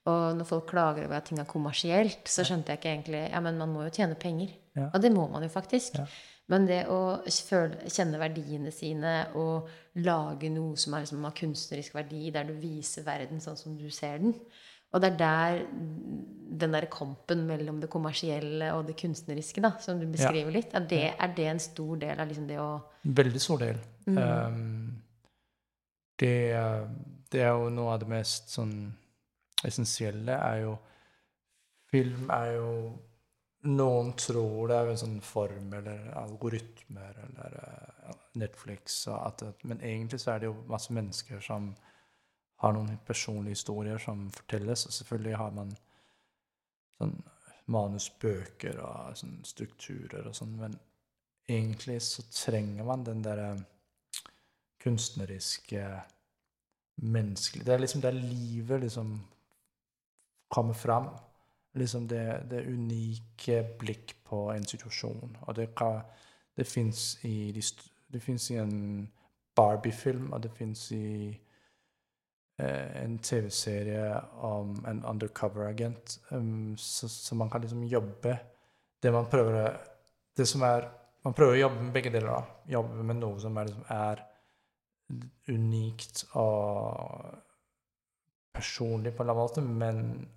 Og 0.09 0.39
når 0.39 0.49
folk 0.49 0.71
klager 0.71 1.05
over 1.05 1.19
at 1.19 1.29
ting 1.29 1.41
er 1.43 1.49
kommersielt, 1.49 2.25
så 2.31 2.47
skjønte 2.47 2.73
jeg 2.73 2.81
ikke 2.81 2.95
egentlig 2.95 3.23
Ja, 3.27 3.43
men 3.45 3.61
man 3.61 3.73
må 3.75 3.85
jo 3.87 3.95
tjene 3.95 4.19
penger. 4.19 4.55
Ja. 4.79 4.89
Og 4.93 5.03
det 5.03 5.13
må 5.13 5.27
man 5.31 5.45
jo 5.45 5.51
faktisk. 5.53 5.99
Ja. 5.99 6.07
Men 6.49 6.65
det 6.69 6.85
å 6.89 7.01
føle, 7.29 7.91
kjenne 7.93 8.21
verdiene 8.21 8.71
sine 8.73 9.13
og 9.37 9.69
lage 10.01 10.49
noe 10.53 10.79
som 10.81 10.95
er 10.97 11.05
liksom 11.05 11.27
av 11.29 11.35
kunstnerisk 11.37 11.97
verdi, 11.99 12.31
der 12.33 12.49
du 12.49 12.55
viser 12.57 13.05
verden 13.05 13.43
sånn 13.45 13.59
som 13.59 13.77
du 13.77 13.91
ser 13.93 14.23
den 14.23 14.33
Og 14.95 15.03
det 15.03 15.11
er 15.11 15.19
der 15.21 15.59
den 15.69 16.73
der 16.73 16.87
kampen 16.91 17.45
mellom 17.47 17.83
det 17.83 17.91
kommersielle 17.93 18.71
og 18.75 18.87
det 18.89 18.97
kunstneriske, 18.99 19.61
da, 19.61 19.75
som 19.85 20.01
du 20.01 20.07
beskriver 20.09 20.49
ja. 20.49 20.55
litt, 20.57 20.73
er 20.73 20.87
det, 20.89 21.03
er 21.13 21.35
det, 21.37 21.51
en 21.51 21.61
stor 21.61 22.01
del 22.01 22.23
av 22.23 22.31
liksom 22.31 22.49
det 22.49 22.57
å 22.63 22.71
Veldig 23.19 23.43
stor 23.45 23.61
del. 23.61 23.83
Mm. 24.09 24.17
Um, 24.17 25.03
det, 26.19 26.33
det, 27.29 27.45
er 27.45 27.53
jo 27.53 27.69
noe 27.77 27.93
av 27.93 28.01
det 28.01 28.09
mest 28.11 28.49
sånn 28.57 28.73
essensielle 29.67 30.39
er 30.39 30.63
jo 30.67 30.79
Film 31.89 32.29
er 32.31 32.51
jo 32.53 32.73
Noen 33.69 34.13
tror 34.21 34.69
det 34.69 34.77
er 34.77 34.91
en 34.93 35.01
sånn 35.01 35.21
form 35.25 35.73
eller 35.75 36.13
algoritmer 36.21 37.17
eller 37.25 37.57
uh, 37.59 38.19
Netflix 38.39 39.01
og 39.11 39.17
at, 39.19 39.43
Men 39.65 39.81
egentlig 39.81 40.21
så 40.23 40.35
er 40.35 40.43
det 40.43 40.51
jo 40.51 40.61
masse 40.69 40.95
mennesker 40.95 41.41
som 41.43 41.73
har 42.63 42.75
noen 42.75 42.99
personlige 43.07 43.57
historier 43.57 43.99
som 44.03 44.29
fortelles, 44.35 44.85
og 44.87 44.95
selvfølgelig 44.95 45.41
har 45.41 45.51
man 45.55 45.75
sånn 46.99 47.17
manusbøker 47.71 48.81
og 48.83 49.19
sånn 49.19 49.37
strukturer 49.47 50.27
og 50.27 50.35
sånn, 50.35 50.57
men 50.59 50.75
egentlig 51.49 52.01
så 52.05 52.25
trenger 52.33 52.87
man 52.89 53.05
den 53.07 53.23
derre 53.25 53.51
kunstneriske, 54.83 55.85
menneskelige 56.99 57.67
Det 57.67 57.75
er 57.75 57.83
liksom 57.83 58.01
det 58.03 58.09
er 58.11 58.17
livet 58.19 58.81
liksom 58.83 59.11
kommer 60.49 60.75
fram. 60.75 61.09
Liksom 61.75 62.09
det, 62.09 62.43
det 62.51 62.67
unike 62.67 63.63
blikk 63.79 64.17
på 64.25 64.49
en 64.53 64.67
situasjon. 64.67 65.37
Og 65.41 65.57
det, 65.57 65.69
det 66.57 66.67
fins 66.67 67.19
i, 67.23 67.53
i 67.53 68.57
en 68.57 69.09
Barbie-film, 69.57 70.33
og 70.33 70.43
det 70.43 70.51
fins 70.55 70.93
i 70.93 71.29
eh, 72.59 73.03
en 73.05 73.19
TV-serie 73.19 74.21
om 74.47 74.77
en 74.87 75.05
undercover-agent. 75.05 76.19
Um, 76.31 76.77
så, 76.77 77.09
så 77.09 77.35
man 77.35 77.51
kan 77.51 77.61
liksom 77.61 77.85
jobbe 77.85 78.39
det 79.03 79.13
man 79.13 79.27
prøver 79.31 79.77
Det 80.37 80.47
som 80.47 80.63
er 80.63 80.89
Man 81.25 81.35
prøver 81.35 81.57
å 81.57 81.61
jobbe 81.61 81.83
med 81.83 81.93
begge 81.93 82.11
deler. 82.15 82.31
da. 82.31 82.43
Jobbe 82.73 83.03
med 83.05 83.17
noe 83.19 83.41
som 83.43 83.57
er, 83.59 83.65
liksom, 83.67 83.85
er 83.91 84.21
unikt 85.49 86.23
og 86.39 87.35
personlig 88.55 89.13
på 89.17 89.23
en 89.23 89.29
eller 89.29 89.35
annen 89.35 89.43
måte, 89.43 89.63
men 89.83 90.29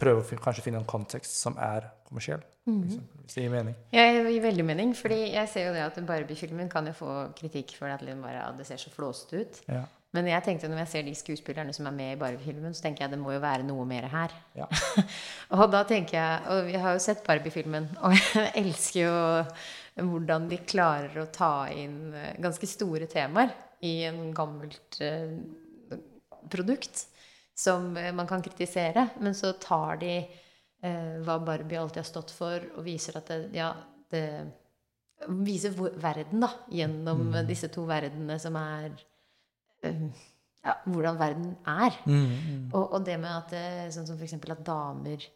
prøve 0.00 0.24
å 0.24 0.42
kanskje 0.42 0.64
finne 0.64 0.80
en 0.80 0.88
kontekst 0.88 1.38
som 1.42 1.58
er 1.60 1.90
kommersiell, 2.08 2.44
Mm 2.68 3.00
hvis 3.30 3.36
det 3.36 3.44
gir 3.44 3.52
mening. 3.52 3.74
Ja, 3.94 4.04
det 4.10 4.32
gir 4.34 4.42
veldig 4.42 4.64
mening. 4.66 4.92
fordi 4.98 5.20
jeg 5.30 5.48
ser 5.48 5.68
jo 5.68 5.74
det 5.76 5.84
at 5.84 5.98
Barbie-filmen 6.06 6.68
kan 6.68 6.86
jo 6.86 6.92
få 6.92 7.12
kritikk 7.38 7.76
for 7.78 7.86
at 7.86 8.02
bare, 8.02 8.56
det 8.58 8.66
ser 8.66 8.76
så 8.76 8.90
flåsete 8.90 9.40
ut. 9.40 9.60
Ja. 9.68 9.84
Men 10.10 10.26
jeg 10.26 10.42
tenkte 10.42 10.66
når 10.66 10.80
jeg 10.82 10.90
ser 10.90 11.04
de 11.06 11.14
skuespillerne 11.14 11.72
som 11.72 11.86
er 11.86 11.94
med 11.94 12.12
i 12.16 12.18
Barbie-filmen, 12.18 12.74
så 12.74 12.82
tenker 12.82 13.04
jeg 13.04 13.12
det 13.12 13.20
må 13.22 13.30
jo 13.36 13.42
være 13.42 13.62
noe 13.62 13.84
mer 13.86 14.08
her. 14.10 14.34
Ja. 14.58 14.66
og 15.54 15.70
da 15.70 15.84
tenker 15.86 16.18
jeg 16.18 16.40
Og 16.50 16.66
vi 16.66 16.74
har 16.82 16.96
jo 16.96 17.04
sett 17.04 17.22
Barbie-filmen, 17.26 17.86
og 18.04 18.16
jeg 18.16 18.50
elsker 18.58 19.00
jo 19.04 19.14
hvordan 20.10 20.48
de 20.50 20.58
klarer 20.66 21.22
å 21.22 21.30
ta 21.30 21.68
inn 21.70 22.14
eh, 22.16 22.34
ganske 22.42 22.66
store 22.66 23.06
temaer 23.10 23.52
i 23.86 24.00
en 24.08 24.30
gammelt 24.34 24.98
eh, 25.04 25.38
produkt 26.50 27.04
som 27.60 27.90
eh, 28.00 28.12
man 28.16 28.28
kan 28.30 28.42
kritisere, 28.44 29.08
men 29.20 29.36
så 29.36 29.52
tar 29.60 30.00
de 30.00 30.14
eh, 30.22 31.18
hva 31.26 31.36
Barbie 31.44 31.76
alltid 31.80 32.00
har 32.02 32.08
stått 32.08 32.32
for, 32.32 32.64
og 32.76 32.86
viser 32.86 33.18
at 33.20 33.28
det, 33.34 33.42
ja, 33.58 33.74
det 34.12 34.24
Viser 35.28 35.74
verden, 36.00 36.40
da, 36.40 36.48
gjennom 36.72 37.26
Mm. 37.28 37.42
disse 37.44 37.68
to 37.68 37.82
verdenene 37.84 38.38
som 38.40 38.54
er 38.56 38.86
eh, 39.84 40.06
ja, 40.64 40.74
hvordan 40.86 41.18
verden 41.20 41.50
er. 41.68 41.98
Mm, 42.06 42.70
Og, 42.72 42.94
og 42.96 43.04
det 43.04 43.18
med 43.20 43.28
at 43.28 43.52
eh, 43.52 43.90
sånn 43.92 44.06
som 44.08 44.16
f.eks. 44.16 44.38
at 44.40 44.64
damer 44.64 45.26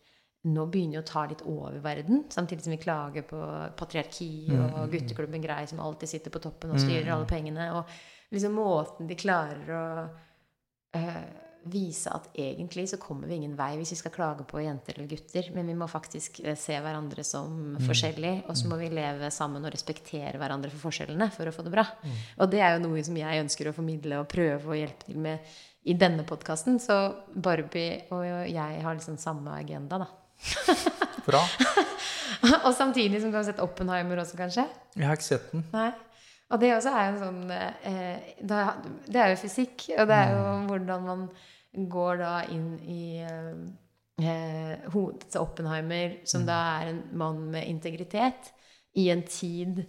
nå 0.49 0.65
begynner 0.73 1.03
å 1.03 1.07
ta 1.09 1.27
litt 1.29 1.45
over 1.45 1.77
verden, 1.85 2.25
samtidig 2.33 2.65
som 2.65 2.73
vi 2.73 2.81
klager 2.81 3.23
på 3.29 3.43
patriarki 3.77 4.31
og 4.57 4.89
gutteklubben 4.93 5.45
Grei 5.45 5.67
som 5.69 5.81
alltid 5.85 6.09
sitter 6.15 6.33
på 6.33 6.41
toppen 6.45 6.73
og 6.73 6.81
styrer 6.81 7.13
alle 7.13 7.29
pengene. 7.29 7.69
Og 7.77 8.33
liksom 8.33 8.57
måten 8.57 9.07
de 9.09 9.21
klarer 9.21 9.69
å 9.69 9.85
eh, 10.97 11.25
vise 11.71 12.11
at 12.13 12.27
egentlig 12.37 12.87
så 12.91 12.99
kommer 13.01 13.27
vi 13.31 13.35
ingen 13.39 13.55
vei 13.57 13.71
hvis 13.79 13.93
vi 13.95 13.99
skal 14.01 14.13
klage 14.15 14.45
på 14.49 14.61
jenter 14.65 14.97
eller 14.99 15.09
gutter, 15.11 15.51
men 15.55 15.67
vi 15.71 15.75
må 15.79 15.87
faktisk 15.91 16.41
eh, 16.45 16.57
se 16.61 16.77
hverandre 16.81 17.25
som 17.25 17.77
forskjellige, 17.87 18.45
og 18.49 18.57
så 18.57 18.69
må 18.71 18.77
vi 18.81 18.89
leve 18.93 19.31
sammen 19.35 19.65
og 19.65 19.73
respektere 19.75 20.39
hverandre 20.41 20.71
for 20.75 20.89
forskjellene 20.91 21.31
for 21.35 21.49
å 21.49 21.55
få 21.57 21.65
det 21.67 21.73
bra. 21.75 21.87
Og 22.41 22.51
det 22.53 22.61
er 22.61 22.77
jo 22.77 22.85
noe 22.89 23.05
som 23.07 23.17
jeg 23.17 23.45
ønsker 23.47 23.71
å 23.71 23.77
formidle 23.77 24.21
og 24.23 24.29
prøve 24.33 24.75
å 24.75 24.79
hjelpe 24.79 25.09
til 25.09 25.19
med 25.25 25.55
i 25.85 25.93
denne 26.01 26.25
podkasten. 26.25 26.79
Så 26.81 26.95
Barbie 27.35 28.05
og 28.15 28.25
jeg 28.49 28.81
har 28.85 28.95
liksom 28.97 29.19
samme 29.21 29.53
agenda, 29.61 29.99
da. 30.05 30.11
Bra. 31.27 31.41
og 32.67 32.73
samtidig 32.77 33.21
som 33.23 33.31
du 33.33 33.37
har 33.39 33.45
sett 33.47 33.61
Oppenheimer 33.65 34.21
også, 34.23 34.37
kanskje? 34.39 34.67
Jeg 34.97 35.07
har 35.09 35.17
ikke 35.17 35.27
sett 35.33 35.47
den. 35.53 35.65
Nei. 35.73 35.91
Og 36.53 36.61
det 36.61 36.69
også 36.77 36.91
er 36.93 37.07
jo 37.07 37.13
en 37.15 37.23
sånn 37.23 37.53
eh, 37.55 38.35
det 38.45 38.59
er- 38.61 38.83
Det 39.09 39.21
er 39.23 39.31
jo 39.33 39.39
fysikk, 39.41 39.87
og 39.99 40.09
det 40.11 40.19
er 40.19 40.35
jo 40.35 40.43
hvordan 40.69 41.07
man 41.09 41.23
går 41.75 42.21
da 42.23 42.35
inn 42.53 42.75
i 42.91 43.05
eh, 43.25 43.61
eh, 44.23 44.89
hodet 44.95 45.29
til 45.31 45.45
Oppenheimer, 45.45 46.21
som 46.29 46.47
da 46.47 46.59
er 46.79 46.93
en 46.93 47.05
mann 47.19 47.47
med 47.55 47.69
integritet, 47.71 48.53
i 48.95 49.09
en 49.11 49.25
tid 49.27 49.83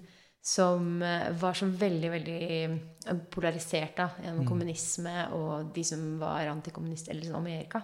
som 0.45 1.01
eh, 1.01 1.31
var 1.41 1.57
så 1.57 1.67
veldig, 1.69 2.11
veldig 2.13 2.39
eh, 2.61 3.19
polarisert 3.33 3.97
da, 3.97 4.09
gjennom 4.23 4.47
kommunisme 4.49 5.27
og 5.37 5.71
de 5.75 5.83
som 5.87 6.15
var 6.21 6.51
antikommunister, 6.51 7.13
eller 7.13 7.29
sånn 7.29 7.41
Amerika. 7.41 7.81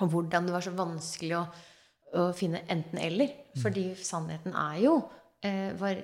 Og 0.00 0.08
hvordan 0.12 0.48
det 0.48 0.54
var 0.54 0.64
så 0.64 0.72
vanskelig 0.76 1.36
å, 1.38 1.44
å 2.20 2.30
finne 2.36 2.64
enten-eller. 2.72 3.32
Fordi 3.60 3.90
sannheten 3.98 4.54
er 4.56 4.80
jo 4.84 4.94
eh, 5.44 5.72
var 5.80 6.00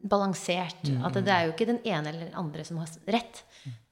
balansert. 0.00 0.88
At 1.04 1.16
det, 1.16 1.24
det 1.26 1.34
er 1.34 1.46
jo 1.46 1.54
ikke 1.54 1.68
den 1.68 1.82
ene 1.84 2.12
eller 2.12 2.28
den 2.28 2.38
andre 2.40 2.64
som 2.64 2.80
har 2.80 2.92
rett. 3.12 3.42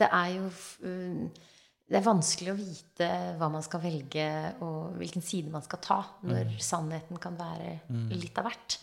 Det 0.01 0.09
er 0.09 0.31
jo 0.39 0.47
uh, 0.49 1.49
Det 1.89 1.97
er 1.97 2.05
vanskelig 2.05 2.53
å 2.53 2.59
vite 2.59 3.07
hva 3.41 3.47
man 3.49 3.63
skal 3.65 3.81
velge, 3.81 4.25
og 4.61 4.99
hvilken 5.01 5.25
side 5.25 5.49
man 5.53 5.65
skal 5.65 5.81
ta, 5.81 5.99
når 6.29 6.51
sannheten 6.61 7.17
kan 7.23 7.39
være 7.39 7.79
litt 8.13 8.37
av 8.37 8.45
hvert. 8.51 8.77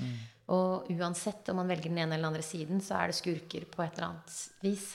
Og 0.56 0.90
uansett 0.94 1.50
om 1.54 1.60
man 1.62 1.70
velger 1.70 1.92
den 1.92 2.02
ene 2.02 2.16
eller 2.16 2.24
den 2.24 2.32
andre 2.32 2.46
siden, 2.46 2.82
så 2.82 2.98
er 2.98 3.12
det 3.12 3.18
skurker 3.20 3.68
på 3.70 3.84
et 3.86 3.98
eller 3.98 4.08
annet 4.10 4.40
vis. 4.66 4.88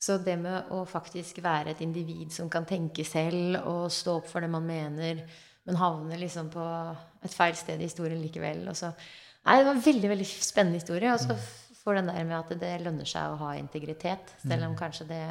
Så 0.00 0.16
det 0.24 0.38
med 0.40 0.72
å 0.72 0.86
faktisk 0.88 1.42
være 1.44 1.74
et 1.74 1.82
individ 1.84 2.32
som 2.32 2.48
kan 2.48 2.64
tenke 2.64 3.04
selv 3.04 3.58
og 3.68 3.90
stå 3.92 4.16
opp 4.22 4.30
for 4.30 4.40
det 4.40 4.48
man 4.48 4.64
mener, 4.64 5.20
men 5.68 5.76
havne 5.76 6.16
liksom 6.16 6.48
på 6.54 6.64
et 7.20 7.34
feil 7.36 7.52
sted 7.58 7.80
i 7.80 7.88
historien 7.90 8.20
likevel. 8.24 8.64
Og 8.72 8.78
så, 8.80 8.94
nei, 9.44 9.58
det 9.60 9.68
var 9.68 9.76
en 9.76 9.84
veldig 9.84 10.12
veldig 10.14 10.28
spennende 10.32 10.80
historie. 10.80 11.12
Og 11.12 11.20
så 11.20 11.36
får 11.82 12.00
den 12.00 12.08
der 12.08 12.24
med 12.24 12.38
at 12.38 12.56
det 12.64 12.72
lønner 12.86 13.08
seg 13.08 13.34
å 13.34 13.38
ha 13.44 13.52
integritet, 13.60 14.32
selv 14.40 14.70
om 14.70 14.80
kanskje 14.80 15.10
det 15.12 15.22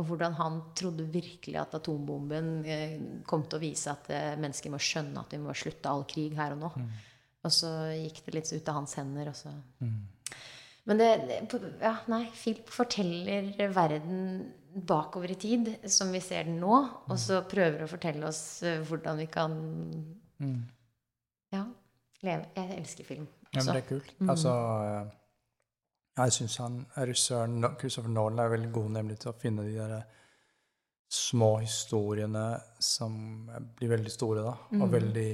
Og 0.00 0.06
hvordan 0.08 0.32
han 0.38 0.54
trodde 0.78 1.04
virkelig 1.12 1.58
at 1.60 1.74
atombomben 1.76 2.52
eh, 2.64 2.94
kom 3.28 3.42
til 3.44 3.58
å 3.58 3.62
vise 3.62 3.92
at 3.92 4.08
eh, 4.08 4.30
mennesker 4.40 4.72
må 4.72 4.80
skjønne 4.80 5.20
at 5.20 5.34
vi 5.34 5.40
må 5.42 5.52
slutte 5.52 5.90
all 5.90 6.06
krig 6.08 6.32
her 6.38 6.54
og 6.56 6.62
nå. 6.64 6.70
Og 7.42 7.52
så 7.52 7.68
gikk 7.98 8.22
det 8.24 8.34
litt 8.38 8.52
ut 8.54 8.68
av 8.70 8.78
hans 8.80 8.94
hender, 8.96 9.28
og 9.32 9.36
så 9.36 9.52
men 10.84 10.98
det, 10.98 11.08
Ja, 11.78 11.92
nei. 12.10 12.24
Philip 12.34 12.70
forteller 12.74 13.52
verden 13.70 14.22
bakover 14.72 15.30
i 15.30 15.36
tid, 15.38 15.68
som 15.86 16.10
vi 16.14 16.18
ser 16.24 16.48
den 16.48 16.58
nå, 16.62 16.72
og 17.06 17.18
så 17.20 17.42
prøver 17.46 17.84
å 17.84 17.90
fortelle 17.90 18.26
oss 18.26 18.62
eh, 18.66 18.80
hvordan 18.88 19.20
vi 19.20 19.28
kan 19.30 19.54
Ja. 21.52 21.66
Leve. 22.22 22.46
Jeg 22.56 22.78
elsker 22.78 23.04
film. 23.04 23.26
Ja, 23.52 23.60
men 23.62 23.74
det 23.76 23.82
er 23.82 23.88
kult. 23.88 24.12
Altså, 24.30 24.52
eh, 24.86 25.10
jeg 26.16 26.32
syns 26.36 26.58
han 26.60 26.82
regissøren 26.96 27.64
Christopher 27.80 28.12
Nolan 28.12 28.44
er 28.44 28.52
veldig 28.52 28.72
god 28.72 28.90
nemlig 28.98 29.18
til 29.22 29.32
å 29.32 29.38
finne 29.40 29.64
de 29.64 29.76
der 29.78 30.02
små 31.12 31.58
historiene 31.60 32.44
som 32.80 33.14
blir 33.76 33.92
veldig 33.92 34.12
store, 34.12 34.44
da. 34.46 34.52
Og 34.80 34.92
veldig, 34.92 35.28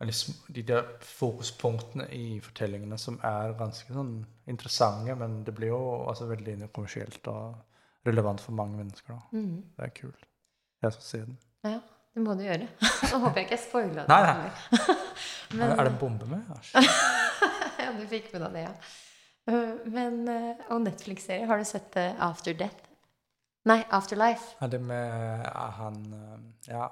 veldig 0.00 0.16
De 0.56 0.64
der 0.68 0.90
fokuspunktene 1.00 2.08
i 2.12 2.40
fortellingene 2.44 2.98
som 3.00 3.16
er 3.24 3.56
ganske 3.56 3.92
sånn 3.96 4.18
interessante, 4.52 5.16
men 5.16 5.42
det 5.44 5.54
blir 5.56 5.72
jo 5.72 5.82
altså 6.04 6.28
veldig 6.28 6.68
kommersielt 6.68 7.28
og 7.32 8.06
relevant 8.06 8.44
for 8.44 8.56
mange 8.56 8.76
mennesker, 8.82 9.16
da. 9.16 9.38
Mm. 9.38 9.62
Det 9.76 9.88
er 9.88 9.94
kult. 9.96 10.28
Jeg 10.84 10.92
skal 10.92 11.06
se 11.08 11.22
den. 11.24 11.38
Ja, 11.64 11.80
det 12.14 12.22
må 12.22 12.36
du 12.36 12.44
gjøre. 12.44 12.68
Nå 13.10 13.22
håper 13.24 13.40
jeg 13.40 13.48
ikke 13.48 13.56
jeg 13.56 13.64
spoila 13.64 14.04
det. 14.04 14.08
Nei, 14.12 14.20
nei. 14.28 14.96
Men, 15.56 15.72
er 15.72 15.84
det 15.84 15.92
en 15.94 16.00
bombe 16.00 16.28
med? 16.30 16.54
Ja, 17.86 17.92
du 17.94 18.06
fikk 18.10 18.32
med 18.32 18.40
deg 18.42 18.54
det, 18.56 18.62
ja. 18.64 18.70
Uh, 19.46 19.86
Men, 19.86 20.28
uh, 20.28 20.66
og 20.74 20.80
Netflix-serie, 20.82 21.46
har 21.46 21.58
du 21.58 21.64
sett 21.64 21.96
uh, 21.96 22.12
After 22.28 22.52
Death? 22.52 22.82
Nei, 23.66 23.80
Afterlife. 23.90 24.54
Ja, 24.60 24.66
det 24.70 24.78
med 24.80 25.46
han 25.74 25.96
eh, 26.14 26.42
Ja, 26.68 26.84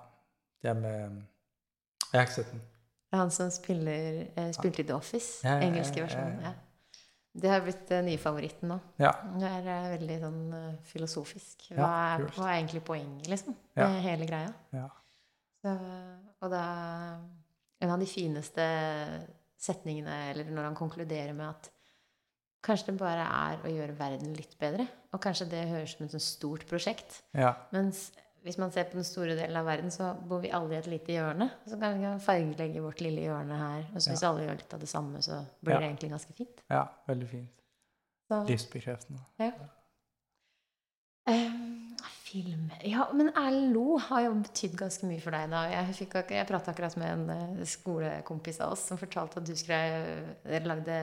det 0.63 0.71
er 0.73 0.75
med 0.75 1.21
Jeg 2.11 2.19
har 2.19 2.25
ikke 2.27 2.35
sett 2.35 2.49
den. 2.51 2.63
Det 2.65 3.15
er 3.15 3.21
han 3.21 3.31
som 3.31 3.51
spiller, 3.55 4.25
spilte 4.57 4.83
i 4.83 4.87
The 4.89 4.95
Office. 4.97 5.47
Ja, 5.47 5.53
ja, 5.61 5.69
engelske 5.69 6.03
versjonen. 6.03 6.41
ja. 6.43 6.51
Det 7.43 7.51
har 7.51 7.63
blitt 7.63 7.89
den 7.89 8.05
nye 8.07 8.19
favoritten 8.19 8.69
nå. 8.71 8.79
Ja. 8.99 9.13
Det 9.39 9.53
er 9.53 9.87
veldig 9.93 10.17
sånn 10.23 10.43
filosofisk. 10.91 11.69
Hva 11.75 11.93
er, 12.15 12.27
hva 12.35 12.49
er 12.49 12.57
egentlig 12.59 12.83
poenget, 12.87 13.31
liksom? 13.31 13.55
Ja. 13.79 13.89
Med 13.91 14.03
hele 14.09 14.27
greia. 14.27 14.51
ja. 14.75 14.89
Så, 15.63 15.77
og 16.41 16.51
da 16.53 16.65
En 17.81 17.91
av 17.91 18.01
de 18.01 18.07
fineste 18.07 18.67
setningene, 19.61 20.31
eller 20.31 20.51
når 20.51 20.71
han 20.71 20.77
konkluderer 20.79 21.33
med 21.37 21.49
at 21.49 21.71
kanskje 22.65 22.91
det 22.93 22.99
bare 23.01 23.25
er 23.29 23.63
å 23.65 23.71
gjøre 23.71 23.95
verden 23.99 24.35
litt 24.37 24.57
bedre. 24.61 24.87
Og 25.13 25.21
kanskje 25.23 25.47
det 25.53 25.63
høres 25.71 25.95
ut 25.95 25.99
som 26.11 26.19
et 26.19 26.23
stort 26.25 26.65
prosjekt. 26.71 27.23
ja. 27.37 27.55
Mens 27.73 28.11
hvis 28.45 28.59
man 28.61 28.71
ser 28.75 28.85
på 28.91 28.99
den 28.99 29.05
store 29.09 29.37
delen 29.39 29.57
av 29.57 29.65
verden, 29.65 29.91
så 29.91 30.11
bor 30.29 30.43
vi 30.43 30.51
alle 30.53 30.75
i 30.75 30.77
et 30.77 30.87
lite 30.93 31.15
hjørne. 31.15 31.47
Så 31.67 31.79
kan 31.81 31.95
vi 31.97 32.11
fargelegge 32.21 32.83
vårt 32.85 33.01
lille 33.01 33.23
hjørne 33.25 33.57
her. 33.57 33.87
Og 33.95 34.03
så 34.05 34.11
hvis 34.13 34.23
alle 34.29 34.43
gjør 34.45 34.59
litt 34.59 34.75
av 34.77 34.81
det 34.83 34.89
samme, 34.91 35.23
så 35.25 35.39
blir 35.65 35.73
Ja. 35.75 35.79
det 35.81 35.87
egentlig 35.89 36.11
ganske 36.11 36.33
fint. 36.37 36.61
ja 36.71 36.83
veldig 37.09 37.29
fint. 37.31 37.63
Så, 38.29 38.43
Livsbekreftende. 38.49 39.21
ja. 39.39 39.51
Ehm, 41.27 41.84
film 42.35 42.67
Ja, 42.83 43.07
men 43.15 43.31
Erlend 43.39 43.75
Lo 43.75 43.99
har 44.03 44.25
jo 44.27 44.33
betydd 44.43 44.75
ganske 44.79 45.07
mye 45.09 45.23
for 45.23 45.35
deg. 45.35 45.51
da. 45.53 45.63
Jeg, 45.71 45.95
fikk 46.01 46.17
jeg 46.35 46.49
prata 46.49 46.73
akkurat 46.73 46.97
med 47.01 47.13
en 47.13 47.35
eh, 47.35 47.65
skolekompis 47.69 48.59
av 48.65 48.75
oss 48.75 48.87
som 48.91 48.99
fortalte 49.01 49.41
at 49.41 49.47
du 49.49 49.55
skrev 49.59 50.35
Dere 50.45 50.69
lagde 50.69 50.97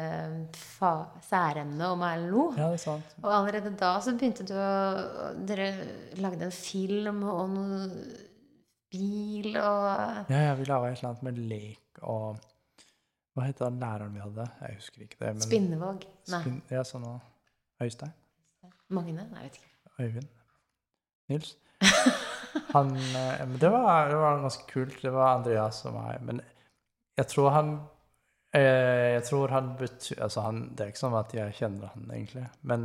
fa 0.57 0.91
særemne 1.27 1.91
om 1.93 2.03
Erlend 2.07 2.33
Lo. 2.33 2.47
Ja, 2.59 2.67
det 2.73 2.81
er 2.81 2.83
sant. 2.85 3.15
Og 3.23 3.31
allerede 3.31 3.73
da 3.79 3.93
så 4.03 4.15
begynte 4.17 4.45
du 4.47 4.53
å 4.57 4.71
Dere 5.47 5.71
lagde 6.21 6.49
en 6.49 6.55
film 6.55 7.23
og 7.31 7.43
noe 7.55 7.81
bil 8.91 9.55
og 9.55 10.31
Ja, 10.31 10.41
ja, 10.49 10.55
vi 10.59 10.67
laga 10.67 10.91
et 10.91 10.99
eller 10.99 11.13
annet 11.13 11.27
med 11.29 11.43
lek 11.51 12.01
og 12.03 12.41
Hva 13.31 13.47
heter 13.47 13.69
den 13.69 13.79
læreren 13.79 14.17
vi 14.17 14.19
hadde? 14.25 14.49
Jeg 14.65 14.81
husker 14.81 15.05
ikke 15.05 15.21
det. 15.21 15.29
men... 15.37 15.45
Spinnevåg. 15.45 16.05
Nei. 16.33 16.43
Ja, 16.73 16.83
sånn 16.87 17.07
og 17.07 17.81
Øystein? 17.81 18.11
Magne? 18.91 19.23
Nei, 19.31 19.45
jeg 19.45 19.53
vet 19.53 19.59
ikke. 19.61 19.69
Øyvind? 20.01 20.40
Nils? 21.31 21.55
Han 22.75 22.95
eh, 22.95 23.47
det 23.59 23.69
var, 23.69 24.09
det 24.09 24.19
var 24.19 24.41
ganske 24.41 24.67
kult. 24.69 25.01
Det 25.01 25.13
var 25.13 25.37
Andreas 25.37 25.81
og 25.87 25.95
meg. 25.95 26.21
Men 26.27 26.41
jeg 27.19 27.27
tror 27.31 27.49
han 27.55 27.73
eh, 28.55 29.15
Jeg 29.15 29.23
tror 29.27 29.51
han 29.55 29.73
betyr 29.79 30.21
Altså, 30.23 30.41
han 30.45 30.61
Det 30.75 30.85
er 30.85 30.93
ikke 30.93 31.03
sånn 31.03 31.19
at 31.19 31.35
jeg 31.35 31.57
kjenner 31.59 31.93
han, 31.93 32.07
egentlig. 32.11 32.45
Men 32.67 32.83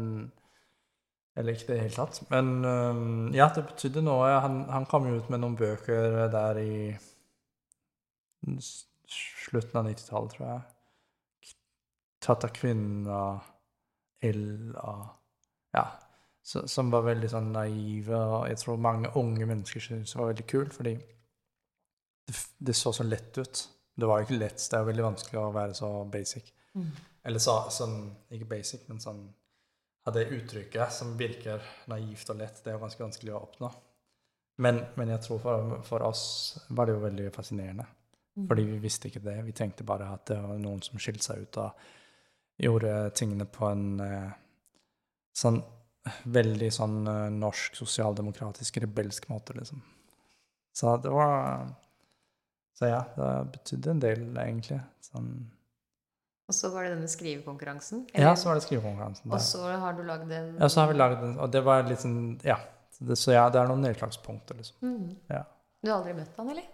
Eller 1.36 1.52
ikke 1.52 1.68
i 1.68 1.74
det 1.74 1.82
hele 1.84 1.98
tatt. 1.98 2.22
Men 2.30 2.54
eh, 2.64 3.02
ja, 3.38 3.50
det 3.54 3.66
betydde 3.72 4.04
noe. 4.06 4.30
Han, 4.44 4.64
han 4.72 4.88
kom 4.90 5.10
jo 5.10 5.18
ut 5.20 5.30
med 5.32 5.42
noen 5.44 5.58
bøker 5.58 6.26
der 6.32 6.62
i 6.62 6.78
slutten 9.46 9.80
av 9.80 9.86
90-tallet, 9.88 10.34
tror 10.34 10.48
jeg. 10.48 11.52
Tatt 12.22 12.44
av 12.46 12.52
kvinner, 12.54 13.46
ild 14.26 14.74
og 14.82 15.06
Ja. 15.76 15.86
Som 16.46 16.92
var 16.94 17.02
veldig 17.08 17.28
sånn 17.32 17.48
naive, 17.54 18.14
og 18.14 18.44
jeg 18.46 18.60
tror 18.62 18.76
mange 18.78 19.10
unge 19.18 19.48
mennesker 19.50 19.82
syntes 19.82 20.12
det 20.14 20.20
var 20.20 20.30
veldig 20.30 20.44
kult, 20.50 20.76
fordi 20.76 20.92
det, 22.26 22.36
det 22.68 22.74
så 22.78 22.92
så 22.94 23.06
lett 23.06 23.38
ut. 23.38 23.62
Det 23.96 24.06
var 24.06 24.20
jo 24.20 24.28
ikke 24.28 24.38
lett, 24.38 24.62
det 24.70 24.78
er 24.78 24.86
veldig 24.86 25.06
vanskelig 25.08 25.40
å 25.40 25.50
være 25.56 25.74
så 25.74 25.90
basic. 26.12 26.52
Mm. 26.76 26.92
Eller 27.26 27.42
så, 27.42 27.56
sånn, 27.74 27.98
ikke 28.30 28.48
basic, 28.56 28.86
men 28.90 29.02
sånn 29.02 29.26
Ha 30.06 30.12
det 30.14 30.28
uttrykket 30.30 30.92
som 30.94 31.16
virker 31.18 31.64
naivt 31.90 32.28
og 32.30 32.36
lett, 32.38 32.60
det 32.62 32.70
er 32.70 32.78
ganske 32.78 33.02
vanskelig 33.02 33.32
å 33.34 33.40
oppnå. 33.40 33.70
Men, 34.62 34.78
men 34.94 35.10
jeg 35.10 35.24
tror 35.24 35.40
for, 35.42 35.72
for 35.82 36.04
oss 36.06 36.22
var 36.68 36.86
det 36.86 36.94
jo 36.94 37.00
veldig 37.02 37.32
fascinerende. 37.34 37.88
Mm. 38.36 38.44
Fordi 38.46 38.66
vi 38.68 38.78
visste 38.84 39.10
ikke 39.10 39.24
det. 39.24 39.34
Vi 39.48 39.54
tenkte 39.56 39.82
bare 39.88 40.06
at 40.14 40.28
det 40.30 40.38
var 40.44 40.60
noen 40.62 40.78
som 40.86 41.00
skilte 41.02 41.26
seg 41.26 41.42
ut 41.42 41.58
og 41.58 41.88
gjorde 42.62 42.92
tingene 43.18 43.48
på 43.50 43.66
en 43.66 43.88
eh, 44.04 44.30
sånn 45.36 45.58
veldig 46.24 46.68
sånn 46.74 47.00
eh, 47.10 47.26
norsk, 47.34 47.76
sosialdemokratisk, 47.78 48.78
rebelsk 48.84 49.28
måte, 49.32 49.56
liksom. 49.58 49.82
Så 50.76 50.96
det 51.02 51.10
var 51.10 51.68
Så 52.76 52.90
ja, 52.90 53.02
det 53.16 53.28
betydde 53.54 53.90
en 53.94 54.00
del, 54.02 54.24
egentlig. 54.36 54.80
Sånn 55.00 55.30
Og 56.48 56.54
så 56.54 56.68
var 56.74 56.84
det 56.84 56.92
denne 56.96 57.08
skrivekonkurransen? 57.08 58.06
Ja, 58.14 58.34
så 58.36 58.50
var 58.50 58.58
det 58.60 58.66
skrivekonkurransen 58.66 59.32
Og 59.32 59.40
så 59.40 59.62
har 59.80 59.96
du 59.96 60.02
lagd 60.04 60.30
en 60.30 60.50
Ja, 60.60 60.68
så 60.68 60.82
har 60.82 60.92
vi 60.92 60.98
lagd 60.98 61.20
den, 61.24 61.38
og 61.40 61.50
det 61.52 61.62
var 61.64 61.82
litt 61.88 62.04
sånn 62.04 62.38
Ja. 62.44 62.58
Så, 62.92 63.04
det, 63.08 63.16
så 63.20 63.32
ja, 63.32 63.48
det 63.52 63.60
er 63.60 63.68
noen 63.68 63.82
nedslagspunkter, 63.84 64.56
liksom. 64.56 64.76
Mm. 64.80 65.16
Ja. 65.28 65.42
Du 65.82 65.90
har 65.90 65.98
aldri 65.98 66.14
møtt 66.16 66.36
han, 66.38 66.48
eller? 66.54 66.68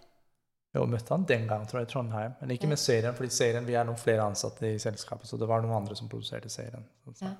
Jo, 0.73 0.85
møtte 0.89 1.11
han 1.13 1.25
den 1.29 1.43
gang, 1.49 1.65
tror 1.69 1.81
jeg, 1.81 1.89
i 1.89 1.91
Trondheim. 1.91 2.35
Men 2.39 2.53
ikke 2.55 2.63
Ja. 2.65 2.69
med 2.71 2.79
serien, 2.79 3.13
fordi 3.17 3.29
serien, 3.35 3.65
vi 3.67 3.75
er 3.75 3.83
noen 3.85 3.99
flere 3.99 4.23
ansatte 4.23 4.65
i 4.71 4.79
selskapet, 4.79 5.27
så 5.27 5.37
det 5.37 5.47
var 5.47 5.61
noen 5.61 5.75
andre 5.81 5.95
som 5.99 6.07
produserte 6.09 6.49
serien. 6.49 6.85
Så, 7.03 7.13
så. 7.19 7.33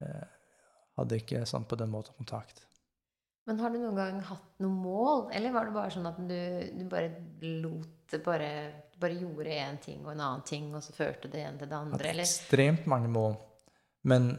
Ja. 0.00 0.24
Hadde 0.98 1.20
ikke 1.20 1.44
sånn 1.46 1.66
på 1.68 1.78
den 1.78 1.92
måten 1.92 2.16
kontakt. 2.18 2.64
Men 3.48 3.62
har 3.62 3.72
du 3.72 3.78
noen 3.80 3.96
gang 3.96 4.18
hatt 4.28 4.60
noe 4.60 4.74
mål, 4.74 5.22
eller 5.32 5.54
var 5.54 5.68
det 5.68 5.76
bare 5.76 5.92
sånn 5.94 6.08
at 6.10 6.18
du, 6.20 6.40
du 6.76 6.84
bare 6.90 7.14
lot 7.62 7.94
det 8.08 8.20
bare 8.24 8.50
Du 8.92 9.00
bare 9.00 9.16
gjorde 9.20 9.52
én 9.52 9.78
ting 9.80 10.02
og 10.04 10.12
en 10.14 10.20
annen 10.20 10.44
ting, 10.48 10.68
og 10.74 10.82
så 10.84 10.94
førte 10.96 11.30
det 11.32 11.42
ene 11.44 11.60
til 11.60 11.70
det 11.70 11.76
andre, 11.78 12.10
eller? 12.10 12.26
ekstremt 12.26 12.88
mange 12.90 13.08
mål. 13.12 13.38
Men 14.08 14.30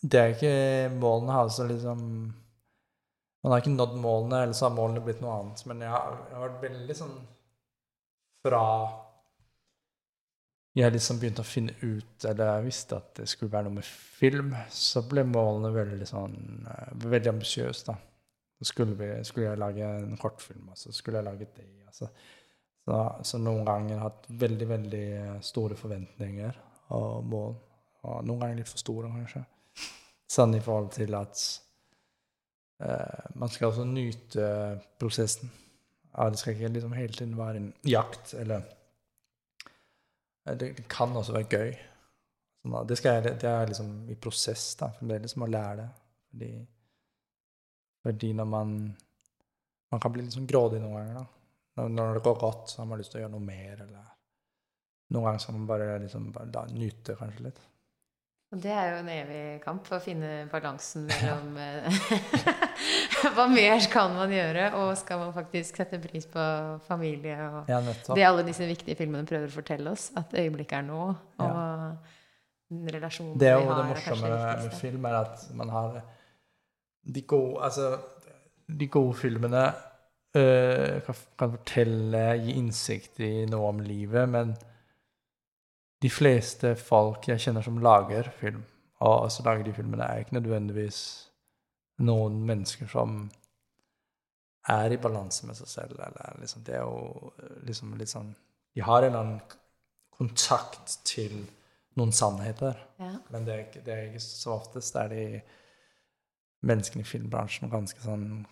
det 0.00 0.20
er 0.20 0.34
ikke 0.34 0.52
Målene 0.94 1.34
har 1.34 1.48
altså 1.48 1.66
liksom 1.68 2.04
Man 3.42 3.52
har 3.52 3.62
ikke 3.62 3.74
nådd 3.74 3.96
målene, 4.02 4.42
eller 4.44 4.56
så 4.56 4.68
har 4.68 4.76
målene 4.76 5.02
blitt 5.04 5.20
noe 5.24 5.36
annet. 5.40 5.64
Men 5.70 5.84
jeg 5.84 5.92
har, 5.94 6.16
jeg 6.28 6.36
har 6.36 6.46
vært 6.48 6.64
veldig 6.68 6.96
sånn 7.00 7.16
Fra 8.44 8.62
jeg 10.78 10.94
liksom 10.94 11.18
begynte 11.18 11.42
å 11.42 11.48
finne 11.48 11.74
ut, 11.82 12.24
eller 12.28 12.52
jeg 12.52 12.66
visste 12.68 12.98
at 12.98 13.10
det 13.18 13.26
skulle 13.30 13.52
være 13.52 13.66
noe 13.66 13.78
med 13.80 13.86
film, 13.86 14.52
så 14.70 15.02
ble 15.08 15.24
målene 15.26 15.72
veldig 15.74 16.06
sånn 16.08 16.36
eh, 16.70 16.92
Veldig 17.08 17.32
ambisiøse, 17.32 17.86
da. 17.88 17.96
Så 18.58 18.72
skulle, 18.72 18.96
vi, 18.98 19.08
skulle 19.26 19.52
jeg 19.52 19.60
lage 19.60 19.86
en 19.86 20.18
kortfilm, 20.18 20.70
og 20.72 20.78
så 20.78 20.92
skulle 20.94 21.20
jeg 21.20 21.28
lage 21.28 21.46
det. 21.54 21.68
Altså. 21.86 22.08
Så, 22.82 22.98
så 23.30 23.38
noen 23.38 23.66
ganger 23.66 23.94
har 23.94 23.94
jeg 23.94 24.04
hatt 24.06 24.26
veldig, 24.40 24.68
veldig 24.72 25.06
store 25.46 25.78
forventninger 25.78 26.58
og 26.96 27.28
mål. 27.30 27.54
Og 28.08 28.26
noen 28.26 28.42
ganger 28.42 28.58
litt 28.58 28.70
for 28.70 28.82
store, 28.82 29.10
kanskje. 29.14 29.44
Sånn 30.28 30.56
i 30.58 30.62
forhold 30.64 30.90
til 30.96 31.14
at 31.18 31.44
eh, 32.82 33.30
man 33.38 33.52
skal 33.52 33.70
også 33.70 33.86
nyte 33.88 34.48
prosessen. 35.00 35.52
Ja, 36.14 36.26
det 36.32 36.40
skal 36.40 36.56
ikke 36.56 36.72
liksom 36.74 36.96
hele 36.98 37.14
tiden 37.14 37.38
være 37.38 37.62
en 37.62 37.70
jakt, 37.86 38.34
eller 38.38 38.64
eh, 38.64 38.77
Det 40.56 40.88
kan 40.88 41.16
også 41.16 41.34
være 41.36 41.48
gøy. 41.58 41.72
Sånn, 42.62 42.76
det, 42.88 42.98
jeg, 43.04 43.24
det 43.24 43.50
er 43.50 43.70
liksom 43.70 43.90
i 44.10 44.16
prosess, 44.20 44.70
da. 44.80 44.90
Fremdeles 44.96 45.36
å 45.36 45.48
lære 45.48 45.82
det. 45.82 45.88
Fordi, 46.28 46.52
fordi 48.04 48.32
når 48.36 48.48
man 48.54 48.78
Man 49.88 50.00
kan 50.04 50.12
bli 50.12 50.20
litt 50.20 50.34
sånn 50.36 50.48
grådig 50.48 50.82
noen 50.82 50.98
ganger, 50.98 51.14
da. 51.16 51.86
Når, 51.88 52.18
det 52.18 52.22
går 52.26 52.34
godt, 52.42 52.68
så 52.68 52.82
har 52.82 52.88
man 52.90 52.98
lyst 53.00 53.14
til 53.14 53.20
å 53.20 53.22
gjøre 53.22 53.32
noe 53.32 53.44
mer, 53.46 53.78
eller 53.86 54.08
Noen 55.08 55.24
ganger 55.24 55.40
skal 55.40 55.54
man 55.56 55.68
bare 55.70 55.86
liksom 56.02 56.26
bare 56.34 56.50
da, 56.52 56.66
nyte 56.68 57.14
kanskje 57.16 57.46
litt. 57.46 57.60
Og 58.48 58.60
det 58.64 58.70
er 58.72 58.86
jo 58.94 59.00
en 59.02 59.08
evig 59.12 59.40
kamp 59.60 59.88
å 59.92 59.98
finne 60.00 60.46
balansen 60.48 61.04
mellom 61.04 61.56
eh, 61.60 61.98
Hva 63.36 63.44
mer 63.50 63.82
kan 63.92 64.14
man 64.16 64.30
gjøre, 64.32 64.70
og 64.78 64.94
skal 64.96 65.20
man 65.20 65.34
faktisk 65.36 65.76
sette 65.82 65.98
pris 66.00 66.24
på 66.32 66.44
familie 66.86 67.36
og 67.44 67.68
Ja, 67.68 67.82
det 67.84 68.24
alle 68.24 68.46
disse 68.46 68.64
viktige 68.68 68.96
filmene 68.96 69.28
prøver 69.28 69.50
å 69.50 69.56
fortelle 69.58 69.92
oss, 69.92 70.08
at 70.16 70.32
øyeblikket 70.32 70.78
er 70.80 70.86
nå, 70.88 71.02
og 71.44 72.88
relasjonen 72.94 73.36
Det 73.40 73.50
er 73.50 73.60
vi 73.60 73.68
har, 73.68 73.74
det 73.74 73.84
er 73.84 73.90
morsomme 73.92 74.14
kanskje 74.14 74.30
det 74.32 74.38
med 74.38 74.62
viktigste. 74.62 74.80
film, 74.86 75.10
er 75.10 75.18
at 75.20 75.44
man 75.60 75.74
har 75.74 76.00
de 77.08 77.26
gode 77.28 77.60
Altså, 77.68 77.90
de 78.80 78.88
gode 78.92 79.14
filmene 79.16 79.66
øh, 80.36 80.96
kan, 81.04 81.20
kan 81.40 81.54
fortelle, 81.58 82.24
gi 82.46 82.56
innsikt 82.60 83.20
i 83.24 83.32
noe 83.48 83.74
om 83.74 83.84
livet, 83.84 84.28
men 84.28 84.56
de 86.02 86.10
fleste 86.10 86.74
folk 86.78 87.26
jeg 87.28 87.42
kjenner 87.42 87.64
som 87.64 87.80
lager 87.82 88.30
film, 88.38 88.62
og 89.02 89.24
også 89.28 89.44
lager 89.46 89.66
de 89.66 89.74
filmene, 89.74 90.06
er 90.06 90.22
ikke 90.22 90.38
nødvendigvis 90.38 91.00
noen 92.06 92.40
mennesker 92.46 92.90
som 92.90 93.24
er 94.68 94.92
i 94.94 95.00
balanse 95.00 95.46
med 95.48 95.56
seg 95.58 95.70
selv, 95.70 96.00
eller 96.04 96.36
liksom 96.42 96.64
Det 96.66 96.74
er 96.76 96.84
jo 96.84 97.32
liksom 97.66 97.94
litt 97.98 98.12
sånn 98.12 98.34
De 98.76 98.84
har 98.84 99.02
en 99.02 99.08
eller 99.08 99.24
annen 99.24 99.56
kontakt 100.18 100.98
til 101.06 101.46
noen 101.98 102.12
sannheter. 102.14 102.78
Ja. 102.98 103.14
Men 103.32 103.46
det 103.46 103.54
er, 103.54 103.64
ikke, 103.66 103.82
det 103.86 103.94
er 103.94 104.08
ikke 104.08 104.22
så 104.22 104.54
oftest 104.56 104.96
er 104.98 105.10
de 105.12 105.24
menneskene 106.66 107.04
i 107.04 107.08
filmbransjen 107.08 107.70
ganske 107.70 108.02
sånn 108.02 108.44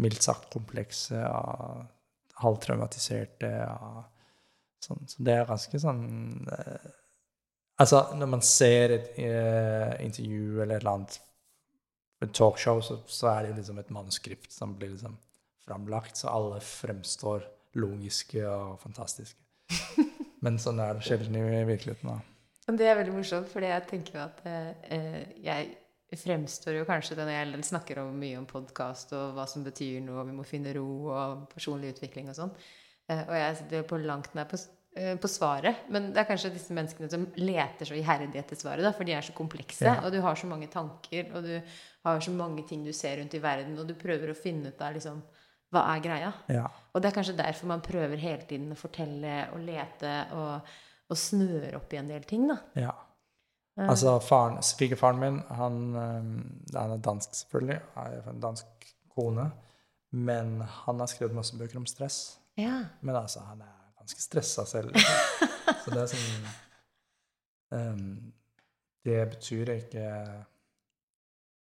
mildt 0.00 0.24
sagt 0.24 0.48
komplekse 0.52 1.20
halvtraumatiserte. 2.40 3.50
Sånn. 4.80 5.04
Så 5.10 5.24
det 5.26 5.36
er 5.36 5.48
ganske 5.48 5.82
sånn 5.82 6.02
eh, 6.56 6.88
Altså, 7.80 8.02
når 8.12 8.28
man 8.28 8.42
ser 8.44 8.92
et 8.92 9.06
eh, 9.24 9.94
intervju 10.04 10.58
eller 10.60 10.74
et 10.74 10.82
eller 10.82 10.90
annet 10.98 11.14
et 12.20 12.32
talkshow, 12.36 12.82
så, 12.84 12.98
så 13.08 13.30
er 13.30 13.38
det 13.40 13.52
jo 13.52 13.54
liksom 13.56 13.78
et 13.80 13.92
manuskript 13.96 14.52
som 14.52 14.74
blir 14.76 14.92
liksom 14.92 15.14
framlagt, 15.64 16.18
så 16.20 16.28
alle 16.28 16.58
fremstår 16.60 17.46
logiske 17.80 18.42
og 18.44 18.82
fantastiske. 18.82 19.40
Men 20.44 20.58
sånn 20.60 20.82
er 20.84 20.98
det 20.98 21.06
sjelden 21.06 21.38
i 21.40 21.62
virkeligheten. 21.68 22.10
da. 22.10 22.74
Det 22.76 22.86
er 22.86 22.98
veldig 23.00 23.14
morsomt, 23.16 23.48
fordi 23.50 23.70
jeg 23.70 23.86
tenker 23.90 24.20
at 24.26 24.44
eh, 24.44 25.32
jeg 25.40 26.20
fremstår 26.20 26.80
jo 26.80 26.86
kanskje 26.88 27.16
det 27.18 27.26
når 27.26 27.36
jeg 27.36 27.64
snakker 27.70 28.02
om 28.02 28.12
mye 28.18 28.38
om 28.40 28.46
podkast 28.50 29.14
og 29.16 29.34
hva 29.36 29.46
som 29.48 29.64
betyr 29.66 30.00
noe, 30.04 30.20
og 30.22 30.30
vi 30.30 30.36
må 30.36 30.46
finne 30.46 30.74
ro 30.76 30.86
og 31.14 31.44
personlig 31.54 31.94
utvikling 31.94 32.30
og 32.30 32.38
sånn. 32.38 32.54
Eh, 33.10 33.24
og 33.26 33.34
jeg 33.38 33.58
sitter 33.58 33.82
jo 33.82 33.88
på 33.90 33.98
langt 34.04 34.34
nær 34.38 34.48
på, 34.50 34.58
eh, 34.96 35.16
på 35.20 35.30
svaret. 35.30 35.86
Men 35.90 36.10
det 36.14 36.22
er 36.22 36.28
kanskje 36.28 36.52
disse 36.54 36.74
menneskene 36.76 37.10
som 37.10 37.26
leter 37.40 37.88
så 37.88 37.98
iherdig 37.98 38.38
etter 38.40 38.58
svaret, 38.58 38.86
da, 38.86 38.94
for 38.96 39.08
de 39.08 39.16
er 39.16 39.26
så 39.26 39.34
komplekse. 39.36 39.86
Ja. 39.86 39.98
Og 40.04 40.14
du 40.14 40.20
har 40.24 40.38
så 40.38 40.50
mange 40.50 40.70
tanker, 40.72 41.30
og 41.34 41.46
du 41.46 41.54
har 42.06 42.20
så 42.24 42.34
mange 42.34 42.66
ting 42.68 42.84
du 42.86 42.92
ser 42.96 43.18
rundt 43.20 43.34
i 43.34 43.42
verden, 43.42 43.78
og 43.78 43.88
du 43.88 43.96
prøver 43.98 44.32
å 44.32 44.38
finne 44.38 44.72
ut 44.72 44.82
av 44.82 44.96
liksom 44.96 45.22
hva 45.70 45.84
er 45.92 46.00
greia? 46.02 46.32
Ja. 46.50 46.64
Og 46.90 47.02
det 47.02 47.10
er 47.10 47.14
kanskje 47.14 47.36
derfor 47.38 47.68
man 47.70 47.82
prøver 47.84 48.18
hele 48.18 48.42
tiden 48.42 48.72
å 48.74 48.78
fortelle 48.78 49.44
og 49.54 49.60
lete 49.62 50.14
og, 50.34 50.72
og 51.06 51.18
snøre 51.18 51.76
opp 51.78 51.94
i 51.94 52.00
en 52.00 52.10
del 52.10 52.26
ting, 52.26 52.48
da. 52.50 52.58
ja. 52.74 52.96
Eh, 53.78 53.86
Altså, 53.86 54.16
faren, 54.18 54.58
svigerfaren 54.66 55.20
min, 55.22 55.38
han, 55.56 55.76
han 56.74 56.96
er 56.96 57.04
dansk 57.06 57.38
selvfølgelig, 57.38 57.78
han 57.94 58.16
er 58.16 58.26
en 58.32 58.42
dansk 58.42 58.88
kone, 59.14 59.46
men 60.10 60.58
han 60.82 60.98
har 60.98 61.06
skrevet 61.06 61.38
masse 61.38 61.54
bøker 61.56 61.78
om 61.78 61.86
stress. 61.86 62.39
Ja. 62.60 62.76
Men 63.00 63.18
altså, 63.22 63.42
han 63.46 63.62
er 63.64 63.76
ganske 64.00 64.22
stressa 64.22 64.66
selv. 64.68 64.96
Så 65.84 65.92
det 65.92 66.00
er 66.02 66.08
sånn 66.10 66.48
um, 67.76 68.08
Det 69.06 69.20
betyr 69.34 69.74
ikke 69.76 70.06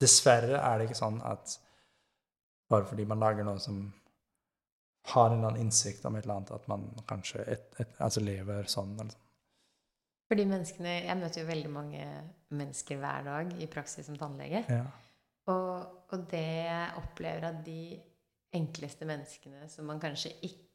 Dessverre 0.00 0.60
er 0.62 0.78
det 0.78 0.86
ikke 0.88 1.00
sånn 1.00 1.18
at 1.26 1.58
bare 2.70 2.86
fordi 2.86 3.04
man 3.08 3.20
lager 3.20 3.44
noe 3.44 3.60
som 3.60 3.82
har 5.10 5.26
en 5.30 5.38
eller 5.38 5.50
annen 5.50 5.66
innsikt 5.66 6.04
om 6.06 6.16
et 6.16 6.24
eller 6.24 6.38
annet, 6.38 6.52
at 6.54 6.68
man 6.70 6.86
kanskje 7.08 7.42
et, 7.42 7.66
et, 7.82 7.96
altså 7.98 8.22
lever 8.22 8.68
sånn. 8.70 8.94
Liksom. 9.00 9.26
For 10.30 10.38
de 10.38 10.46
menneskene 10.46 10.92
Jeg 11.00 11.18
møter 11.18 11.42
jo 11.42 11.48
veldig 11.48 11.72
mange 11.74 12.04
mennesker 12.54 13.00
hver 13.02 13.26
dag 13.26 13.54
i 13.58 13.68
praksis 13.70 14.06
som 14.06 14.18
tannlege. 14.20 14.62
Ja. 14.70 14.84
Og, 15.50 16.04
og 16.14 16.26
det 16.30 16.44
jeg 16.46 17.00
opplever 17.00 17.48
at 17.50 17.60
de 17.66 17.98
enkleste 18.54 19.06
menneskene 19.08 19.66
som 19.70 19.88
man 19.90 20.02
kanskje 20.02 20.32
ikke 20.46 20.69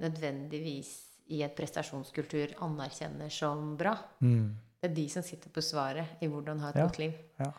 nødvendigvis 0.00 0.90
i 1.34 1.42
et 1.42 1.54
prestasjonskultur 1.58 2.54
anerkjenner 2.62 3.30
som 3.32 3.76
bra, 3.76 3.96
Mm. 4.22 4.54
det 4.82 4.90
er 4.90 4.94
de 4.94 5.08
som 5.08 5.22
sitter 5.22 5.50
på 5.50 5.60
svaret 5.62 6.06
i 6.22 6.26
hvordan 6.28 6.60
ha 6.60 6.68
et 6.68 6.74
godt 6.76 6.98
liv. 6.98 7.12
Ja. 7.40 7.52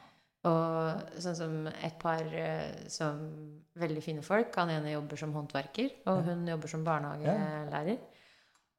Og 0.47 1.01
sånn 1.19 1.36
som 1.36 1.67
et 1.67 1.97
par 1.99 2.21
eh, 2.21 2.88
som 2.88 3.17
veldig 3.75 4.03
fine 4.03 4.21
folk. 4.23 4.56
Han 4.56 4.69
ene 4.69 4.93
jobber 4.93 5.17
som 5.17 5.34
håndverker, 5.34 5.89
og 6.08 6.23
hun 6.23 6.47
jobber 6.47 6.67
som 6.67 6.84
barnehagelærer. 6.86 7.97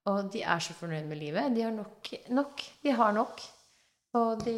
Og 0.06 0.30
de 0.32 0.40
er 0.42 0.58
så 0.58 0.72
fornøyd 0.72 1.04
med 1.06 1.18
livet. 1.18 1.54
De 1.54 1.60
har 1.62 1.72
nok. 1.72 2.08
nok. 2.30 2.62
De 2.82 2.90
har 2.90 3.12
nok. 3.12 3.40
Og, 4.16 4.40
de, 4.40 4.54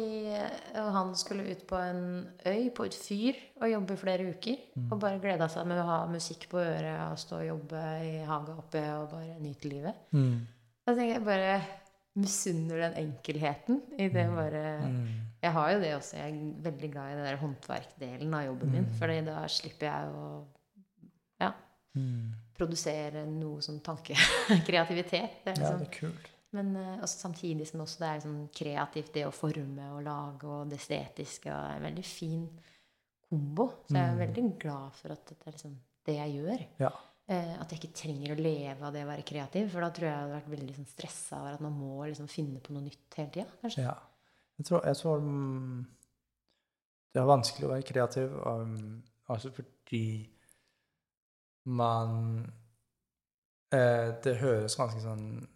og 0.79 0.91
han 0.95 1.09
skulle 1.19 1.43
ut 1.51 1.65
på 1.67 1.75
en 1.75 2.03
øy, 2.47 2.69
på 2.71 2.85
et 2.87 2.95
fyr, 2.95 3.35
og 3.59 3.67
jobbe 3.71 3.97
flere 3.99 4.29
uker. 4.31 4.61
Og 4.87 4.95
bare 5.01 5.19
gleda 5.19 5.49
seg 5.51 5.67
med 5.67 5.81
å 5.81 5.87
ha 5.89 5.97
musikk 6.07 6.47
på 6.53 6.61
øret 6.61 7.01
og 7.11 7.19
stå 7.19 7.41
og 7.41 7.47
jobbe 7.49 7.81
i 8.07 8.13
haga 8.25 8.55
oppe 8.61 8.83
og 8.95 9.09
bare 9.11 9.35
nyte 9.43 9.67
livet. 9.67 10.05
Mm. 10.15 10.39
Da 10.87 10.95
tenker 10.95 11.17
jeg 11.17 11.25
bare 11.27 11.57
misunner 12.21 12.81
den 12.85 12.95
enkelheten 13.05 13.81
i 13.97 14.07
det 14.11 14.25
mm. 14.29 14.35
bare 14.35 14.63
Mm. 14.81 15.11
Jeg 15.41 15.51
har 15.55 15.71
jo 15.71 15.79
det 15.81 15.95
også. 15.95 16.17
Jeg 16.17 16.31
er 16.33 16.63
veldig 16.69 16.89
glad 16.93 17.11
i 17.11 17.15
den 17.17 17.25
der 17.25 17.37
håndverkdelen 17.41 18.33
av 18.37 18.43
jobben 18.45 18.71
min. 18.75 18.89
For 18.99 19.07
da 19.25 19.39
slipper 19.49 19.87
jeg 19.87 20.11
å 20.15 20.25
ja, 21.41 21.51
Mm. 21.95 22.31
produsere 22.55 23.25
noe 23.27 23.59
som 23.61 23.79
tankekreativitet. 23.83 25.39
Det 25.43 25.51
er 25.51 25.57
Ja, 25.57 25.71
liksom, 25.71 25.79
det 25.79 25.87
er 25.87 25.97
kult. 25.99 26.29
Men 26.53 26.75
eh, 26.75 26.97
også 27.01 27.19
samtidig 27.27 27.67
som 27.69 27.81
også 27.85 27.99
det 28.03 28.09
er 28.09 28.23
sånn 28.25 28.41
kreativt, 28.55 29.13
det 29.13 29.25
å 29.27 29.31
forme 29.35 29.85
og 29.95 30.03
lage 30.03 30.47
og 30.49 30.69
det 30.71 30.79
estetiske. 30.81 31.51
Og 31.51 31.77
en 31.77 31.85
veldig 31.87 32.03
fin 32.05 32.43
kombo. 33.29 33.69
Så 33.87 33.95
jeg 33.95 34.03
er 34.03 34.11
Mm. 34.17 34.19
veldig 34.25 34.59
glad 34.59 34.91
for 34.99 35.11
at 35.15 35.25
det 35.25 35.37
er 35.47 35.51
liksom 35.55 35.77
det 36.05 36.15
jeg 36.17 36.35
gjør. 36.41 36.65
Ja. 36.79 36.91
Eh, 37.31 37.53
at 37.61 37.69
jeg 37.71 37.79
ikke 37.79 37.93
trenger 38.01 38.33
å 38.35 38.41
leve 38.41 38.83
av 38.83 38.91
det 38.93 39.03
å 39.05 39.07
være 39.07 39.23
kreativ. 39.23 39.69
For 39.71 39.79
da 39.81 39.89
tror 39.89 40.07
jeg 40.09 40.11
jeg 40.11 40.21
hadde 40.25 40.35
vært 40.41 40.49
veldig 40.59 40.75
sånn, 40.75 40.87
stressa 40.91 41.39
over 41.39 41.53
at 41.53 41.61
man 41.61 41.73
må 41.79 42.05
liksom 42.09 42.27
finne 42.27 42.59
på 42.59 42.73
noe 42.73 42.83
nytt 42.83 43.15
hele 43.15 43.29
tida. 43.31 43.47
Kanskje. 43.61 43.83
ja. 43.87 43.95
Jeg 44.57 44.65
tror, 44.67 44.83
jeg 44.85 44.95
tror 44.99 45.17
um, 45.17 45.87
det 47.13 47.21
er 47.21 47.25
vanskelig 47.25 47.65
å 47.65 47.71
være 47.71 47.87
kreativ, 47.87 48.33
um, 48.45 49.03
altså 49.29 49.49
fordi 49.55 50.29
man 51.65 52.51
eh, 53.71 54.11
Det 54.23 54.35
høres 54.41 54.75
ganske 54.75 54.99
sånn 55.01 55.47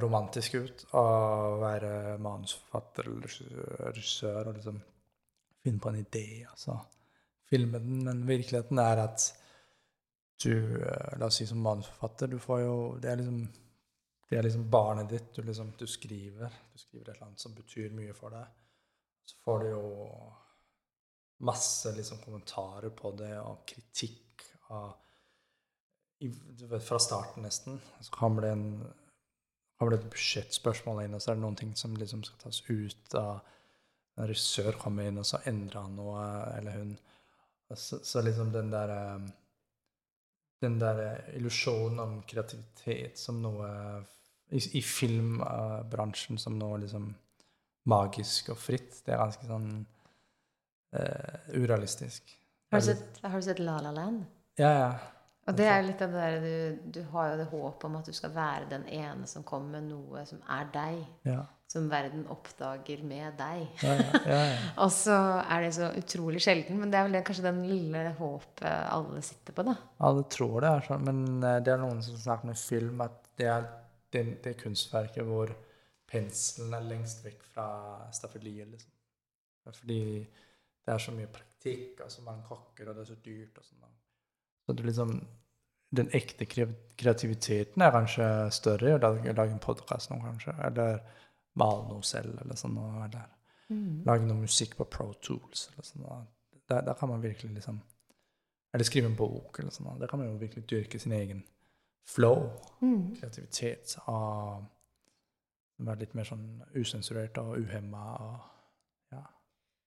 romantisk 0.00 0.54
ut 0.54 0.84
å 0.96 1.02
være 1.60 1.90
manusforfatter 2.24 3.10
eller 3.10 3.34
regissør- 3.90 4.48
og 4.48 4.54
liksom 4.56 4.78
finne 5.60 5.82
på 5.82 5.90
en 5.90 5.98
idé, 6.00 6.46
altså 6.48 6.78
filme 7.48 7.78
den, 7.78 8.02
men 8.04 8.26
virkeligheten 8.28 8.78
er 8.78 9.02
at 9.04 9.26
du, 10.44 10.52
eh, 10.82 11.18
la 11.18 11.26
oss 11.26 11.40
si 11.40 11.46
som 11.46 11.60
manusforfatter, 11.64 12.26
du 12.26 12.38
får 12.38 12.60
jo 12.60 12.76
Det 13.02 13.10
er 13.10 13.16
liksom 13.16 13.48
det 14.28 14.36
er 14.38 14.42
liksom 14.42 14.70
barnet 14.70 15.08
ditt. 15.08 15.34
Du, 15.34 15.42
liksom, 15.42 15.72
du 15.78 15.86
skriver 15.86 16.52
du 16.72 16.78
skriver 16.78 17.08
et 17.08 17.14
eller 17.14 17.26
annet 17.26 17.40
som 17.40 17.54
betyr 17.54 17.94
mye 17.96 18.12
for 18.12 18.34
deg. 18.36 18.44
Så 19.24 19.38
får 19.44 19.62
du 19.62 19.68
jo 19.70 19.84
masse 21.48 21.92
liksom, 21.96 22.20
kommentarer 22.20 22.90
på 22.90 23.12
det, 23.16 23.32
og 23.40 23.64
kritikk 23.66 24.44
av 24.68 24.90
i, 26.20 26.28
vet, 26.28 26.82
Fra 26.84 26.98
starten, 26.98 27.46
nesten. 27.46 27.80
Så 28.00 28.12
kommer 28.12 28.44
det, 28.44 28.52
en, 28.52 28.92
kommer 29.78 29.94
det 29.94 30.00
et 30.02 30.10
budsjettspørsmål 30.12 31.04
inn, 31.04 31.14
og 31.14 31.22
så 31.22 31.32
er 31.32 31.38
det 31.38 31.44
noen 31.44 31.58
ting 31.58 31.74
som 31.78 31.94
liksom 31.96 32.24
skal 32.26 32.42
tas 32.48 32.64
ut 32.68 33.18
av 33.18 33.54
En 34.18 34.26
regissør 34.26 34.74
kommer 34.74 35.06
inn, 35.06 35.20
og 35.20 35.26
så 35.28 35.38
endrer 35.46 35.78
han 35.78 35.92
noe, 35.94 36.22
eller 36.56 36.74
hun. 36.74 36.88
Så, 37.70 38.00
så 38.02 38.18
liksom 38.26 38.48
den 38.50 38.72
der 38.72 38.90
eh, 38.90 39.28
den 40.60 40.78
der 40.80 41.02
eh, 41.04 41.36
illusjonen 41.38 42.00
om 42.02 42.16
kreativitet 42.26 43.20
som 43.20 43.38
noe 43.44 43.68
i, 44.50 44.58
i 44.78 44.82
filmbransjen 44.82 46.40
som 46.40 46.56
noe 46.58 46.80
liksom 46.82 47.12
magisk 47.88 48.50
og 48.52 48.58
fritt, 48.60 49.00
det 49.06 49.14
er 49.14 49.20
ganske 49.22 49.48
sånn 49.48 49.68
uh, 50.96 51.36
urealistisk. 51.56 52.34
Har, 52.72 52.82
du 52.82 52.86
sett, 52.90 53.20
har 53.24 53.36
du 53.36 53.46
sett 53.46 53.62
La 53.64 53.78
La 53.84 53.92
Land? 53.96 54.26
Ja, 54.60 54.72
ja. 54.72 54.90
Og 55.48 55.56
det 55.56 55.66
er 55.72 55.84
litt 55.86 56.02
av 56.04 56.12
det 56.12 56.24
der 56.24 56.42
du, 56.44 56.90
du 56.98 56.98
har 57.14 57.30
jo 57.30 57.36
det 57.40 57.46
håpet 57.48 57.84
om 57.88 57.94
at 57.96 58.08
du 58.08 58.12
skal 58.16 58.34
være 58.34 58.66
den 58.68 58.82
ene 58.92 59.28
som 59.30 59.46
kommer 59.48 59.78
med 59.78 59.88
noe 59.88 60.24
som 60.28 60.42
er 60.52 60.66
deg. 60.74 60.98
Ja, 61.24 61.44
Som 61.68 61.86
verden 61.92 62.26
oppdager 62.32 63.00
med 63.04 63.36
deg. 63.40 63.64
ja, 63.84 63.94
ja, 63.96 64.20
ja, 64.28 64.40
ja. 64.50 64.58
Og 64.84 64.92
så 64.92 65.16
er 65.40 65.64
det 65.64 65.70
så 65.76 65.88
utrolig 65.96 66.40
sjelden, 66.44 66.78
men 66.80 66.92
det 66.92 67.00
er 67.00 67.08
vel 67.08 67.16
det, 67.16 67.24
kanskje 67.28 67.46
den 67.48 67.62
lille 67.68 68.02
håpet 68.18 68.68
alle 68.68 69.22
sitter 69.24 69.56
på, 69.56 69.64
da. 69.70 69.74
Alle 70.08 70.26
tror 70.32 70.60
det 70.64 70.70
er 70.74 70.86
sånn, 70.88 71.08
men 71.08 71.24
eh, 71.40 71.58
det 71.64 71.74
er 71.74 71.82
noen 71.82 72.04
som 72.04 72.20
snakker 72.20 72.52
med 72.52 72.60
film 72.60 73.00
at 73.04 73.18
det 73.40 73.48
er 73.52 73.66
det, 74.12 74.24
det 74.44 74.54
kunstverket 74.60 75.24
hvor 75.28 75.52
penselen 76.08 76.72
er 76.76 76.86
lengst 76.88 77.24
vekk 77.24 77.42
fra 77.54 77.66
staffeliet, 78.16 78.68
liksom. 78.72 78.92
Fordi 79.68 80.00
det 80.24 80.94
er 80.94 81.02
så 81.04 81.12
mye 81.12 81.28
praktikk, 81.28 82.00
og 82.04 82.08
så 82.12 82.22
mange 82.24 82.46
kokker, 82.48 82.88
og 82.88 82.96
det 82.96 83.04
er 83.04 83.10
så 83.10 83.18
dyrt 83.24 83.60
og 83.60 83.64
sånn. 83.66 83.96
Så 84.64 84.74
du 84.76 84.82
liksom 84.84 85.12
Den 85.90 86.10
ekte 86.12 86.44
kreativiteten 86.44 87.82
er 87.82 87.94
kanskje 87.94 88.26
større 88.52 88.90
i 88.90 88.96
å 88.96 89.00
lage, 89.00 89.32
en 89.32 89.62
podkast 89.62 90.10
nå, 90.10 90.18
kanskje. 90.20 90.52
Eller 90.66 90.98
male 91.58 91.86
noe 91.88 92.04
selv, 92.04 92.36
eller 92.42 92.58
sånn. 92.60 92.76
Eller 93.06 93.28
mm. 93.72 94.02
lage 94.08 94.26
noe 94.28 94.42
musikk 94.42 94.76
på 94.76 94.88
Pro 94.92 95.12
Tools, 95.24 95.70
eller 95.72 95.86
sånn. 95.88 96.26
Der, 96.68 96.82
der 96.84 96.98
kan 96.98 97.08
man 97.08 97.24
virkelig 97.24 97.54
liksom 97.60 97.80
Eller 98.76 98.84
skrive 98.84 99.08
en 99.08 99.16
bok, 99.16 99.58
eller 99.58 99.72
sånn. 99.72 99.94
Der 99.96 100.10
kan 100.10 100.20
man 100.20 100.28
jo 100.28 100.34
virkelig 100.36 100.66
dyrke 100.68 100.98
sin 101.00 101.14
egen 101.16 101.40
flow, 102.08 102.50
Mm. 102.80 103.14
kreativitet, 103.16 103.96
og 104.06 104.66
være 105.78 106.02
litt 106.02 106.14
mer 106.14 106.28
sånn 106.28 106.62
usensurert 106.76 107.38
og 107.38 107.58
uhemma 107.62 108.04
og 108.24 109.14
ja. 109.14 109.22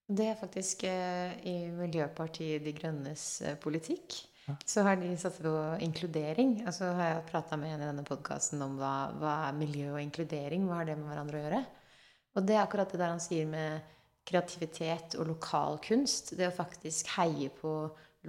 Det 0.08 0.28
er 0.28 0.40
faktisk 0.40 0.84
eh, 0.84 1.38
i 1.48 1.56
Miljøpartiet 1.76 2.64
De 2.66 2.74
Grønnes 2.74 3.26
eh, 3.42 3.58
politikk. 3.62 4.18
Så 4.66 4.82
har 4.84 4.96
de 5.00 5.12
satset 5.18 5.44
på 5.46 5.56
inkludering. 5.86 6.56
Og 6.68 6.74
så 6.74 6.90
har 6.98 7.10
jeg 7.16 7.26
prata 7.32 7.58
med 7.58 7.76
en 7.76 7.82
i 7.84 7.90
denne 7.92 8.04
podkasten 8.08 8.62
om 8.66 8.78
hva, 8.80 9.12
hva 9.22 9.36
er 9.50 9.58
miljø 9.60 9.94
og 9.94 10.02
inkludering. 10.02 10.66
Hva 10.68 10.82
har 10.82 10.86
det 10.90 10.98
med 11.00 11.08
hverandre 11.12 11.40
å 11.40 11.44
gjøre? 11.46 11.64
Og 12.36 12.46
det 12.48 12.56
er 12.56 12.64
akkurat 12.66 12.92
det 12.92 13.00
der 13.02 13.12
han 13.14 13.20
sier 13.24 13.46
med 13.52 13.82
kreativitet 14.28 15.16
og 15.20 15.28
lokal 15.28 15.80
kunst. 15.84 16.34
Det 16.38 16.48
å 16.48 16.56
faktisk 16.56 17.10
heie 17.18 17.50
på 17.62 17.74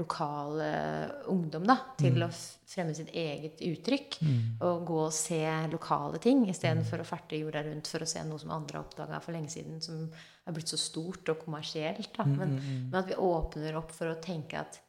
lokal 0.01 0.61
eh, 0.64 1.11
ungdom 1.29 1.66
da, 1.68 1.75
til 2.01 2.14
Mm. 2.16 2.22
å 2.25 2.29
fremme 2.72 2.94
sitt 2.96 3.11
eget 3.12 3.61
uttrykk. 3.61 4.16
Og 4.64 4.87
gå 4.88 5.01
og 5.07 5.12
se 5.12 5.42
lokale 5.70 6.18
ting 6.18 6.46
istedenfor 6.48 7.03
å 7.03 7.05
ferte 7.09 7.37
jorda 7.37 7.62
rundt 7.66 7.87
for 7.92 8.01
å 8.01 8.09
se 8.09 8.22
noe 8.25 8.38
som 8.40 8.51
andre 8.57 8.79
har 8.79 8.87
oppdaga 8.87 9.20
for 9.20 9.33
lenge 9.37 9.51
siden, 9.53 9.83
som 9.85 10.07
er 10.46 10.53
blitt 10.57 10.68
så 10.72 10.79
stort 10.81 11.29
og 11.29 11.44
kommersielt. 11.44 12.09
Mm, 12.18 12.37
Men, 12.38 12.57
men 12.90 12.94
at 13.03 13.09
vi 13.11 13.14
åpner 13.20 13.77
opp 13.77 13.92
for 13.92 14.07
å 14.09 14.20
tenke 14.20 14.59
at 14.64 14.81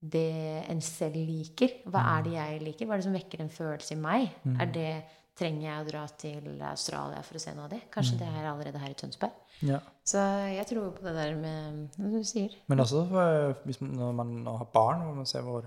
det 0.00 0.64
en 0.72 0.80
selv 0.80 1.18
liker 1.20 1.82
Hva 1.92 2.02
er 2.16 2.22
det 2.24 2.30
jeg 2.32 2.60
liker? 2.64 2.86
Hva 2.88 2.96
er 2.96 3.02
det 3.02 3.06
som 3.08 3.16
vekker 3.16 3.42
en 3.44 3.52
følelse 3.52 3.96
i 3.96 4.00
meg? 4.00 4.30
Mm. 4.44 4.60
Er 4.64 4.70
det 4.76 4.92
Trenger 5.40 5.62
jeg 5.62 5.80
å 5.80 5.84
dra 5.86 6.00
til 6.20 6.48
Australia 6.68 7.20
for 7.24 7.38
å 7.38 7.40
se 7.40 7.52
noe 7.56 7.64
av 7.64 7.70
det? 7.72 7.78
Kanskje 7.94 8.18
det 8.20 8.26
er 8.28 8.48
allerede 8.50 8.80
her 8.82 8.92
i 8.92 8.96
Tønsberg? 8.98 9.36
ja. 9.64 9.78
Så 10.04 10.20
jeg 10.50 10.66
tror 10.68 10.90
på 10.96 11.04
det 11.06 11.14
der 11.16 11.36
med 11.38 11.94
hva 11.96 12.10
du 12.10 12.26
sier. 12.26 12.56
Men 12.68 12.82
også 12.82 13.04
eh, 13.22 13.52
hvis 13.64 13.80
man, 13.80 13.94
når 13.96 14.16
man 14.18 14.34
har 14.50 14.68
barn, 14.74 15.04
og 15.06 15.20
man 15.20 15.28
ser 15.30 15.46
hvor, 15.46 15.64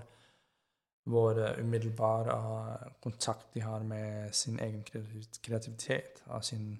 hvor 1.10 1.40
eh, 1.40 1.58
umiddelbar 1.64 2.30
eh, 2.36 2.92
kontakt 3.02 3.48
de 3.56 3.64
har 3.64 3.82
med 3.88 4.30
sin 4.36 4.60
egen 4.62 4.84
kreativitet, 4.84 6.22
og 6.26 6.44
sin, 6.44 6.76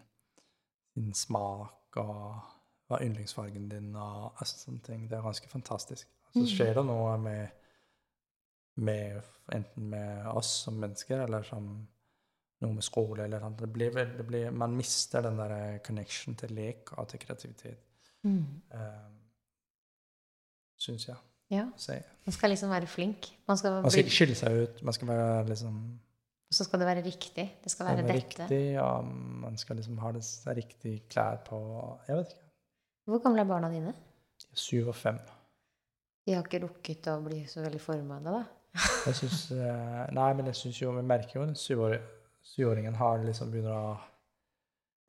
sin 0.95 1.11
smak, 1.19 1.99
og 1.99 2.37
hva 2.87 3.01
yndlingsfargen 3.03 3.73
din, 3.73 3.91
og 3.97 4.37
altså, 4.39 4.61
sånne 4.69 4.85
ting. 4.87 5.09
Det 5.11 5.19
er 5.19 5.25
ganske 5.25 5.51
fantastisk. 5.51 6.14
Så 6.35 6.41
Mm. 6.43 6.47
skjer 6.51 6.75
det 6.75 6.83
noe 6.87 7.17
med, 7.19 7.49
med 8.77 9.23
enten 9.55 9.89
med 9.91 10.27
oss 10.27 10.49
som 10.65 10.75
mennesker, 10.83 11.21
eller 11.29 11.43
som 11.47 11.69
noe 12.65 12.73
med 12.75 12.83
skole, 12.83 13.23
eller 13.25 13.41
annet. 13.45 13.61
Det 13.61 13.69
blir, 13.73 13.91
det 14.19 14.27
blir, 14.27 14.51
man 14.51 14.75
mister 14.77 15.23
den 15.23 15.37
der 15.39 15.51
eh, 15.53 15.79
connection 15.85 16.35
til 16.35 16.51
lek 16.57 16.93
og 16.99 17.09
til 17.09 17.21
kreativitet, 17.23 17.79
Mm. 18.25 18.63
uh, 18.73 19.11
syns 20.81 21.07
jeg. 21.09 21.17
Ja. 21.51 21.65
Man 22.25 22.33
skal 22.33 22.51
liksom 22.51 22.71
være 22.73 22.87
flink. 22.89 23.29
Man 23.47 23.57
skal 23.61 23.83
Man 23.83 23.91
skal 23.93 24.05
ikke 24.07 24.15
skille 24.17 24.35
seg 24.39 24.63
ut. 24.63 24.83
Man 24.83 24.93
skal 24.97 25.09
være 25.09 25.47
liksom 25.49 25.77
Og 26.49 26.55
så 26.55 26.65
skal 26.65 26.79
det 26.81 26.87
være 26.89 27.03
riktig. 27.05 27.45
Det 27.65 27.71
skal 27.71 27.87
være 27.87 27.97
det 27.97 28.07
dette. 28.09 28.43
riktig, 28.43 28.73
ja, 28.75 29.01
man 29.03 29.57
skal 29.59 29.77
liksom 29.77 29.99
ha 29.99 30.13
det 30.13 30.25
riktig 30.57 31.03
klær 31.09 31.37
på 31.45 31.61
Jeg 32.09 32.17
vet 32.17 32.27
ikke. 32.33 32.41
Hvor 33.07 33.19
gamle 33.23 33.41
er 33.41 33.45
barna 33.45 33.71
dine? 33.71 33.95
Syv 34.55 34.89
og 34.89 34.95
fem. 34.97 35.19
De 36.25 36.35
har 36.35 36.45
ikke 36.47 36.63
rukket 36.65 37.09
å 37.13 37.19
bli 37.25 37.43
så 37.51 37.61
veldig 37.65 37.81
forma 37.83 38.19
ennå, 38.21 38.39
da? 38.41 38.45
Jeg 39.07 39.19
syns 39.21 39.41
eh, 39.55 40.05
Nei, 40.17 40.31
men 40.35 40.49
jeg 40.51 40.57
syns 40.59 40.81
jo 40.81 40.91
Vi 40.97 41.03
merker 41.07 41.37
jo 41.39 41.45
at 41.47 41.61
syvåri- 41.61 42.01
syvåringen 42.43 42.97
har 42.99 43.21
liksom 43.23 43.53
begynner 43.53 43.77
å 43.77 43.93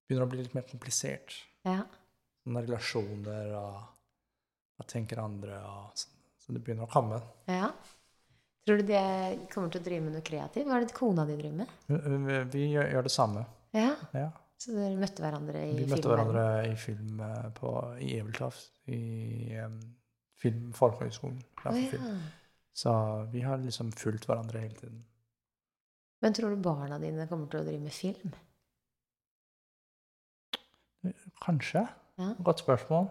Begynner 0.05 0.27
å 0.27 0.29
bli 0.29 0.43
litt 0.43 0.53
mer 0.53 0.67
komplisert. 0.69 1.33
Ja. 1.65 1.79
Sånne 2.45 2.61
relasjoner 2.67 3.47
og 3.57 3.79
hva 4.77 4.85
tenker 4.91 5.17
andre 5.23 5.55
og 5.65 5.95
sånn. 5.97 6.11
Så 6.45 6.53
det 6.53 6.61
begynner 6.61 6.85
å 6.85 6.91
komme. 6.93 7.17
ja. 7.49 7.71
Tror 8.65 8.79
du 8.81 8.87
de 8.89 8.99
kommer 9.53 9.69
til 9.73 9.81
å 9.81 9.85
drive 9.85 10.01
med 10.01 10.13
noe 10.15 10.25
kreativt? 10.25 10.65
Hva 10.65 10.77
er 10.79 10.85
det 10.87 10.93
kona 10.97 11.25
di 11.25 11.35
driver 11.37 11.57
med? 11.63 11.73
Vi, 11.89 12.37
vi, 12.53 12.63
gjør 12.73 13.03
det 13.05 13.11
samme. 13.13 13.43
Ja, 13.77 13.91
Ja. 14.13 14.29
Så 14.61 14.71
dere 14.73 14.95
møtte 14.97 15.21
hverandre 15.21 15.59
i 15.61 15.73
filmen? 15.73 15.81
Vi 15.81 15.89
møtte 15.91 16.01
filmen. 16.01 16.31
hverandre 16.31 16.45
i 16.69 16.75
film 16.81 17.19
eh, 17.25 17.47
på, 17.57 17.73
i 18.01 18.07
Ebeltoft, 18.17 18.71
i 18.89 19.01
um, 19.61 19.75
film, 20.45 20.71
Oh, 21.65 21.75
Ja, 21.81 21.89
film. 21.91 22.23
Så 22.75 22.93
vi 23.31 23.41
har 23.41 23.57
liksom 23.57 23.91
fulgt 23.91 24.25
hverandre 24.27 24.59
hele 24.59 24.75
tiden. 24.75 25.03
Men 26.21 26.33
tror 26.33 26.49
du 26.55 26.61
barna 26.61 26.99
dine 26.99 27.27
kommer 27.27 27.47
til 27.51 27.61
å 27.61 27.65
drive 27.67 27.83
med 27.83 27.93
film? 27.93 28.33
Kanskje. 31.45 31.85
Ja. 32.17 32.31
Godt 32.43 32.63
spørsmål. 32.63 33.09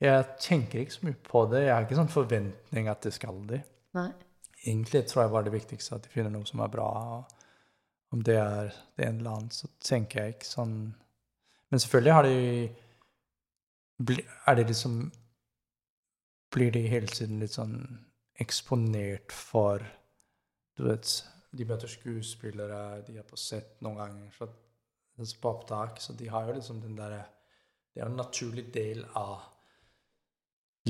Jeg 0.00 0.24
tenker 0.40 0.80
ikke 0.82 0.92
så 0.94 1.06
mye 1.06 1.18
på 1.28 1.44
det. 1.50 1.64
Jeg 1.64 1.74
har 1.74 1.86
ikke 1.86 1.98
sånn 1.98 2.12
forventning 2.12 2.88
at 2.92 3.02
det 3.06 3.14
skal 3.16 3.40
de. 3.48 3.60
Nei. 3.96 4.10
Egentlig 4.64 5.04
tror 5.08 5.24
jeg 5.24 5.32
bare 5.34 5.48
det 5.48 5.54
viktigste 5.54 5.96
at 5.96 6.06
de 6.06 6.12
finner 6.12 6.32
noe 6.32 6.46
som 6.48 6.62
er 6.64 6.72
bra. 6.72 6.88
Om 8.14 8.22
det 8.24 8.36
er 8.40 8.70
det 8.96 9.06
ene 9.08 9.18
eller 9.20 9.38
annet, 9.38 9.56
så 9.56 9.68
tenker 9.82 10.22
jeg 10.22 10.36
ikke 10.36 10.46
sånn 10.46 10.74
Men 11.72 11.80
selvfølgelig 11.82 12.12
har 12.14 12.26
de 12.28 12.36
Er 14.46 14.54
det 14.54 14.66
liksom 14.68 15.10
Blir 16.54 16.74
de 16.74 16.84
hele 16.88 17.10
tiden 17.10 17.40
litt 17.42 17.56
sånn 17.56 17.78
eksponert 18.40 19.32
for 19.34 19.82
Du 20.74 20.88
vet, 20.88 21.10
de 21.54 21.66
møter 21.68 21.90
skuespillere, 21.90 23.02
de 23.06 23.18
er 23.20 23.26
på 23.26 23.38
sett 23.38 23.76
noen 23.86 24.00
ganger, 24.00 24.30
så, 24.34 24.48
altså 25.18 25.36
på 25.42 25.52
opptak, 25.52 26.00
så 26.02 26.16
de 26.18 26.26
har 26.30 26.48
jo 26.48 26.56
liksom 26.56 26.80
den 26.82 26.96
derre 26.98 27.22
Det 27.94 28.02
er 28.02 28.10
en 28.10 28.18
naturlig 28.18 28.66
del 28.74 29.04
av 29.14 29.44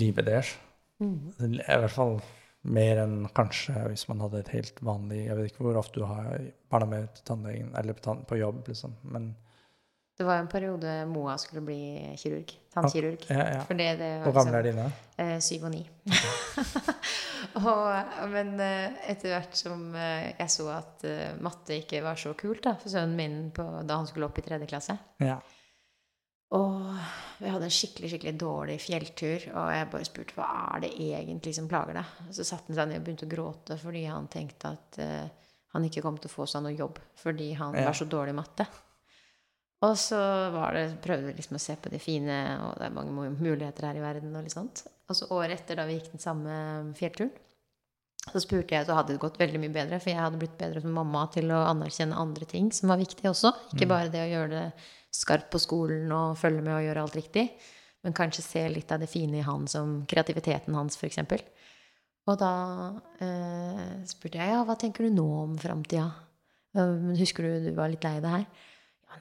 livet 0.01 0.25
deres. 0.27 0.55
Mm. 1.03 1.35
I 1.45 1.59
hvert 1.61 1.93
fall 1.93 2.17
mer 2.65 3.03
enn 3.03 3.17
kanskje 3.37 3.77
hvis 3.91 4.07
man 4.09 4.23
hadde 4.25 4.41
et 4.41 4.53
helt 4.55 4.79
vanlig 4.87 5.19
Jeg 5.27 5.37
vet 5.37 5.51
ikke 5.51 5.67
hvor 5.67 5.79
ofte 5.81 6.01
du 6.01 6.07
har 6.09 6.47
barna 6.73 6.89
med 6.89 7.11
til 7.17 7.27
tannlegen 7.29 7.75
eller 7.77 7.99
på 8.01 8.39
jobb, 8.41 8.63
liksom. 8.69 8.95
Men 9.03 9.35
Det 10.15 10.25
var 10.27 10.39
jo 10.39 10.45
en 10.45 10.51
periode 10.51 10.93
Moa 11.11 11.35
skulle 11.43 11.65
bli 11.67 11.81
kirurg. 12.21 12.53
Tannkirurg. 12.75 13.25
ja, 13.29 13.47
ja. 13.57 13.65
For 13.67 13.79
det, 13.79 13.89
det 13.99 14.11
var 14.21 14.29
Hvor 14.29 14.37
gamle 14.39 14.61
er 14.61 14.69
liksom, 14.69 14.85
dine? 14.85 14.93
eh, 15.25 15.41
Syv 15.43 15.65
og 15.67 15.73
ni. 15.75 15.83
men 18.35 18.55
eh, 18.63 19.11
etter 19.11 19.35
hvert 19.35 19.59
som 19.59 19.89
eh, 19.99 20.31
jeg 20.39 20.53
så 20.55 20.69
at 20.75 21.05
eh, 21.09 21.35
matte 21.43 21.81
ikke 21.81 22.03
var 22.05 22.19
så 22.21 22.35
kult 22.39 22.63
da, 22.67 22.77
for 22.79 22.95
sønnen 22.95 23.19
min 23.19 23.37
på, 23.55 23.67
da 23.83 23.99
han 23.99 24.09
skulle 24.11 24.31
opp 24.31 24.39
i 24.39 24.47
tredje 24.47 24.71
klasse 24.71 24.97
Ja. 25.23 25.41
Og 26.55 26.83
vi 27.41 27.51
hadde 27.51 27.67
en 27.67 27.73
skikkelig 27.75 28.13
skikkelig 28.13 28.35
dårlig 28.39 28.77
fjelltur, 28.79 29.49
og 29.59 29.71
jeg 29.75 29.89
bare 29.91 30.07
spurte 30.07 30.37
hva 30.37 30.47
er 30.77 30.85
det 30.85 30.93
egentlig 31.03 31.55
som 31.57 31.67
plager 31.67 31.99
deg. 31.99 32.13
Og 32.29 32.37
så 32.37 32.47
satte 32.47 32.71
han 32.71 32.79
seg 32.79 32.91
ned 32.91 33.01
og 33.01 33.07
begynte 33.09 33.27
å 33.27 33.33
gråte 33.33 33.79
fordi 33.81 34.05
han 34.07 34.29
tenkte 34.31 34.71
at 34.71 34.99
uh, 35.03 35.49
han 35.75 35.89
ikke 35.89 36.05
kom 36.05 36.21
til 36.21 36.31
å 36.31 36.35
få 36.37 36.47
seg 36.47 36.63
noe 36.63 36.77
jobb 36.77 37.01
fordi 37.19 37.49
han 37.59 37.75
var 37.75 37.97
så 37.99 38.07
dårlig 38.07 38.37
i 38.37 38.39
matte. 38.39 38.69
Og 39.85 39.95
så 40.01 40.19
var 40.55 40.77
det, 40.77 40.85
prøvde 41.05 41.29
vi 41.29 41.37
liksom 41.37 41.59
å 41.59 41.63
se 41.63 41.77
på 41.81 41.91
de 41.93 42.01
fine, 42.01 42.37
og 42.65 42.79
det 42.81 42.89
er 42.89 42.95
mange 42.95 43.31
muligheter 43.37 43.89
her 43.89 43.99
i 43.99 44.05
verden. 44.05 44.35
Og 44.37 44.47
litt 44.47 44.55
sånt. 44.55 44.85
Og 45.11 45.19
så 45.19 45.29
året 45.35 45.59
etter, 45.59 45.77
da 45.77 45.85
vi 45.89 45.99
gikk 45.99 46.15
den 46.15 46.23
samme 46.23 46.55
fjellturen, 46.97 47.33
så 48.25 48.41
spurte 48.41 48.73
jeg, 48.73 48.87
så 48.89 48.97
hadde 48.97 49.13
det 49.13 49.21
gått 49.21 49.37
veldig 49.37 49.61
mye 49.61 49.73
bedre, 49.75 49.99
for 50.01 50.15
jeg 50.15 50.23
hadde 50.23 50.41
blitt 50.41 50.57
bedre 50.57 50.81
som 50.81 50.95
mamma 50.97 51.27
til 51.35 51.51
å 51.53 51.61
anerkjenne 51.69 52.17
andre 52.17 52.47
ting 52.49 52.71
som 52.73 52.89
var 52.89 53.03
viktig 53.03 53.27
også. 53.29 53.53
Ikke 53.75 53.89
bare 53.91 54.09
det 54.13 54.23
å 54.23 54.31
gjøre 54.31 54.53
det 54.55 54.67
skarpt 55.15 55.51
på 55.53 55.61
skolen 55.63 56.13
og 56.15 56.39
følge 56.41 56.63
med 56.65 56.73
og 56.79 56.87
gjøre 56.87 57.05
alt 57.05 57.19
riktig, 57.19 57.45
men 58.05 58.17
kanskje 58.17 58.47
se 58.47 58.63
litt 58.73 58.95
av 58.95 59.05
det 59.05 59.11
fine 59.13 59.43
i 59.43 59.45
han 59.45 59.69
som 59.71 60.01
kreativiteten 60.09 60.77
hans, 60.77 60.97
f.eks. 60.97 61.21
Og 62.25 62.41
da 62.41 62.55
eh, 63.21 63.91
spurte 64.09 64.41
jeg 64.41 64.55
ja, 64.55 64.63
hva 64.65 64.77
tenker 64.81 65.05
du 65.05 65.13
nå 65.13 65.27
om 65.43 65.59
framtida? 65.61 66.09
Eh, 66.73 67.11
husker 67.21 67.45
du 67.45 67.69
du 67.69 67.75
var 67.77 67.93
litt 67.93 68.05
lei 68.09 68.17
deg 68.25 68.39
her? 68.39 68.71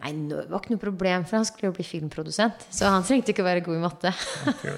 Nei, 0.01 0.11
det 0.29 0.47
var 0.51 0.59
ikke 0.59 0.73
noe 0.73 0.81
problem, 0.81 1.23
for 1.29 1.37
han 1.39 1.45
skulle 1.47 1.69
jo 1.69 1.75
bli 1.77 1.85
filmprodusent. 1.87 2.65
Så 2.73 2.89
han 2.91 3.05
trengte 3.07 3.31
ikke 3.31 3.43
å 3.45 3.47
være 3.47 3.63
god 3.65 3.77
i 3.77 3.83
matte. 3.83 4.11
Okay. 4.51 4.73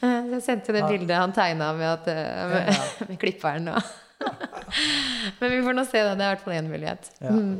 Så 0.00 0.10
jeg 0.32 0.42
sendte 0.46 0.74
det 0.74 0.82
bildet 0.88 1.14
han 1.18 1.34
tegna 1.36 1.70
med, 1.78 1.88
at, 1.92 2.08
eh, 2.10 2.42
med, 2.52 2.72
Ja. 2.72 2.88
med 3.10 3.20
klipperen 3.22 3.70
Men 5.40 5.50
vi 5.50 5.62
får 5.66 5.74
nå 5.76 5.84
se, 5.86 6.02
da. 6.06 6.14
Det 6.18 6.24
er 6.24 6.28
i 6.28 6.34
hvert 6.34 6.44
fall 6.44 6.56
én 6.58 6.68
mulighet. 6.70 7.08
Ja. 7.22 7.32
Mm. 7.34 7.56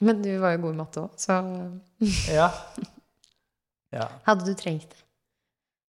Men 0.00 0.22
du 0.22 0.30
var 0.38 0.54
jo 0.54 0.62
god 0.66 0.74
i 0.76 0.78
matte 0.78 1.02
òg, 1.02 1.18
så 1.18 1.36
Ja. 2.30 2.48
ja. 3.92 4.06
hadde 4.28 4.46
du 4.46 4.54
trengt 4.58 4.90
det? 4.92 5.04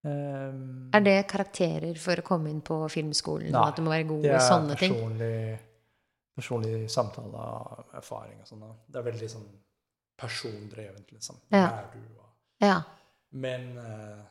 Um, 0.02 0.90
Er 0.96 1.04
det 1.04 1.16
karakterer 1.28 1.98
for 2.00 2.16
å 2.22 2.24
komme 2.26 2.50
inn 2.50 2.62
på 2.66 2.78
filmskolen? 2.90 3.52
Nei, 3.52 3.64
at 3.68 3.76
du 3.76 3.84
må 3.84 3.92
være 3.92 4.08
god 4.08 4.24
det 4.24 4.32
i 4.32 4.36
er 4.38 4.46
sånne 4.46 4.78
ting? 4.80 4.94
personlig, 4.96 5.60
personlig 6.40 6.76
samtale 6.90 7.44
og 7.44 7.98
erfaring 8.00 8.40
og 8.40 8.48
sånn. 8.48 8.64
Det 8.88 9.02
er 9.02 9.08
veldig 9.10 9.30
sånn 9.36 9.50
persondrevent, 10.20 11.12
liksom. 11.12 11.40
Ja. 11.52 11.66
Er 11.80 11.90
du? 11.94 12.00
Og 12.20 12.30
Ja. 12.62 12.82
Men 13.32 13.78
uh, 13.78 14.24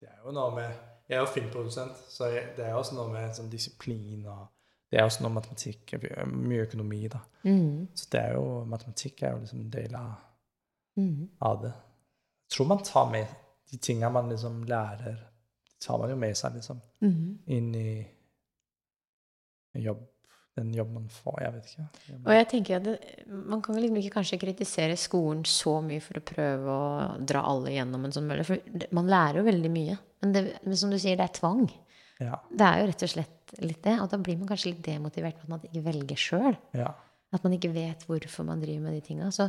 det 0.00 0.08
er 0.08 0.18
jo 0.24 0.32
noe 0.36 0.54
med 0.54 0.70
Jeg 1.08 1.16
er 1.16 1.20
jo 1.20 1.26
filmprodusent, 1.34 1.96
så 2.08 2.24
jeg, 2.32 2.52
det 2.56 2.64
er 2.64 2.74
også 2.74 2.94
noe 2.96 3.10
med 3.12 3.34
sånn 3.36 3.50
disiplin 3.52 4.24
og 4.26 4.46
Det 4.92 5.00
er 5.00 5.04
også 5.04 5.22
noe 5.24 5.32
matematikk, 5.34 5.94
mye 6.30 6.62
økonomi, 6.68 7.08
da. 7.10 7.18
Mm. 7.44 7.88
Så 7.94 8.06
det 8.12 8.20
er 8.20 8.32
jo 8.36 8.64
Matematikk 8.64 9.22
er 9.22 9.32
jo 9.34 9.38
liksom 9.42 9.60
en 9.60 9.70
del 9.72 9.94
av, 9.98 10.12
Mm. 10.96 11.28
av 11.42 11.62
det. 11.62 11.72
Jeg 12.44 12.50
tror 12.56 12.66
man 12.70 12.84
tar 12.84 13.10
med 13.10 13.26
de 13.70 13.76
tinga 13.78 14.08
man 14.10 14.28
liksom 14.30 14.62
lærer, 14.64 15.16
tar 15.80 15.98
man 15.98 16.10
jo 16.10 16.16
med 16.16 16.34
seg, 16.36 16.54
liksom, 16.54 16.80
Mm. 17.02 17.38
inn 17.46 17.74
i 17.74 18.06
jobb, 19.74 20.04
den 20.54 20.72
jobben 20.74 21.00
man 21.00 21.06
får. 21.10 21.38
Jeg 21.42 21.54
vet 21.54 21.70
ikke. 21.70 21.86
Og 22.20 22.34
jeg 22.36 22.48
tenker 22.50 22.76
at 22.76 22.84
det, 22.86 22.96
Man 23.26 23.62
kan 23.64 23.78
liksom 23.78 23.98
ikke 24.00 24.14
kanskje 24.18 24.40
kritisere 24.42 24.98
skolen 25.00 25.42
så 25.48 25.76
mye 25.82 26.02
for 26.04 26.20
å 26.20 26.26
prøve 26.26 26.74
å 26.74 26.90
dra 27.26 27.42
alle 27.50 27.74
gjennom 27.74 28.06
en 28.06 28.14
sånn 28.14 28.28
mølle. 28.28 28.46
For 28.46 28.60
man 28.94 29.10
lærer 29.10 29.40
jo 29.40 29.48
veldig 29.48 29.72
mye. 29.74 29.96
Men, 30.22 30.34
det, 30.36 30.44
men 30.62 30.78
som 30.78 30.92
du 30.94 30.98
sier, 30.98 31.18
det 31.18 31.26
er 31.26 31.34
tvang. 31.40 31.64
Ja. 32.22 32.38
Det 32.50 32.68
er 32.68 32.80
jo 32.80 32.90
rett 32.92 33.06
og 33.06 33.12
slett 33.16 33.56
litt 33.64 33.82
det. 33.86 33.96
Og 34.02 34.12
da 34.12 34.20
blir 34.22 34.38
man 34.38 34.50
kanskje 34.50 34.70
litt 34.72 34.84
demotivert 34.86 35.40
for 35.40 35.48
at 35.48 35.54
man 35.56 35.66
ikke 35.70 35.86
velger 35.90 36.22
sjøl. 36.28 36.60
ja. 36.78 36.92
At 37.34 37.42
man 37.42 37.56
ikke 37.56 37.72
vet 37.74 38.04
hvorfor 38.06 38.46
man 38.46 38.60
driver 38.62 38.84
med 38.84 38.94
de 38.94 39.00
tinga. 39.02 39.26
Så 39.34 39.48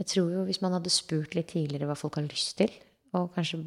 jeg 0.00 0.08
tror 0.10 0.32
jo 0.32 0.40
hvis 0.48 0.58
man 0.64 0.74
hadde 0.74 0.90
spurt 0.90 1.36
litt 1.38 1.52
tidligere 1.52 1.86
hva 1.86 1.94
folk 1.94 2.16
har 2.18 2.26
lyst 2.26 2.56
til, 2.58 2.72
og 3.14 3.28
kanskje 3.36 3.60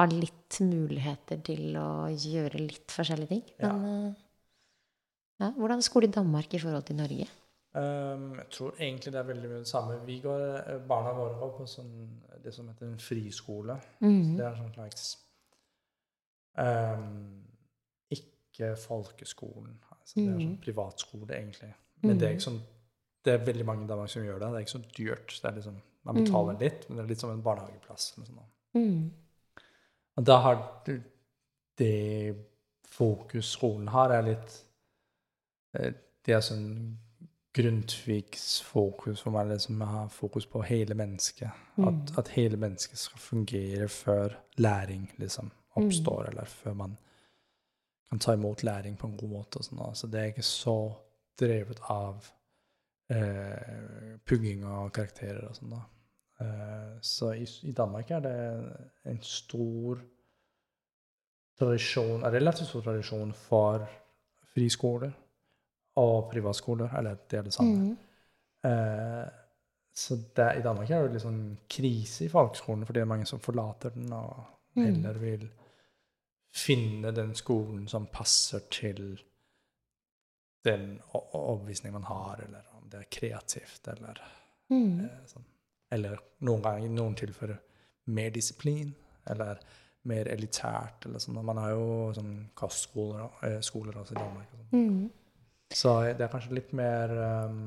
har 0.00 0.10
litt 0.10 0.58
muligheter 0.64 1.38
til 1.46 1.76
å 1.78 2.08
gjøre 2.10 2.62
litt 2.62 2.90
forskjellige 2.94 3.30
ting 3.34 3.42
Men 3.60 3.86
eh, 3.86 4.18
ja, 5.40 5.50
hvordan 5.56 5.78
er 5.78 5.86
skole 5.86 6.06
i 6.08 6.10
Danmark 6.10 6.54
i 6.54 6.58
forhold 6.58 6.82
til 6.86 6.96
Norge? 6.96 7.26
Um, 7.74 8.34
jeg 8.34 8.46
tror 8.50 8.74
egentlig 8.80 9.12
det 9.12 9.18
er 9.20 9.28
veldig 9.28 9.48
mye 9.50 9.58
det 9.58 9.68
samme. 9.68 10.00
Vi 10.06 10.20
går, 10.20 10.40
eh, 10.58 10.78
Barna 10.88 11.12
våre 11.14 11.36
går 11.38 11.52
på 11.58 11.66
sånn, 11.70 11.92
det 12.42 12.52
som 12.54 12.66
heter 12.68 12.86
en 12.88 12.98
friskole. 12.98 13.76
Mhm. 14.00 14.36
Det 14.36 14.44
er 14.46 14.54
sånn 14.58 14.72
slags 14.74 15.18
um, 16.58 17.42
Ikke 18.10 18.74
folkeskolen. 18.76 19.76
Altså, 19.92 20.14
det 20.16 20.26
er 20.28 20.32
sånn 20.34 20.48
Mhm. 20.50 20.60
privatskole, 20.64 21.28
egentlig. 21.30 21.74
Men 22.02 22.18
det 22.18 22.28
er 22.28 22.32
ikke 22.34 22.50
sånn 22.50 22.60
det 23.24 23.34
er 23.34 23.44
veldig 23.44 23.64
mange 23.66 23.84
i 23.84 23.86
Danmark 23.86 24.08
som 24.08 24.22
gjør 24.22 24.38
det. 24.40 24.48
Det 24.48 24.56
er 24.56 24.64
ikke 24.64 24.78
så 24.78 24.92
dyrt. 24.96 25.40
Det 25.42 25.44
er 25.44 25.54
liksom, 25.54 25.74
man 26.04 26.14
betaler 26.14 26.52
Mhm. 26.54 26.60
litt, 26.60 26.88
men 26.88 26.96
det 26.96 27.04
er 27.04 27.08
litt 27.08 27.20
som 27.20 27.30
en 27.30 27.42
barnehageplass. 27.42 28.14
Sånn. 28.14 28.38
Mm. 28.74 29.10
Og 30.16 30.24
da 30.24 30.38
har 30.40 30.82
det 31.76 32.36
fokus 32.84 33.44
skolen 33.56 33.88
har, 33.88 34.10
er 34.10 34.22
litt 34.22 34.64
Det 35.72 36.34
er 36.34 36.42
sånn 36.44 36.98
Grundtvigs 37.54 38.62
fokus, 38.62 39.22
hvor 39.22 39.32
man 39.32 39.48
liksom 39.48 39.80
har 39.80 40.08
fokus 40.08 40.46
på 40.46 40.62
hele 40.62 40.94
mennesket. 40.94 41.50
Mm. 41.76 41.88
At, 41.88 42.18
at 42.18 42.28
hele 42.28 42.56
mennesket 42.56 42.98
skal 42.98 43.18
fungere 43.18 43.88
før 43.88 44.36
læring 44.56 45.08
liksom 45.18 45.50
oppstår, 45.74 46.28
eller 46.30 46.44
før 46.44 46.72
man 46.72 46.96
kan 48.10 48.18
ta 48.18 48.32
imot 48.32 48.62
læring 48.62 48.98
på 48.98 49.06
en 49.06 49.16
god 49.16 49.28
måte. 49.28 49.58
og. 49.78 49.96
Så 49.96 50.06
det 50.06 50.20
er 50.20 50.24
ikke 50.24 50.42
så 50.42 50.92
drevet 51.40 51.80
av 51.88 52.26
eh, 53.10 54.18
pugging 54.26 54.64
av 54.64 54.90
karakterer 54.90 55.48
og 55.48 55.56
sånn. 55.56 55.74
da. 55.74 55.82
Eh, 56.40 57.00
så 57.02 57.32
i, 57.32 57.48
i 57.62 57.72
Danmark 57.72 58.10
er 58.10 58.20
det 58.20 58.36
en 59.10 59.22
stor 59.22 60.04
tradisjon, 61.58 62.22
en 62.22 62.32
relativt 62.32 62.68
stor 62.68 62.86
tradisjon 62.86 63.34
for 63.34 63.88
friskoler 64.54 65.10
og 66.00 66.30
privatskoler. 66.32 66.92
Eller 66.98 67.18
det 67.30 67.38
er 67.38 67.42
det 67.48 67.52
samme. 67.54 67.90
Mm. 67.90 68.70
Eh, 68.70 69.28
så 70.00 70.16
det, 70.36 70.48
i 70.58 70.62
Danmark 70.64 70.90
er 70.90 71.08
det 71.12 71.20
sånn 71.22 71.42
krise 71.68 72.24
i 72.26 72.30
fagskolen, 72.32 72.86
for 72.86 72.96
det 72.96 73.02
er 73.02 73.08
mange 73.10 73.26
som 73.28 73.40
forlater 73.42 73.90
den 73.94 74.12
og 74.16 74.46
Mm. 74.76 74.84
heller 74.84 75.16
vil 75.18 75.48
finne 76.54 77.10
den 77.14 77.32
skolen 77.34 77.88
som 77.90 78.06
passer 78.06 78.60
til 78.70 79.18
den 80.64 81.00
o- 81.14 81.18
o- 81.32 81.38
overbevisningen 81.52 81.92
man 81.92 82.02
har, 82.06 82.40
eller 82.44 82.62
om 82.76 82.88
det 82.90 83.00
er 83.00 83.08
kreativt, 83.10 83.88
eller 83.88 84.20
Mm. 84.70 85.00
eh, 85.04 85.26
sånn. 85.26 85.44
Eller 85.90 86.18
noen 86.40 86.62
ganger, 86.62 86.88
noen 86.88 87.14
tilfeller, 87.16 87.58
mer 88.06 88.30
disiplin, 88.30 88.94
eller 89.26 89.58
mer 90.04 90.24
elitært, 90.28 91.04
eller 91.06 91.18
sånn. 91.18 91.44
Man 91.44 91.56
har 91.56 91.70
jo 91.70 92.12
sånn 92.14 92.48
kostskoler 92.54 93.30
eh, 93.42 93.60
skoler 93.60 93.92
også 93.92 94.12
i 94.12 94.20
Danmark. 94.20 94.46
Og 94.52 94.58
sånn. 94.60 94.72
Mm. 94.72 95.10
Så 95.70 96.00
det 96.18 96.24
er 96.24 96.32
kanskje 96.32 96.56
litt 96.56 96.72
mer 96.76 97.12
um, 97.46 97.60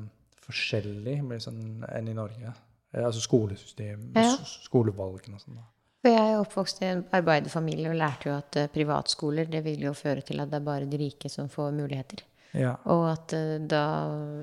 forskjellig 0.44 1.18
sånn, 1.40 1.84
enn 1.88 2.10
i 2.10 2.16
Norge. 2.16 2.52
Eh, 2.94 3.04
altså 3.04 3.22
skolesystem, 3.24 4.10
Ja. 4.14 4.36
skolevalgene 4.44 5.38
og 5.38 5.40
sånn. 5.40 5.62
For 6.04 6.12
jeg 6.12 6.34
er 6.34 6.42
oppvokst 6.42 6.82
i 6.82 6.90
en 6.90 7.02
arbeiderfamilie 7.16 7.88
og 7.88 7.96
lærte 7.96 8.28
jo 8.28 8.36
at 8.36 8.56
eh, 8.60 8.68
privatskoler 8.68 9.48
det 9.48 9.62
vil 9.64 9.86
jo 9.86 9.94
føre 9.96 10.20
til 10.20 10.42
at 10.42 10.50
det 10.52 10.60
er 10.60 10.66
bare 10.66 10.88
de 10.90 11.00
rike 11.00 11.30
som 11.32 11.48
får 11.48 11.72
muligheter. 11.72 12.20
Ja. 12.52 12.76
Og 12.92 13.06
at 13.08 13.32
eh, 13.32 13.56
da 13.58 13.84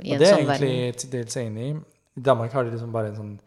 i 0.01 0.15
Og 0.15 0.19
det 0.19 0.27
er 0.27 0.39
sånn 0.39 0.49
verden 0.49 0.67
egentlig 0.67 0.97
til 1.03 1.13
dels 1.13 1.37
enig 1.37 1.67
i. 1.67 1.75
I 2.17 2.23
Danmark 2.27 2.51
har 2.57 2.65
de 2.65 2.73
liksom 2.73 2.91
bare 2.91 3.13
en 3.13 3.19
sånn 3.19 3.39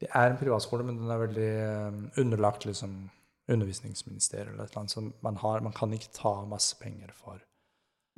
Det 0.00 0.08
er 0.14 0.30
en 0.30 0.38
privatskole, 0.38 0.84
men 0.86 0.96
den 0.96 1.10
er 1.10 1.18
veldig 1.18 1.52
um, 1.90 2.02
underlagt 2.22 2.64
liksom 2.64 3.10
undervisningsministeriet 3.50 4.52
eller 4.52 4.64
et 4.64 4.70
eller 4.70 4.84
annet. 4.84 4.92
Så 4.92 5.02
man, 5.26 5.36
har, 5.42 5.60
man 5.60 5.72
kan 5.74 5.92
ikke 5.92 6.12
ta 6.14 6.44
masse 6.46 6.76
penger 6.78 7.10
for, 7.18 7.40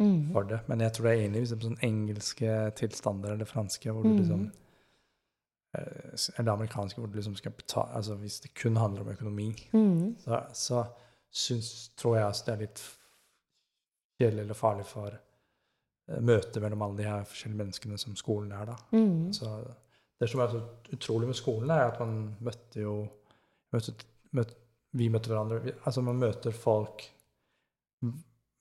mm. 0.00 0.32
for 0.32 0.48
det. 0.48 0.60
Men 0.68 0.80
jeg 0.80 0.92
tror 0.96 1.06
det 1.06 1.12
er 1.12 1.24
enig 1.26 1.36
i 1.36 1.44
liksom, 1.44 1.60
sånn 1.66 1.82
engelske 1.86 2.56
tilstander 2.80 3.34
eller 3.36 3.48
franske, 3.48 3.92
hvor 3.92 4.02
du 4.02 4.08
Mm. 4.10 4.18
liksom 4.22 4.46
eh, 5.78 6.38
Eller 6.38 6.52
amerikanske, 6.52 7.00
hvor 7.00 7.06
du 7.12 7.16
liksom 7.20 7.36
skal 7.36 7.52
betale 7.52 7.94
Altså 8.00 8.14
hvis 8.18 8.40
det 8.40 8.54
kun 8.54 8.76
handler 8.76 9.02
om 9.02 9.12
økonomi, 9.12 9.50
Mm. 9.72 10.16
så, 10.18 10.40
så 10.52 10.84
syns, 11.30 11.90
tror 11.96 12.16
jeg 12.16 12.26
altså 12.26 12.44
det 12.46 12.52
er 12.54 12.64
litt 12.66 12.82
kjedelig 14.20 14.40
eller 14.42 14.54
farlig 14.58 14.86
for 14.86 15.14
eh, 16.08 16.20
møtet 16.20 16.62
mellom 16.62 16.82
alle 16.82 16.96
de 16.98 17.04
her 17.08 17.22
forskjellige 17.24 17.58
menneskene 17.62 17.98
som 17.98 18.16
skolen 18.16 18.52
er, 18.52 18.64
da. 18.66 18.76
Mm. 18.92 19.32
Så 19.32 19.46
det 20.20 20.28
som 20.28 20.40
er 20.40 20.48
så 20.52 20.60
utrolig 20.92 21.26
med 21.30 21.34
skolen, 21.38 21.70
er 21.70 21.86
at 21.92 22.00
man 22.00 22.36
møtte 22.40 22.80
jo 22.82 22.96
møtte, 23.72 23.94
møtte, 24.32 24.54
Vi 24.92 25.06
møtte 25.08 25.30
hverandre 25.30 25.60
vi, 25.62 25.72
Altså 25.86 26.02
man 26.02 26.18
møter 26.18 26.50
folk 26.50 27.04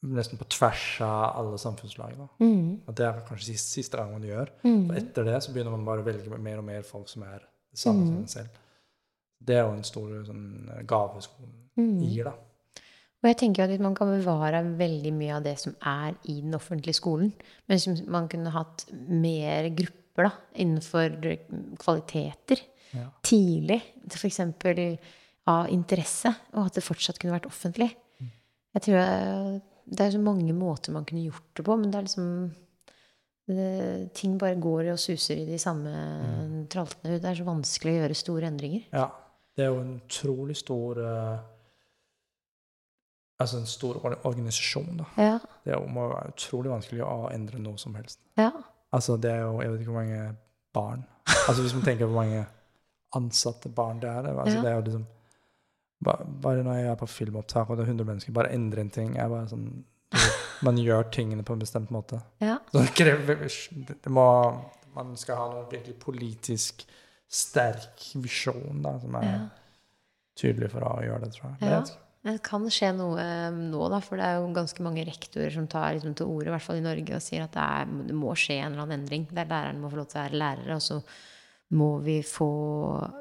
nesten 0.04 0.38
på 0.40 0.48
tvers 0.48 1.02
av 1.04 1.36
alle 1.42 1.58
samfunnslag. 1.60 2.16
Mm. 2.40 2.82
Og 2.88 2.96
det 2.96 3.06
er 3.06 3.20
kanskje 3.28 3.52
siste, 3.54 3.74
siste 3.82 3.98
gang 4.00 4.14
man 4.14 4.24
gjør. 4.24 4.50
Mm. 4.64 4.90
Og 4.90 4.96
etter 4.98 5.24
det 5.28 5.40
så 5.44 5.52
begynner 5.54 5.72
man 5.76 5.86
bare 5.86 6.04
å 6.04 6.08
velge 6.08 6.38
mer 6.40 6.58
og 6.62 6.64
mer 6.70 6.82
folk 6.88 7.10
som 7.12 7.24
er 7.24 7.40
det 7.40 7.80
samme 7.80 8.06
som 8.06 8.16
Mm. 8.16 8.22
en 8.22 8.28
selv. 8.28 8.50
Det 9.44 9.56
er 9.56 9.64
jo 9.66 9.74
en 9.74 9.84
stor 9.84 10.24
sånn, 10.26 10.86
gave 10.88 11.22
skolen 11.22 11.54
Mm. 11.78 12.00
gir, 12.04 12.24
da. 12.26 12.32
Og 13.22 13.28
jeg 13.28 13.38
tenker 13.38 13.64
at 13.74 13.80
man 13.82 13.96
kan 13.96 14.08
bevare 14.08 14.64
veldig 14.78 15.12
mye 15.14 15.36
av 15.36 15.44
det 15.44 15.60
som 15.60 15.76
er 15.82 16.16
i 16.24 16.40
den 16.42 16.54
offentlige 16.54 16.96
skolen, 16.96 17.34
men 17.68 17.80
man 18.08 18.30
kunne 18.30 18.50
hatt 18.52 18.86
mer 18.94 19.70
grupper 19.70 20.24
da, 20.24 20.32
innenfor 20.56 21.20
kvaliteter 21.78 22.62
Ja. 22.94 23.10
tidlig, 23.22 23.82
f.eks. 24.10 24.40
av 25.48 25.68
interesse, 25.68 26.34
og 26.54 26.66
at 26.68 26.74
det 26.76 26.84
fortsatt 26.84 27.20
kunne 27.20 27.34
vært 27.40 27.46
offentlig. 27.48 27.94
Mm. 28.22 28.32
Jeg 28.76 28.82
tror 28.84 29.62
Det 29.90 30.06
er 30.06 30.12
så 30.14 30.20
mange 30.22 30.54
måter 30.54 30.94
man 30.94 31.06
kunne 31.06 31.24
gjort 31.26 31.48
det 31.58 31.64
på, 31.66 31.76
men 31.80 31.90
det 31.92 31.98
er 31.98 32.06
liksom 32.06 32.52
det, 33.50 34.14
Ting 34.14 34.36
bare 34.40 34.60
går 34.62 34.92
og 34.94 35.00
suser 35.02 35.40
i 35.42 35.46
de 35.50 35.58
samme 35.60 35.90
Mm. 35.90 36.68
traltene. 36.70 37.16
Det 37.20 37.26
er 37.26 37.36
så 37.40 37.44
vanskelig 37.48 37.96
å 37.96 38.02
gjøre 38.04 38.16
store 38.16 38.48
endringer. 38.52 38.84
Ja. 38.94 39.08
Det 39.58 39.66
er 39.66 39.72
jo 39.74 39.80
en 39.82 39.96
utrolig 40.06 40.56
stor 40.58 41.00
uh, 41.02 41.40
Altså 43.40 43.58
en 43.58 43.66
stor 43.66 43.96
organisasjon, 44.28 44.98
da. 45.00 45.06
Ja. 45.18 45.38
Det 45.66 45.78
må 45.88 46.10
være 46.12 46.34
utrolig 46.34 46.72
vanskelig 46.74 47.04
å 47.08 47.30
endre 47.32 47.60
noe 47.64 47.78
som 47.80 47.96
helst. 47.96 48.20
Ja. 48.38 48.50
Altså, 48.92 49.16
det 49.22 49.32
er 49.32 49.42
jo 49.46 49.62
Jeg 49.62 49.72
vet 49.72 49.82
ikke 49.86 49.92
hvor 49.94 50.02
mange 50.04 50.36
barn 50.74 51.04
Altså, 51.48 51.62
hvis 51.62 51.74
man 51.74 51.84
tenker 51.86 52.06
på 52.06 52.12
hvor 52.14 52.24
mange 52.26 52.46
ansatte 53.16 53.70
barn 53.74 54.00
det 54.04 54.10
er 54.10 54.28
altså, 54.28 54.58
Ja. 54.58 54.62
Det 54.62 54.70
er 54.72 54.76
jo 54.76 54.82
liksom 54.90 55.06
Bare 56.00 56.64
når 56.64 56.80
jeg 56.80 56.92
er 56.94 57.00
på 57.00 57.10
filmopptak, 57.12 57.70
og 57.70 57.78
det 57.78 57.84
er 57.84 57.92
100 57.92 58.08
mennesker, 58.08 58.36
bare 58.36 58.54
endre 58.56 58.86
en 58.86 58.92
ting 58.94 59.18
er 59.20 59.32
bare 59.32 59.50
sånn 59.52 59.70
Man 60.66 60.80
gjør 60.88 61.10
tingene 61.14 61.44
på 61.46 61.54
en 61.56 61.64
bestemt 61.64 61.92
måte. 61.94 62.22
ja. 62.44 62.58
Så 62.72 62.84
det 62.86 62.96
krever 62.98 63.44
det 63.44 64.00
det 64.04 64.14
må 64.14 64.26
Man 64.96 65.16
skal 65.20 65.38
ha 65.38 65.48
noe 65.52 65.68
virkelig 65.70 66.00
politisk 66.02 66.86
sterk 67.30 68.08
visjon, 68.18 68.80
da, 68.82 68.96
som 69.00 69.16
er 69.20 69.26
ja. 69.28 69.42
tydelig 70.40 70.72
for 70.74 70.88
å 70.88 70.96
gjøre 71.06 71.28
det, 71.28 71.34
tror 71.36 71.52
jeg. 71.52 71.58
Ja. 71.62 71.82
Men. 71.84 71.92
Det 72.20 72.34
kan 72.44 72.66
skje 72.74 72.90
noe 72.98 73.22
eh, 73.22 73.52
nå, 73.54 73.84
da, 73.94 74.00
for 74.04 74.20
det 74.20 74.26
er 74.28 74.40
jo 74.42 74.50
ganske 74.56 74.84
mange 74.84 75.06
rektorer 75.08 75.54
som 75.54 75.70
tar 75.72 75.94
liksom, 75.96 76.16
til 76.18 76.28
orde, 76.28 76.50
i 76.50 76.54
hvert 76.56 76.66
fall 76.66 76.82
i 76.82 76.84
Norge, 76.84 77.16
og 77.16 77.24
sier 77.24 77.46
at 77.46 77.54
det, 77.54 77.68
er, 77.80 77.94
det 78.10 78.16
må 78.18 78.34
skje 78.36 78.58
en 78.60 78.74
eller 78.74 78.88
annen 78.88 79.04
endring. 79.04 79.28
Der 79.30 79.48
læreren 79.48 79.80
må 79.80 79.92
få 79.92 80.02
lov 80.02 80.10
til 80.10 80.20
å 80.20 80.24
være 80.26 80.42
lærere, 80.42 80.80
og 80.80 80.84
så 80.84 81.00
må 81.72 82.00
vi 82.02 82.16
få 82.26 82.48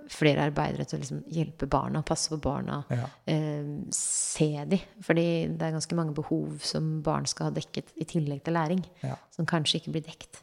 flere 0.08 0.46
arbeidere 0.48 0.86
til 0.88 0.96
å 0.98 1.00
liksom, 1.02 1.18
hjelpe 1.36 1.66
barna, 1.68 2.00
passe 2.02 2.30
på 2.32 2.38
barna, 2.40 2.78
Ja. 2.88 3.04
eh, 3.26 3.64
se 3.92 4.64
de. 4.64 4.78
Fordi 5.04 5.48
det 5.52 5.62
er 5.66 5.72
ganske 5.76 5.94
mange 5.98 6.14
behov 6.16 6.58
som 6.64 7.02
barn 7.02 7.26
skal 7.26 7.50
ha 7.50 7.50
dekket 7.52 7.92
i 8.00 8.04
tillegg 8.08 8.42
til 8.44 8.54
læring, 8.54 8.84
Ja. 9.02 9.16
som 9.30 9.44
kanskje 9.44 9.80
ikke 9.82 9.92
blir 9.92 10.04
dekt. 10.06 10.40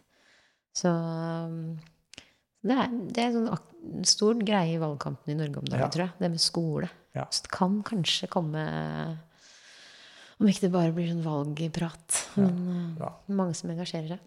Så 0.75 0.91
det 2.65 2.77
er, 2.77 2.87
det 3.13 3.23
er 3.23 3.31
sånn 3.35 3.49
en 3.95 4.03
stor 4.03 4.33
greie 4.41 4.75
i 4.75 4.81
valgkampen 4.81 5.29
i 5.33 5.37
Norge 5.37 5.57
om 5.61 5.65
dagen, 5.65 5.79
Ja. 5.85 5.89
tror 5.89 6.05
jeg. 6.07 6.13
Det 6.19 6.29
med 6.31 6.41
skole. 6.41 6.89
Ja. 7.15 7.25
Så 7.31 7.43
det 7.43 7.51
kan 7.51 7.81
kanskje 7.83 8.27
komme 8.29 9.17
Om 10.37 10.47
ikke 10.51 10.65
det 10.65 10.71
bare 10.73 10.91
blir 10.91 11.07
sånn 11.07 11.23
valgprat. 11.23 12.35
Men 12.35 12.97
uh, 12.99 13.09
mange 13.29 13.53
som 13.55 13.69
engasjerer 13.71 14.09
seg. 14.09 14.19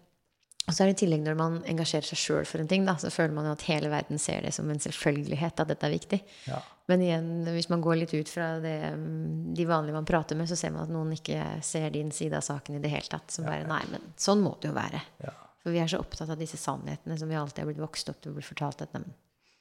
Og 0.69 0.75
så 0.75 0.83
er 0.85 0.91
det 0.91 0.99
i 0.99 0.99
tillegg 1.01 1.23
når 1.25 1.37
man 1.39 1.55
engasjerer 1.71 2.05
seg 2.05 2.19
sjøl 2.21 2.45
for 2.45 2.61
en 2.61 2.67
ting, 2.69 2.83
da, 2.85 2.93
så 3.01 3.09
føler 3.09 3.33
man 3.33 3.47
jo 3.49 3.55
at 3.55 3.63
hele 3.65 3.89
verden 3.89 4.19
ser 4.21 4.43
det 4.45 4.51
som 4.53 4.69
en 4.69 4.77
selvfølgelighet 4.83 5.63
at 5.63 5.71
dette 5.71 5.87
er 5.87 5.95
viktig. 5.95 6.19
Ja. 6.45 6.59
Men 6.89 7.01
igjen, 7.05 7.29
hvis 7.53 7.69
man 7.73 7.81
går 7.85 7.97
litt 8.03 8.13
ut 8.13 8.29
fra 8.29 8.51
det, 8.61 8.75
mm, 8.93 9.51
de 9.57 9.65
vanlige 9.69 9.97
man 9.97 10.05
prater 10.09 10.37
med, 10.37 10.49
så 10.49 10.55
ser 10.57 10.71
man 10.75 10.85
at 10.85 10.93
noen 10.93 11.11
ikke 11.17 11.41
ser 11.65 11.89
din 11.93 12.11
side 12.13 12.37
av 12.37 12.45
saken 12.45 12.77
i 12.77 12.81
det 12.85 12.89
hele 12.93 13.09
tatt. 13.09 13.33
Som 13.33 13.45
bare 13.49 13.65
Nei, 13.69 13.81
men 13.91 14.11
sånn 14.17 14.41
må 14.45 14.55
det 14.61 14.69
jo 14.71 14.75
være. 14.77 15.01
Ja. 15.25 15.33
For 15.59 15.73
vi 15.75 15.81
er 15.83 15.89
så 15.91 15.99
opptatt 16.01 16.29
av 16.33 16.39
disse 16.39 16.57
sannhetene 16.61 17.17
som 17.19 17.29
vi 17.29 17.37
alltid 17.37 17.63
har 17.65 17.71
blitt 17.73 17.81
vokst 17.83 18.09
opp 18.13 18.21
til 18.23 18.31
å 18.31 18.37
bli 18.37 18.45
fortalt 18.45 18.85
at 18.85 18.93
neimen 18.95 19.11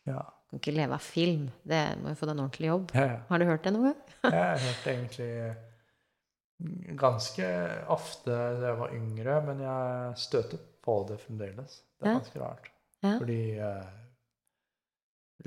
Ja. 0.08 0.20
du 0.48 0.56
kan 0.56 0.60
ikke 0.62 0.76
leve 0.76 0.94
av 1.00 1.04
film. 1.04 1.48
Det 1.68 1.82
må 2.02 2.12
jo 2.12 2.20
få 2.20 2.28
deg 2.28 2.36
en 2.36 2.44
ordentlig 2.44 2.68
jobb. 2.70 2.92
Ja, 2.94 3.06
ja. 3.12 3.18
Har 3.32 3.38
du 3.42 3.48
hørt 3.48 3.64
det 3.66 3.72
noe? 3.74 3.94
Jeg 4.22 4.36
har 4.36 4.62
hørt 4.68 4.84
det 4.84 4.94
egentlig 4.94 5.32
ganske 6.98 7.48
ofte 7.94 8.32
da 8.34 8.70
jeg 8.72 8.78
var 8.80 8.94
yngre, 8.96 9.36
men 9.46 9.60
jeg 9.62 10.16
støter 10.24 10.62
på 10.88 10.98
det 11.12 11.20
fremdeles. 11.20 11.78
Det 12.00 12.06
er 12.08 12.14
Ja. 12.14 12.18
ganske 12.18 12.40
rart. 12.42 12.70
Ja. 13.04 13.14
Fordi 13.20 13.40
uh, 13.60 13.84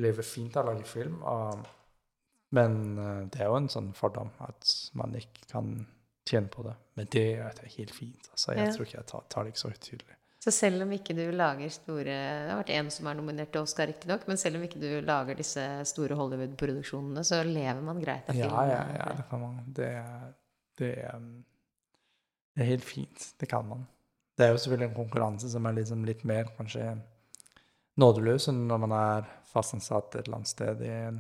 lever 0.01 0.23
fint 0.25 0.55
av 0.57 0.67
å 0.67 0.71
lage 0.73 0.87
film, 0.87 1.17
og, 1.27 1.65
men 2.55 2.77
uh, 2.99 3.25
det 3.31 3.41
er 3.43 3.49
jo 3.51 3.57
en 3.59 3.69
sånn 3.71 3.91
fordom 3.97 4.31
at 4.45 4.69
man 4.97 5.15
ikke 5.19 5.49
kan 5.51 5.73
tjene 6.29 6.51
på 6.53 6.63
det. 6.69 6.77
Men 6.95 7.09
det 7.11 7.25
er 7.41 7.61
helt 7.75 7.93
fint. 7.95 8.29
Altså, 8.31 8.53
jeg 8.55 8.67
Ja. 8.67 8.73
tror 8.75 8.85
ikke 8.87 8.99
jeg 9.01 9.07
tar, 9.11 9.23
tar 9.33 9.43
det 9.47 9.53
ikke 9.55 9.63
så 9.65 9.71
høytidelig. 9.73 10.17
Så 10.41 10.49
selv 10.55 10.81
om 10.81 10.91
ikke 10.95 11.13
du 11.13 11.27
lager 11.37 11.69
store 11.69 12.03
Det 12.15 12.49
har 12.49 12.57
vært 12.63 12.71
én 12.73 12.87
som 12.89 13.05
er 13.11 13.13
nominert 13.19 13.51
til 13.53 13.61
Oscar, 13.61 13.85
riktignok, 13.91 14.23
men 14.27 14.37
selv 14.41 14.57
om 14.57 14.63
ikke 14.65 14.79
du 14.81 14.87
lager 15.05 15.37
disse 15.37 15.65
store 15.85 16.15
Hollywood-produksjonene, 16.17 17.21
så 17.27 17.43
lever 17.45 17.81
man 17.85 17.99
greit 18.01 18.29
av 18.31 18.35
Ja, 18.39 18.47
ja, 18.65 18.79
ja, 18.97 19.09
det 19.19 19.25
kan 19.29 19.39
man. 19.43 19.59
Det, 19.67 19.89
er- 19.99 20.31
det, 20.81 20.91
um, 21.13 21.27
det 22.55 22.63
er 22.63 22.69
helt 22.71 22.83
fint. 22.89 23.27
Det 23.39 23.49
kan 23.51 23.67
man. 23.69 23.83
Det 24.38 24.45
er 24.47 24.51
jo 24.53 24.57
selvfølgelig 24.63 24.89
en 24.89 24.95
konkurranse 24.95 25.49
som 25.51 25.65
er 25.65 25.73
liksom 25.77 26.05
litt 26.07 26.23
mer 26.25 26.47
kanskje 26.57 26.86
nådeløs 28.01 28.47
enn 28.49 28.63
når 28.69 28.79
man 28.86 28.91
er 28.97 29.27
fastansatt 29.51 30.15
et 30.15 30.25
eller 30.27 30.38
annet 30.39 30.47
sted 30.53 30.82
i 30.88 30.89
en 31.09 31.19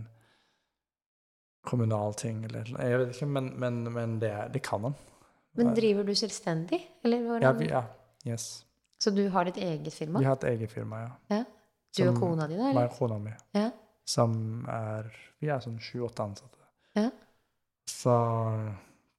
kommunal 1.67 2.13
ting 2.17 2.43
eller. 2.47 2.65
Jeg 2.79 2.99
vet 3.01 3.11
ikke, 3.15 3.27
men, 3.29 3.49
men, 3.59 3.81
men 3.93 4.19
det, 4.21 4.29
er- 4.31 4.49
det 4.53 4.61
kan 4.65 4.81
man. 4.81 4.95
Men 5.59 5.73
driver 5.75 6.03
du 6.07 6.13
selvstendig? 6.15 6.79
Eller 7.03 7.25
hvordan? 7.27 7.61
Ja, 7.67 7.81
ja, 8.25 8.31
yes. 8.31 8.65
Så 9.01 9.11
du 9.11 9.25
har 9.33 9.45
ditt 9.49 9.57
eget 9.57 9.93
firma? 9.93 10.19
Vi 10.21 10.25
har 10.29 10.37
et 10.39 10.43
eget 10.53 10.71
firma, 10.71 11.01
ja. 11.03 11.11
Ja. 11.35 11.43
Du 11.97 12.05
og 12.07 12.19
kona 12.21 12.45
di, 12.47 12.55
da? 12.55 12.69
Meg 12.69 12.75
Eller? 12.77 12.87
og 12.87 12.95
kona 12.97 13.17
mi. 13.19 13.31
Ja. 13.57 13.65
Som 14.07 14.33
er 14.71 15.09
Vi 15.41 15.49
er 15.49 15.59
sånn 15.59 15.79
sju-åtte 15.81 16.23
ansatte. 16.23 16.59
Ja. 16.95 17.07
Så 17.89 18.13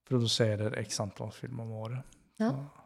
produserer 0.09 0.76
x 0.80 1.01
antall 1.03 1.32
film 1.34 1.61
om 1.64 1.72
året. 1.82 2.03
Ja. 2.40 2.49
Så- 2.51 2.82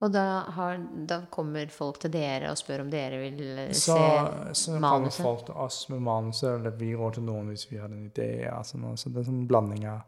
Og 0.00 0.12
da, 0.12 0.24
har, 0.56 0.78
da 1.08 1.18
kommer 1.32 1.68
folk 1.72 1.98
til 2.00 2.12
dere 2.14 2.48
og 2.48 2.56
spør 2.56 2.86
om 2.86 2.90
dere 2.92 3.18
vil 3.20 3.58
eh, 3.66 3.72
Så, 3.76 3.96
se 3.96 4.54
så 4.56 4.78
kommer 4.80 5.12
folk 5.12 5.44
til 5.50 5.58
oss 5.60 5.82
med 5.92 6.00
manuset, 6.06 6.54
eller 6.54 6.72
vi 6.80 6.94
går 6.96 7.18
til 7.18 7.26
noen 7.28 7.52
hvis 7.52 7.66
vi 7.68 7.76
har 7.82 7.92
en 7.92 8.06
idé. 8.08 8.48
Altså 8.48 8.80
så 8.96 9.12
det 9.12 9.20
er 9.20 9.28
sånn 9.28 9.44
blanding 9.50 9.84
av 9.90 10.00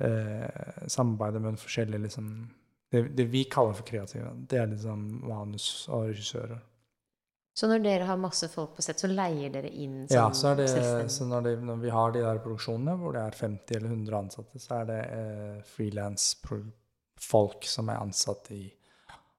eh, 0.00 0.88
samarbeidet 0.88 1.44
med 1.44 1.60
forskjellige 1.60 2.06
liksom, 2.06 2.26
det, 2.92 3.04
det 3.18 3.28
vi 3.28 3.44
kaller 3.52 3.76
for 3.76 3.84
kreative, 3.88 4.32
det 4.48 4.58
er 4.62 4.72
liksom 4.72 4.98
manus 5.28 5.88
og 5.92 6.08
regissører. 6.08 6.60
Så 7.52 7.68
når 7.68 7.82
dere 7.84 8.04
har 8.08 8.16
masse 8.16 8.48
folk 8.48 8.72
på 8.78 8.82
sett, 8.84 9.00
så 9.02 9.08
leier 9.12 9.52
dere 9.52 9.68
inn 9.68 10.08
som 10.08 10.16
Ja, 10.16 10.32
så, 10.32 10.54
det, 10.56 10.68
så 11.12 11.24
når, 11.28 11.40
det, 11.44 11.52
når 11.68 11.76
vi 11.84 11.90
har 11.92 12.12
de 12.14 12.22
der 12.24 12.40
produksjonene 12.40 12.96
hvor 12.96 13.12
det 13.12 13.22
er 13.26 13.36
50 13.36 13.76
eller 13.76 13.90
100 13.92 14.16
ansatte, 14.24 14.56
så 14.62 14.70
er 14.80 14.84
det 14.88 15.00
eh, 15.18 15.58
frilansfolk 15.74 17.68
som 17.68 17.92
er 17.92 18.00
ansatt 18.00 18.48
i 18.56 18.62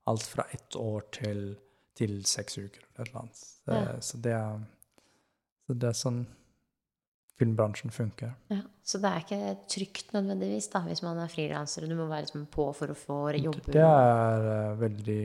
alt 0.10 0.24
fra 0.28 0.46
ett 0.52 0.76
år 0.76 1.06
til, 1.16 1.44
til 1.96 2.18
seks 2.28 2.58
uker. 2.60 2.86
Eller 2.96 3.02
et 3.06 3.10
eller 3.10 3.20
annet. 3.22 3.42
Så, 3.44 3.74
Ja. 3.74 4.00
så, 4.02 4.18
det 4.24 4.34
er, 4.38 4.64
så 5.68 5.76
det 5.80 5.90
er 5.90 6.00
sånn 6.00 6.24
filmbransjen 7.40 7.92
funker. 7.92 8.34
Ja, 8.54 8.60
så 8.86 9.00
det 9.02 9.10
er 9.10 9.24
ikke 9.24 9.54
trygt 9.72 10.12
nødvendigvis 10.14 10.68
da, 10.74 10.84
hvis 10.86 11.02
man 11.06 11.18
er 11.24 11.32
frilanser. 11.32 11.84
og 11.86 11.90
Du 11.90 11.96
må 11.98 12.08
være 12.12 12.28
liksom 12.28 12.46
på 12.52 12.68
for 12.78 12.94
å 12.94 12.98
få 12.98 13.20
jobbe? 13.40 13.72
Det 13.74 13.82
er 13.88 14.48
eh, 14.54 14.76
veldig 14.84 15.24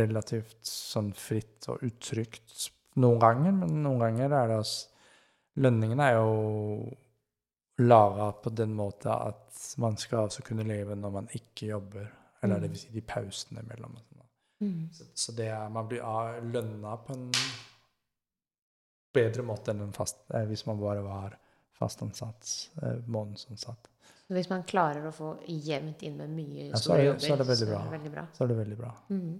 relativt 0.00 0.66
sånn 0.66 1.12
fritt 1.14 1.68
og 1.70 1.84
utrygt 1.86 2.70
noen 2.98 3.20
ganger, 3.22 3.52
men 3.60 3.82
noen 3.84 4.02
ganger 4.02 4.32
er 4.32 4.52
det 4.52 4.60
altså 4.64 4.92
Lønningen 5.56 6.00
er 6.04 6.18
jo 6.18 6.90
laga 7.80 8.26
på 8.44 8.50
den 8.52 8.74
måten 8.76 9.08
at 9.08 9.60
man 9.80 9.96
skal 9.96 10.26
altså 10.26 10.42
kunne 10.44 10.66
leve 10.68 10.92
når 11.00 11.14
man 11.14 11.28
ikke 11.32 11.70
jobber. 11.70 12.10
Eller 12.46 12.66
det 12.66 12.72
vil 12.74 12.80
si 12.80 12.92
de 12.94 13.02
pausene 13.06 13.62
imellom. 13.64 13.96
sånn. 14.00 14.22
Mm. 14.64 14.76
Så, 14.92 15.04
så 15.14 15.32
det 15.36 15.50
er, 15.52 15.68
man 15.72 15.88
blir 15.88 16.04
lønna 16.52 16.94
på 17.04 17.16
en 17.16 17.26
bedre 19.16 19.44
måte 19.46 19.72
enn 19.72 19.82
en 19.86 19.92
fast, 19.96 20.22
eh, 20.32 20.46
hvis 20.48 20.64
man 20.68 20.80
bare 20.80 21.02
var 21.04 21.36
fastansatt, 21.76 22.40
ansatt, 22.80 23.04
månedsansatt. 23.08 23.90
Så 24.26 24.34
hvis 24.34 24.48
man 24.50 24.64
klarer 24.66 25.04
å 25.06 25.12
få 25.14 25.34
jevnt 25.46 26.02
inn 26.02 26.16
med 26.18 26.32
mye 26.34 26.70
Ja, 26.70 26.80
store 26.80 26.98
er 27.02 27.10
jobber, 27.10 27.20
så 27.26 27.34
er 27.34 27.42
det 27.42 27.46
veldig 27.50 27.68
bra. 27.68 27.82
det 27.84 27.94
veldig 27.98 28.12
bra. 28.16 28.24
Så 28.32 28.42
det 28.50 28.56
veldig 28.58 28.78
bra. 28.80 28.90
Mm. 29.12 29.36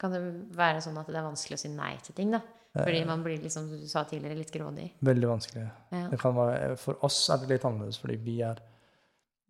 Kan 0.00 0.14
det 0.14 0.22
være 0.56 0.80
sånn 0.86 0.96
at 1.02 1.10
det 1.10 1.18
er 1.20 1.26
vanskelig 1.26 1.58
å 1.58 1.62
si 1.64 1.70
nei 1.74 1.92
til 2.06 2.16
ting, 2.16 2.30
da? 2.32 2.40
Fordi 2.72 3.00
Eh, 3.02 3.06
man 3.06 3.22
blir, 3.26 3.40
liksom, 3.42 3.66
som 3.68 3.80
du 3.80 3.88
sa 3.90 4.04
tidligere, 4.04 4.38
litt 4.38 4.52
grådig. 4.54 4.92
Veldig 5.02 5.28
vanskelig. 5.28 5.66
Ja. 5.90 6.08
Det 6.08 6.18
kan 6.22 6.36
være, 6.38 6.76
for 6.78 7.04
oss 7.04 7.18
er 7.34 7.42
det 7.42 7.50
litt 7.50 7.66
annerledes, 7.66 7.98
fordi 7.98 8.16
vi 8.16 8.40
er 8.46 8.62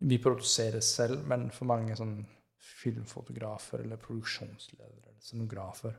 vi 0.01 0.17
produserer 0.17 0.81
selv, 0.81 1.21
men 1.29 1.49
for 1.53 1.69
mange 1.69 1.95
sånn 1.97 2.25
filmfotografer 2.61 3.81
eller 3.83 3.97
produksjonsledere 3.97 4.91
eller 5.09 5.19
scenografer 5.21 5.95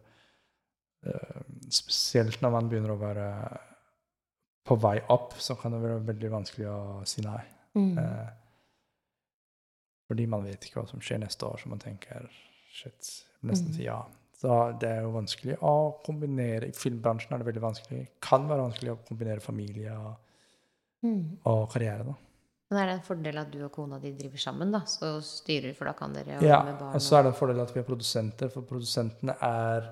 eh, 1.07 1.43
Spesielt 1.73 2.41
når 2.43 2.53
man 2.55 2.69
begynner 2.71 2.95
å 2.95 3.01
være 3.01 3.27
på 4.69 4.77
vei 4.79 5.01
opp, 5.11 5.33
så 5.43 5.57
kan 5.59 5.73
det 5.75 5.81
være 5.83 6.05
veldig 6.07 6.29
vanskelig 6.31 6.67
å 6.71 6.81
si 7.09 7.23
nei. 7.27 7.41
Mm. 7.75 7.97
Eh, 7.99 8.29
fordi 10.07 10.27
man 10.31 10.45
vet 10.47 10.67
ikke 10.69 10.79
hva 10.83 10.89
som 10.91 11.01
skjer 11.03 11.19
neste 11.25 11.47
år, 11.49 11.59
så 11.59 11.71
man 11.73 11.81
tenker 11.83 12.29
shit, 12.71 13.09
nesten 13.43 13.73
Mm. 13.73 13.75
si 13.77 13.85
ja. 13.89 14.01
Så 14.43 14.79
det 14.79 14.89
er 14.91 15.03
jo 15.03 15.13
vanskelig 15.15 15.57
å 15.63 16.03
kombinere 16.05 16.69
I 16.69 16.73
filmbransjen 16.75 17.33
er 17.35 17.39
det 17.39 17.47
veldig 17.47 17.63
vanskelig. 17.63 18.07
Kan 18.21 18.49
være 18.51 18.65
vanskelig 18.69 18.93
å 18.93 19.01
kombinere 19.09 19.41
familie 19.41 19.93
og, 19.99 20.15
Mm. 21.03 21.39
og 21.45 21.71
karriere. 21.71 22.05
da. 22.07 22.15
Men 22.73 22.79
er 22.81 22.89
det 22.89 22.93
en 22.97 23.05
fordel 23.05 23.37
at 23.43 23.51
du 23.53 23.59
og 23.67 23.73
kona 23.75 23.99
di 24.01 24.15
driver 24.17 24.41
sammen, 24.41 24.71
da? 24.73 24.79
Så 24.89 25.11
styrer, 25.27 25.75
for 25.77 25.91
da 25.91 25.93
kan 25.99 26.15
dere 26.17 26.39
jobbe 26.39 26.49
Ja, 26.49 26.63
med 26.65 26.79
barn 26.81 26.97
og 26.97 27.03
så 27.05 27.19
er 27.19 27.27
det 27.27 27.33
en 27.35 27.37
fordel 27.37 27.61
at 27.61 27.75
vi 27.75 27.81
er 27.83 27.85
produsenter, 27.85 28.49
for 28.55 28.65
produsentene 28.69 29.35
er 29.45 29.91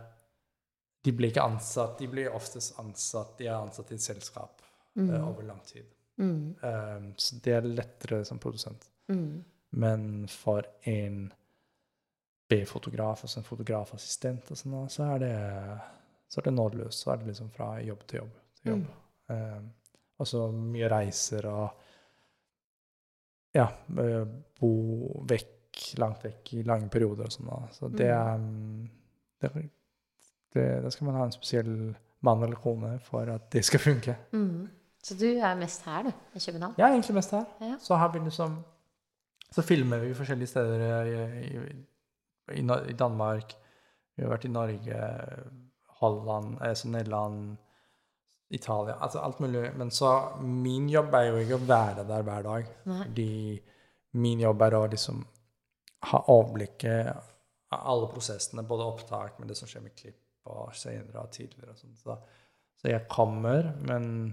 De 1.04 1.12
blir 1.16 1.30
ikke 1.32 1.44
ansatt, 1.44 1.98
de 2.00 2.08
blir 2.12 2.32
oftest 2.36 2.78
ansatt 2.80 3.36
De 3.38 3.46
er 3.48 3.54
ansatt 3.58 3.92
i 3.92 3.98
et 4.00 4.04
selskap 4.08 4.64
Mm. 4.96 5.06
uh, 5.14 5.28
over 5.28 5.44
lang 5.46 5.60
tid. 5.64 5.84
Mm. 6.18 6.56
Um, 6.62 7.04
så 7.16 7.36
det 7.44 7.52
er 7.54 7.62
lettere 7.62 8.24
som 8.26 8.38
produsent. 8.42 8.88
Mm. 9.08 9.44
Men 9.70 10.26
for 10.28 10.66
en 10.82 11.32
B-fotograf, 12.50 13.22
altså 13.22 13.38
en 13.38 13.46
fotografassistent, 13.46 14.50
og 14.50 14.58
sånn, 14.58 14.88
så 14.90 15.06
er 15.14 15.22
det 15.22 15.34
så 16.30 16.40
er 16.40 16.48
det 16.48 16.54
nådeløst. 16.56 17.04
Så 17.04 17.12
er 17.12 17.20
det 17.20 17.30
liksom 17.30 17.50
fra 17.54 17.68
jobb 17.82 18.02
til 18.10 18.18
jobb. 18.24 18.34
Til 18.58 18.72
jobb. 18.72 18.88
Um, 19.30 19.70
og 20.18 20.26
så 20.26 20.42
mye 20.52 20.90
reiser 20.90 21.46
og 21.50 21.86
Ja, 23.56 23.66
eh, 23.98 24.24
bo 24.60 24.72
vekk, 25.28 25.96
langt 25.98 26.24
vekk 26.24 26.52
i 26.58 26.64
lange 26.66 26.90
perioder 26.92 27.28
og 27.28 27.34
sånn. 27.34 27.50
da. 27.50 27.60
Så 27.74 27.90
det 27.94 28.10
er 28.12 28.34
um, 28.38 28.84
det, 29.40 29.50
det, 30.54 30.66
det 30.84 30.92
skal 30.94 31.08
man 31.08 31.18
ha 31.18 31.26
en 31.26 31.34
spesiell 31.34 31.72
mann 32.26 32.44
eller 32.44 32.60
kone 32.60 32.98
for 33.04 33.30
at 33.32 33.48
det 33.54 33.64
skal 33.66 33.82
funke. 33.82 34.16
Mm. 34.36 34.68
Så 35.02 35.16
du 35.16 35.26
er 35.32 35.56
mest 35.56 35.86
her, 35.88 36.10
du, 36.10 36.12
i 36.36 36.42
København? 36.44 36.74
Er 36.76 36.90
egentlig 36.90 37.16
mest 37.16 37.32
her. 37.32 37.46
Ja. 37.60 37.78
Så 37.80 37.96
her 37.96 38.12
vi 38.12 38.20
liksom 38.26 38.60
Så 39.50 39.62
filmer 39.62 39.98
vi 39.98 40.14
forskjellige 40.14 40.46
steder 40.46 41.02
i, 41.02 41.14
i, 41.44 41.58
i, 42.54 42.62
i 42.90 42.92
Danmark. 42.92 43.54
Vi 44.16 44.22
har 44.22 44.30
vært 44.30 44.44
i 44.44 44.52
Norge, 44.52 45.00
Holland, 46.00 46.58
altså 46.60 46.88
Nederland, 46.88 47.56
Italia 48.50 48.96
Altså 49.00 49.20
alt 49.22 49.38
mulig. 49.40 49.70
Men 49.78 49.90
så 49.94 50.12
min 50.42 50.88
jobb 50.90 51.14
er 51.14 51.28
jo 51.28 51.42
ikke 51.42 51.58
å 51.58 51.66
være 51.68 52.06
der 52.08 52.24
hver 52.26 52.46
dag. 52.46 52.72
Fordi 52.84 53.60
min 54.18 54.40
jobb 54.42 54.62
er 54.66 54.76
å 54.78 54.86
liksom 54.90 55.22
ha 56.10 56.22
overblikket 56.32 57.10
av 57.70 57.86
alle 57.92 58.08
prosessene, 58.10 58.64
både 58.66 58.86
opptak, 58.88 59.38
med 59.38 59.50
det 59.50 59.56
som 59.58 59.68
skjer 59.70 59.84
med 59.84 59.94
klipp 59.94 60.50
og 60.50 60.72
senere 60.74 61.22
og 61.22 61.30
tidligere 61.34 61.74
og 61.74 61.78
sånn. 61.78 61.96
Så, 62.00 62.16
så 62.80 62.90
jeg 62.90 63.06
kommer, 63.12 63.70
men 63.86 64.32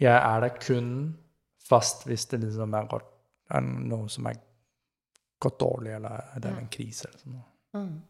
jeg 0.00 0.16
er 0.16 0.46
der 0.46 0.56
kun 0.58 0.92
fast 1.70 2.06
hvis 2.08 2.26
det 2.32 2.40
liksom 2.42 2.74
er, 2.74 2.88
godt, 2.90 3.10
er 3.52 3.62
noe 3.62 4.08
som 4.10 4.26
er 4.30 4.40
gått 5.40 5.60
dårlig, 5.60 5.92
eller 5.98 6.32
det 6.40 6.50
er 6.50 6.58
en 6.64 6.72
krise 6.72 7.08
eller 7.08 7.22
sånn. 7.22 7.38
Mm. 7.76 8.00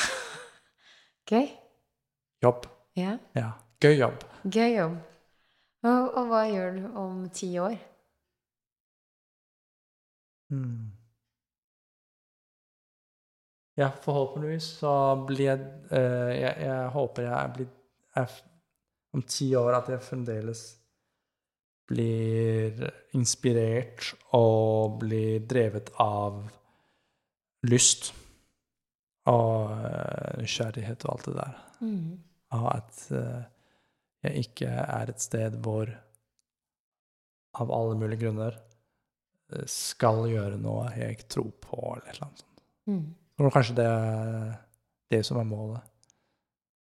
Gøy. 1.34 1.50
Jobb. 2.46 2.70
Ja. 2.98 3.18
Ja. 3.34 3.50
Gøy 3.82 3.98
jobb. 3.98 4.22
Gøy 4.44 4.76
jobb. 4.76 4.98
Og, 5.84 6.04
og 6.16 6.28
hva 6.30 6.44
gjør 6.48 6.76
du 6.78 6.84
om 6.96 7.24
ti 7.34 7.50
år? 7.60 7.76
Mm. 10.54 10.92
Ja, 13.76 13.90
forhåpentligvis 14.04 14.66
så 14.78 14.94
blir 15.26 15.48
jeg 15.48 15.62
eh, 15.90 16.32
jeg, 16.38 16.54
jeg 16.62 16.90
håper 16.94 17.26
jeg 17.26 17.52
blir 17.56 17.70
jeg, 18.14 18.42
om 19.14 19.22
ti 19.26 19.48
år 19.58 19.80
at 19.80 19.90
jeg 19.90 20.04
fremdeles 20.06 20.62
blir 21.90 22.84
inspirert 23.18 24.12
og 24.38 25.00
blir 25.02 25.42
drevet 25.50 25.90
av 26.00 26.38
lyst 27.66 28.12
og 29.28 29.74
eh, 29.74 30.38
nysgjerrighet 30.40 31.04
og 31.04 31.16
alt 31.16 31.28
det 31.28 31.36
der. 31.40 31.58
Mm. 31.80 32.06
Og 32.54 32.68
at 32.70 33.04
eh, 33.14 33.44
jeg 34.24 34.46
ikke 34.46 34.70
er 34.70 35.10
et 35.12 35.22
sted 35.22 35.58
hvor 35.64 35.90
av 37.54 37.72
alle 37.72 37.96
mulige 37.98 38.24
grunner 38.24 38.56
eh, 38.56 39.66
skal 39.70 40.24
gjøre 40.30 40.58
noe 40.60 40.88
jeg 40.96 41.18
ikke 41.18 41.32
tror 41.36 41.50
på, 41.62 41.80
eller 41.82 42.06
et 42.08 42.14
eller 42.14 42.28
annet 42.28 42.44
sånt. 42.44 42.64
Mm. 42.90 43.04
Jeg 43.34 43.52
kanskje 43.56 43.76
det 43.78 43.88
er 43.90 44.54
det 45.14 45.20
som 45.26 45.38
er 45.40 45.48
målet. 45.48 45.90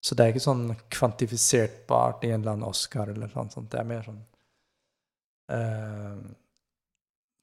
Så 0.01 0.15
det 0.15 0.23
er 0.23 0.33
ikke 0.33 0.43
sånn 0.43 0.67
kvantifisertbart 0.91 2.23
i 2.23 2.31
en 2.31 2.39
eller 2.39 2.55
annen 2.55 2.69
Oscar 2.69 3.11
eller 3.11 3.31
noe 3.33 3.51
sånt. 3.51 3.67
Det 3.71 3.81
er 3.81 3.89
mer 3.89 4.05
sånn 4.05 4.21
uh, 5.51 6.21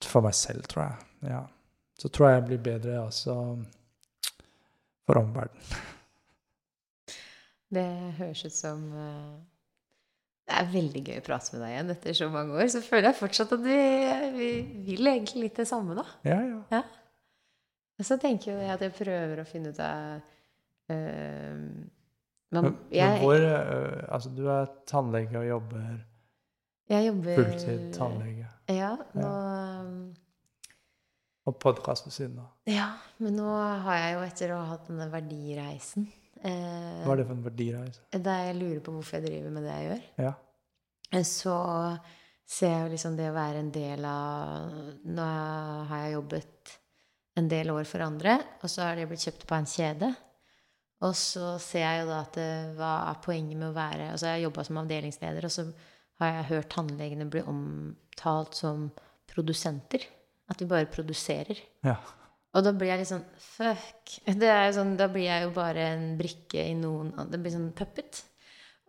For 0.07 0.25
meg 0.25 0.37
selv, 0.39 0.65
tror 0.71 0.87
jeg. 0.87 1.11
Ja. 1.35 1.43
Så 2.01 2.09
tror 2.09 2.31
jeg 2.31 2.39
jeg 2.39 2.47
blir 2.49 2.63
bedre 2.71 2.97
også 3.03 3.37
for 5.07 5.21
omverdenen. 5.21 5.85
Det 7.73 7.87
høres 8.19 8.45
ut 8.47 8.55
som 8.55 8.85
eh, 8.95 9.33
Det 10.47 10.55
er 10.61 10.69
veldig 10.71 11.03
gøy 11.03 11.19
å 11.19 11.25
prate 11.27 11.55
med 11.55 11.65
deg 11.65 11.75
igjen 11.75 11.93
etter 11.97 12.17
så 12.21 12.29
mange 12.31 12.55
år. 12.55 12.69
Så 12.71 12.83
føler 12.85 13.11
jeg 13.11 13.19
fortsatt 13.19 13.57
at 13.57 13.65
vi, 13.65 13.81
vi 14.37 14.51
vil 14.87 15.11
egentlig 15.11 15.49
litt 15.49 15.59
det 15.59 15.67
samme, 15.69 15.97
da. 15.99 16.07
Ja, 16.29 16.39
ja. 16.71 16.83
Og 17.97 18.07
så 18.07 18.19
tenker 18.21 18.53
jeg 18.53 18.71
at 18.71 18.85
jeg 18.85 18.95
prøver 18.95 19.41
å 19.41 19.49
finne 19.49 19.73
ut 19.73 19.81
av 19.83 20.19
uh, 20.93 21.55
man, 22.53 22.69
Men, 22.69 22.75
jeg, 22.93 23.17
men 23.17 23.23
hvor 23.25 23.41
uh, 23.41 24.05
Altså, 24.13 24.31
du 24.37 24.45
er 24.53 24.69
tannlege 24.87 25.41
og 25.41 25.49
jobber 25.49 25.97
jeg 26.87 27.09
jobber 27.09 27.41
fulltid 27.41 27.81
tannlege. 27.97 28.45
Ja, 28.71 28.93
nå 29.17 29.27
ja. 29.27 29.81
Og 31.47 31.57
podkast 31.63 32.07
ved 32.07 32.15
siden 32.15 32.39
av. 32.43 32.53
Ja, 32.71 32.93
men 33.23 33.37
nå 33.39 33.47
har 33.87 33.99
jeg 33.99 34.15
jo 34.15 34.23
etter 34.27 34.53
å 34.55 34.61
ha 34.61 34.69
hatt 34.73 34.87
denne 34.91 35.07
verdireisen 35.11 36.07
Hva 36.43 37.13
er 37.13 37.17
det 37.21 37.27
for 37.27 37.35
en 37.37 37.45
verdireise? 37.47 38.01
Da 38.23 38.35
jeg 38.47 38.57
lurer 38.59 38.81
på 38.85 38.93
hvorfor 38.97 39.17
jeg 39.19 39.27
driver 39.27 39.51
med 39.57 39.65
det 39.67 39.73
jeg 39.77 39.89
gjør. 39.91 40.03
Ja. 40.27 40.33
Eh, 41.13 41.23
Så 41.27 41.55
ser 42.47 42.71
jeg 42.71 42.83
jo 42.85 42.93
liksom 42.93 43.17
det 43.19 43.31
å 43.31 43.35
være 43.37 43.59
en 43.65 43.71
del 43.75 44.05
av 44.07 44.77
Nå 45.05 45.25
har 45.89 46.05
jeg 46.05 46.13
jobbet 46.15 46.77
en 47.37 47.49
del 47.53 47.71
år 47.71 47.85
for 47.85 48.01
andre, 48.01 48.39
og 48.63 48.71
så 48.73 48.83
har 48.87 48.97
det 48.97 49.09
blitt 49.11 49.25
kjøpt 49.27 49.47
på 49.47 49.55
en 49.59 49.67
kjede. 49.69 50.13
Og 51.05 51.13
så 51.19 51.59
ser 51.61 51.83
jeg 51.85 51.99
jo 52.01 52.07
da 52.09 52.21
at 52.25 52.33
det, 52.39 52.47
hva 52.79 52.93
er 53.11 53.19
poenget 53.21 53.59
med 53.61 53.69
å 53.69 53.75
være 53.77 54.07
Altså 54.15 54.31
jeg 54.31 54.39
har 54.39 54.45
jobba 54.47 54.65
som 54.65 54.79
avdelingsleder, 54.81 55.45
og 55.45 55.53
så 55.53 55.67
har 56.23 56.31
jeg 56.33 56.47
hørt 56.55 56.71
tannlegene 56.73 57.27
bli 57.29 57.43
omtalt 57.45 58.55
som 58.57 58.87
produsenter. 59.29 60.07
At 60.49 60.61
vi 60.63 60.69
bare 60.71 60.87
produserer. 60.87 61.59
ja. 61.85 61.97
Og 62.57 62.65
da 62.65 62.73
blir 62.73 62.89
jeg 62.89 63.03
litt 63.03 63.11
sånn 63.11 63.27
Fuck. 63.43 64.17
Sånn, 64.77 64.97
da 64.97 65.09
blir 65.13 65.27
jeg 65.29 65.45
jo 65.45 65.53
bare 65.57 65.91
en 65.93 66.09
brikke 66.19 66.63
i 66.71 66.75
noen 66.79 67.13
Det 67.31 67.41
blir 67.43 67.53
sånn 67.55 67.71
puppet. 67.77 68.23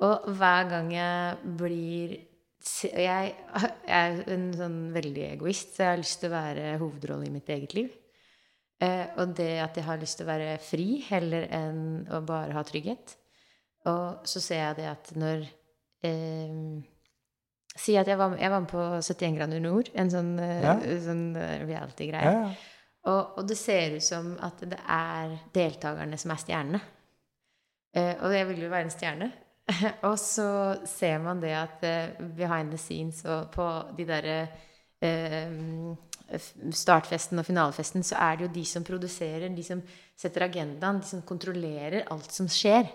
Og 0.06 0.28
hver 0.38 0.68
gang 0.72 0.92
jeg 0.94 1.54
blir 1.60 2.18
Jeg, 2.68 3.36
er 3.88 4.18
en 4.34 4.50
sånn 4.56 4.80
veldig 4.96 5.24
egoist, 5.30 5.76
så 5.76 5.86
jeg 5.86 5.92
har 5.94 6.02
lyst 6.02 6.20
til 6.20 6.30
å 6.32 6.36
være 6.36 6.74
hovedrollen 6.82 7.30
i 7.30 7.32
mitt 7.32 7.48
eget 7.54 7.76
liv. 7.78 7.94
Eh, 8.84 9.06
og 9.18 9.32
det 9.38 9.54
at 9.64 9.78
jeg 9.80 9.86
har 9.88 10.02
lyst 10.02 10.20
til 10.20 10.28
å 10.28 10.32
være 10.34 10.58
fri 10.62 10.88
heller 11.08 11.48
enn 11.56 11.80
å 12.12 12.20
bare 12.28 12.54
ha 12.58 12.64
trygghet. 12.68 13.16
Og 13.88 14.28
så 14.28 14.42
ser 14.44 14.62
jeg 14.66 14.80
det 14.82 14.90
at 14.92 15.14
når 15.16 15.48
eh, 16.06 16.84
Si 17.78 17.94
at 17.96 18.10
jeg 18.10 18.18
var, 18.18 18.34
jeg 18.42 18.50
var 18.50 18.64
med 18.64 18.72
på 18.72 18.84
71 19.06 19.36
grader 19.38 19.62
nord, 19.62 19.90
en 19.94 20.10
sånn, 20.10 20.32
eh, 20.42 20.64
Ja. 20.66 20.74
sånn 21.06 21.26
eh, 21.38 21.60
reality-greie. 21.70 22.32
Ja, 22.34 22.50
ja. 22.50 22.77
Og, 23.08 23.38
og 23.40 23.48
det 23.48 23.58
ser 23.60 23.96
ut 23.96 24.04
som 24.04 24.34
at 24.44 24.62
det 24.68 24.80
er 24.84 25.36
deltakerne 25.56 26.20
som 26.20 26.34
er 26.34 26.42
stjernene. 26.44 26.82
Eh, 27.96 28.16
og 28.20 28.34
jeg 28.36 28.48
vil 28.50 28.66
jo 28.66 28.72
være 28.74 28.88
en 28.88 28.94
stjerne. 28.94 29.30
og 30.10 30.16
så 30.20 30.50
ser 30.88 31.20
man 31.24 31.42
det 31.44 31.54
at 31.56 31.84
eh, 31.88 32.20
behind 32.38 32.72
the 32.72 32.80
scenes 32.80 33.24
og 33.28 33.50
på 33.56 33.68
de 33.98 34.06
derre 34.08 34.38
eh, 35.04 35.56
startfesten 36.76 37.40
og 37.40 37.48
finalefesten, 37.48 38.04
så 38.04 38.20
er 38.20 38.38
det 38.38 38.48
jo 38.48 38.54
de 38.58 38.64
som 38.68 38.86
produserer, 38.88 39.48
de 39.56 39.64
som 39.64 39.82
setter 40.18 40.48
agendaen, 40.48 41.02
de 41.02 41.08
som 41.08 41.24
kontrollerer 41.28 42.08
alt 42.12 42.32
som 42.36 42.50
skjer. 42.52 42.90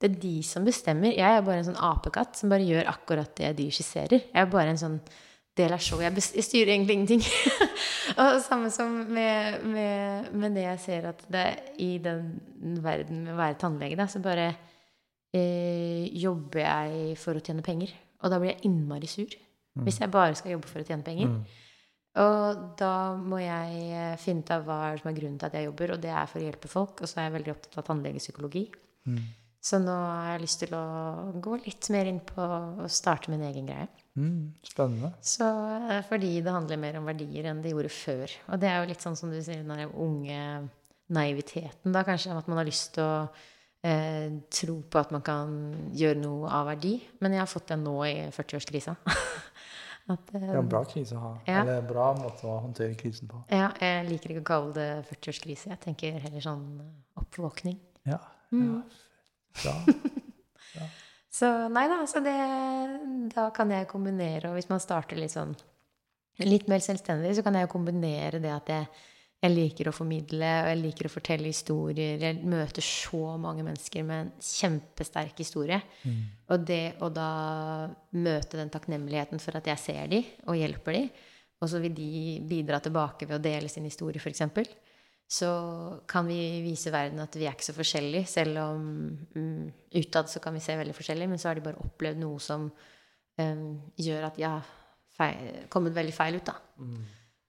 Det 0.00 0.10
er 0.10 0.18
de 0.20 0.36
som 0.44 0.66
bestemmer. 0.66 1.14
Jeg 1.14 1.38
er 1.38 1.44
bare 1.46 1.62
en 1.62 1.70
sånn 1.70 1.80
apekatt 1.80 2.36
som 2.36 2.52
bare 2.52 2.66
gjør 2.66 2.90
akkurat 2.90 3.30
det 3.38 3.54
de 3.60 3.70
skisserer. 3.72 4.26
Jeg 4.26 4.42
er 4.42 4.50
bare 4.52 4.74
en 4.74 4.80
sånn 4.80 4.98
del 5.58 5.74
av 5.74 5.82
showet. 5.82 6.08
Jeg, 6.08 6.24
jeg 6.38 6.46
styrer 6.46 6.74
egentlig 6.74 6.96
ingenting. 6.98 7.24
og 8.20 8.38
samme 8.44 8.70
som 8.74 8.94
med, 9.14 9.60
med, 9.70 10.30
med 10.34 10.56
det 10.58 10.66
jeg 10.66 10.82
ser 10.84 11.10
at 11.12 11.24
det 11.32 11.48
i 11.82 11.96
den 12.02 12.78
verden 12.84 13.24
med 13.26 13.34
å 13.36 13.40
være 13.40 13.58
tannlege, 13.60 13.98
da, 14.00 14.08
så 14.10 14.22
bare 14.24 14.48
eh, 15.34 16.06
jobber 16.24 16.64
jeg 16.64 17.18
for 17.22 17.38
å 17.38 17.44
tjene 17.44 17.64
penger. 17.66 17.94
Og 18.24 18.32
da 18.32 18.40
blir 18.40 18.54
jeg 18.54 18.64
innmari 18.70 19.10
sur. 19.10 19.38
Hvis 19.82 19.98
jeg 19.98 20.10
bare 20.14 20.36
skal 20.38 20.54
jobbe 20.54 20.70
for 20.70 20.84
å 20.84 20.86
tjene 20.86 21.06
penger. 21.06 21.32
Og 22.22 22.66
da 22.78 23.16
må 23.18 23.40
jeg 23.42 23.86
eh, 23.90 24.18
finne 24.22 24.44
ut 24.44 24.52
av 24.54 24.66
hva 24.68 24.76
er 24.92 25.00
som 25.00 25.10
er 25.10 25.16
grunnen 25.16 25.38
til 25.40 25.48
at 25.48 25.56
jeg 25.58 25.66
jobber, 25.66 25.96
og 25.96 26.02
det 26.02 26.12
er 26.14 26.28
for 26.30 26.38
å 26.38 26.44
hjelpe 26.44 26.70
folk. 26.70 27.02
Og 27.02 27.10
så 27.10 27.18
er 27.18 27.28
jeg 27.28 27.36
veldig 27.40 27.54
opptatt 27.56 27.80
av 27.80 27.88
tannlegepsykologi. 27.88 28.64
Mm. 29.10 29.24
Så 29.64 29.80
nå 29.82 29.94
har 29.96 30.34
jeg 30.34 30.44
lyst 30.44 30.60
til 30.62 30.76
å 30.78 30.84
gå 31.42 31.58
litt 31.64 31.88
mer 31.94 32.10
inn 32.10 32.20
på 32.26 32.44
å 32.84 32.88
starte 32.92 33.32
min 33.32 33.42
egen 33.48 33.66
greie. 33.70 33.88
Mm, 34.14 34.54
spennende. 34.62 35.10
Så 35.26 35.46
eh, 35.90 36.00
fordi 36.06 36.36
det 36.44 36.52
handler 36.54 36.78
mer 36.78 37.00
om 37.00 37.08
verdier 37.10 37.48
enn 37.50 37.62
det 37.64 37.72
gjorde 37.72 37.90
før. 37.90 38.34
Og 38.52 38.60
det 38.62 38.70
er 38.70 38.80
jo 38.80 38.90
litt 38.92 39.02
sånn 39.02 39.18
som 39.18 39.32
du 39.32 39.40
sier, 39.42 39.64
den 39.66 39.90
unge 39.90 40.38
naiviteten, 41.14 41.92
da 41.92 42.04
kanskje, 42.06 42.32
at 42.32 42.46
man 42.48 42.60
har 42.62 42.68
lyst 42.68 42.94
til 42.94 43.04
å 43.04 43.26
eh, 43.84 44.30
tro 44.54 44.78
på 44.88 45.00
at 45.02 45.12
man 45.14 45.24
kan 45.26 45.56
gjøre 45.92 46.22
noe 46.22 46.52
av 46.52 46.70
verdi. 46.70 46.94
Men 47.20 47.36
jeg 47.36 47.42
har 47.42 47.50
fått 47.50 47.72
det 47.72 47.80
nå 47.82 47.96
i 48.06 48.14
40-årskrisa. 48.34 48.96
at 50.14 50.30
Det 50.30 50.42
er 50.42 50.60
en 50.60 50.70
bra 50.70 50.84
krise 50.88 51.16
å 51.18 51.22
ha. 51.24 51.32
Ja. 51.48 51.62
Eller 51.62 51.80
en 51.82 51.88
bra 51.88 52.10
måte 52.18 52.46
å 52.48 52.58
håndtere 52.64 52.96
krisen 53.00 53.30
på. 53.30 53.42
ja, 53.50 53.70
jeg 53.80 54.08
liker 54.12 54.34
ikke 54.34 54.44
å 54.44 54.50
kalle 54.52 54.76
det 54.78 54.88
40-årskrise. 55.10 55.72
Jeg 55.74 55.82
tenker 55.88 56.20
heller 56.22 56.44
sånn 56.44 56.68
eh, 56.84 56.92
oppvåkning. 57.24 57.80
Ja. 58.08 58.20
Mm. 58.54 58.84
Bra. 59.62 59.74
Så 61.34 61.48
nei 61.72 61.88
da, 61.90 62.02
så 62.06 62.20
det, 62.22 62.34
da 63.34 63.48
kan 63.54 63.72
jeg 63.74 63.88
kombinere, 63.90 64.52
og 64.52 64.58
hvis 64.58 64.70
man 64.70 64.82
starter 64.82 65.18
litt 65.18 65.34
sånn 65.34 65.54
litt 66.42 66.68
mer 66.70 66.82
selvstendig, 66.82 67.34
så 67.36 67.42
kan 67.46 67.58
jeg 67.58 67.70
kombinere 67.70 68.40
det 68.42 68.52
at 68.54 68.70
jeg, 68.70 68.86
jeg 69.44 69.52
liker 69.52 69.90
å 69.90 69.94
formidle, 69.94 70.48
og 70.62 70.70
jeg 70.70 70.80
liker 70.80 71.08
å 71.08 71.12
fortelle 71.12 71.50
historier. 71.50 72.22
Jeg 72.22 72.40
møter 72.48 72.82
så 72.86 73.36
mange 73.38 73.66
mennesker 73.66 74.06
med 74.06 74.22
en 74.24 74.32
kjempesterk 74.42 75.42
historie. 75.42 75.78
Og 76.50 76.64
det 76.66 76.96
å 77.04 77.10
da 77.12 77.28
møte 78.16 78.58
den 78.58 78.72
takknemligheten 78.74 79.42
for 79.42 79.58
at 79.58 79.68
jeg 79.70 79.82
ser 79.82 80.10
de 80.10 80.22
og 80.46 80.58
hjelper 80.58 80.98
de, 80.98 81.04
og 81.62 81.70
så 81.70 81.82
vil 81.82 81.94
de 81.96 82.40
bidra 82.50 82.80
tilbake 82.82 83.28
ved 83.28 83.38
å 83.38 83.44
dele 83.44 83.70
sin 83.70 83.86
historie, 83.86 84.22
f.eks., 84.22 84.42
så 85.30 85.50
kan 86.10 86.28
vi 86.28 86.38
vise 86.62 86.92
verden 86.94 87.22
at 87.24 87.34
vi 87.38 87.46
er 87.48 87.56
ikke 87.56 87.66
så 87.66 87.74
forskjellige, 87.76 88.28
selv 88.30 88.60
om 88.62 88.84
mm, 89.34 89.72
utad 90.00 90.30
så 90.30 90.42
kan 90.42 90.54
vi 90.54 90.62
se 90.62 90.76
veldig 90.78 90.94
forskjellig, 90.96 91.28
men 91.30 91.40
så 91.40 91.50
har 91.50 91.58
de 91.58 91.64
bare 91.64 91.80
opplevd 91.82 92.20
noe 92.20 92.38
som 92.42 92.68
um, 92.68 93.66
gjør 93.98 94.28
at 94.28 94.38
de 94.38 94.46
har 94.46 94.68
feil, 95.16 95.64
kommet 95.72 95.96
veldig 95.96 96.14
feil 96.14 96.38
ut, 96.38 96.52
da. 96.52 96.58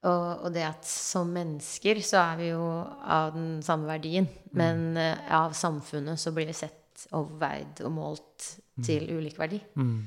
Og, 0.06 0.46
og 0.46 0.50
det 0.54 0.64
at 0.68 0.88
som 0.88 1.30
mennesker 1.34 2.00
så 2.06 2.20
er 2.22 2.42
vi 2.42 2.50
jo 2.54 2.64
av 2.64 3.36
den 3.36 3.62
samme 3.66 3.90
verdien, 3.90 4.28
men 4.58 4.92
uh, 4.98 5.14
av 5.44 5.56
samfunnet 5.58 6.22
så 6.22 6.34
blir 6.34 6.50
vi 6.50 6.58
sett 6.58 7.08
og 7.18 7.36
veid 7.42 7.82
og 7.84 7.92
målt 7.92 8.54
til 8.86 9.10
ulik 9.18 9.38
verdi. 9.40 9.60
Mm. 9.76 9.98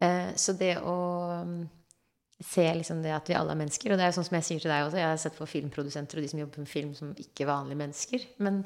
Eh, 0.00 0.30
så 0.40 0.54
det 0.56 0.78
å 0.80 0.96
mm, 1.44 1.60
se 2.40 2.64
liksom 2.74 3.02
det 3.04 3.12
at 3.12 3.28
vi 3.28 3.36
alle 3.36 3.52
er 3.52 3.58
mennesker 3.60 3.92
Og 3.92 3.98
det 3.98 4.04
er 4.04 4.08
jo 4.10 4.16
sånn 4.16 4.26
som 4.30 4.36
jeg 4.38 4.46
sier 4.46 4.62
til 4.62 4.72
deg 4.72 4.86
også, 4.86 4.96
jeg 4.96 5.10
har 5.10 5.18
sett 5.20 5.36
på 5.36 5.48
filmprodusenter 5.48 6.18
og 6.18 6.24
de 6.24 6.30
som 6.32 6.40
jobber 6.40 6.62
med 6.62 6.70
film 6.70 6.94
som 6.96 7.12
ikke 7.20 7.48
vanlige 7.48 7.80
mennesker. 7.82 8.24
Men, 8.46 8.62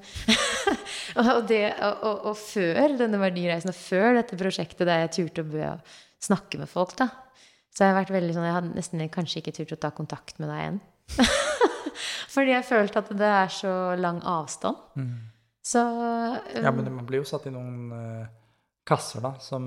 og, 1.20 1.40
det, 1.50 1.64
og, 1.74 2.04
og, 2.06 2.22
og 2.30 2.38
før 2.38 2.96
denne 3.00 3.18
verdireisen, 3.22 3.72
og 3.72 3.78
før 3.78 4.20
dette 4.20 4.38
prosjektet 4.38 4.86
der 4.86 5.04
jeg 5.04 5.14
turte 5.18 5.44
å 5.44 5.74
snakke 6.22 6.62
med 6.62 6.70
folk, 6.70 6.94
da, 7.00 7.10
så 7.74 7.82
har 7.82 7.90
jeg 7.90 7.98
vært 7.98 8.14
veldig 8.14 8.36
sånn 8.36 8.46
Jeg 8.46 8.56
hadde 8.60 8.76
nesten 8.78 9.06
kanskje 9.12 9.42
ikke 9.42 9.56
turt 9.58 9.74
å 9.74 9.80
ta 9.82 9.90
kontakt 9.94 10.38
med 10.38 10.52
deg 10.52 10.62
igjen. 10.62 10.82
Fordi 12.34 12.54
jeg 12.54 12.66
følte 12.66 13.02
at 13.02 13.10
det 13.18 13.30
er 13.42 13.50
så 13.52 13.74
lang 13.98 14.20
avstand. 14.22 15.02
Så 15.64 15.82
um, 15.82 16.38
Ja, 16.62 16.70
men 16.70 16.92
man 16.94 17.06
blir 17.08 17.24
jo 17.24 17.28
satt 17.28 17.48
i 17.50 17.54
noen 17.54 17.90
uh, 17.90 18.30
kasser, 18.86 19.24
da, 19.24 19.34
som 19.42 19.64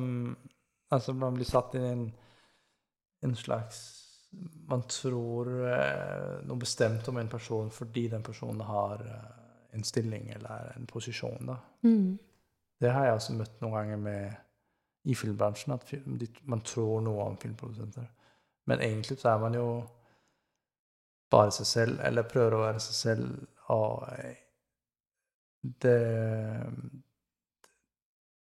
Altså, 0.88 1.12
man 1.12 1.36
blir 1.36 1.44
satt 1.44 1.74
i 1.76 1.82
en, 1.84 2.06
en 3.28 3.34
slags 3.36 3.97
Man 4.68 4.84
tror 4.92 5.50
eh, 5.70 6.46
noe 6.48 6.60
bestemt 6.60 7.08
om 7.08 7.18
en 7.18 7.30
person 7.32 7.70
fordi 7.72 8.08
den 8.12 8.24
personen 8.24 8.62
har 8.68 9.04
eh, 9.06 9.30
en 9.78 9.84
stilling 9.84 10.30
eller 10.36 10.74
en 10.76 10.86
posisjon, 10.86 11.56
mm, 11.84 12.18
Det 12.80 12.92
har 12.92 13.06
jeg 13.06 13.14
også 13.14 13.34
møtt 13.34 13.62
noen 13.62 13.74
ganger 13.74 13.98
med 13.98 14.36
i 15.08 15.16
filmbransjen, 15.16 15.74
at 15.74 15.84
film, 15.84 16.20
man 16.44 16.62
tror 16.62 17.02
noe 17.02 17.24
om 17.24 17.38
filmprodusenter. 17.38 18.08
Men 18.68 18.82
egentlig 18.82 19.20
så 19.20 19.30
er 19.30 19.40
man 19.40 19.56
jo 19.56 19.68
bare 21.32 21.52
seg 21.52 21.66
selv, 21.66 22.00
eller 22.04 22.28
prøver 22.28 22.56
å 22.56 22.64
være 22.66 22.84
seg 22.84 22.98
selv, 23.02 23.48
og 23.74 24.04
eh, 24.18 24.44
det 25.82 26.00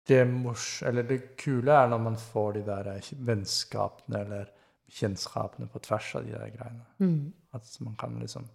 det, 0.08 0.24
mors, 0.24 0.82
eller 0.82 1.04
det 1.04 1.36
kule 1.36 1.72
er 1.72 1.88
når 1.92 1.98
man 2.00 2.14
får 2.16 2.52
de 2.56 2.62
der 2.64 3.10
vennskapene 3.28 4.22
eller 4.24 4.46
kjennskapene 4.88 5.68
på 5.72 5.80
tvers 5.84 6.14
av 6.18 6.24
de 6.26 6.32
der 6.32 6.50
greiene. 6.54 6.86
mm, 6.98 7.32
At 7.54 7.80
man 7.84 7.96
kan 8.00 8.18
liksom 8.20 8.46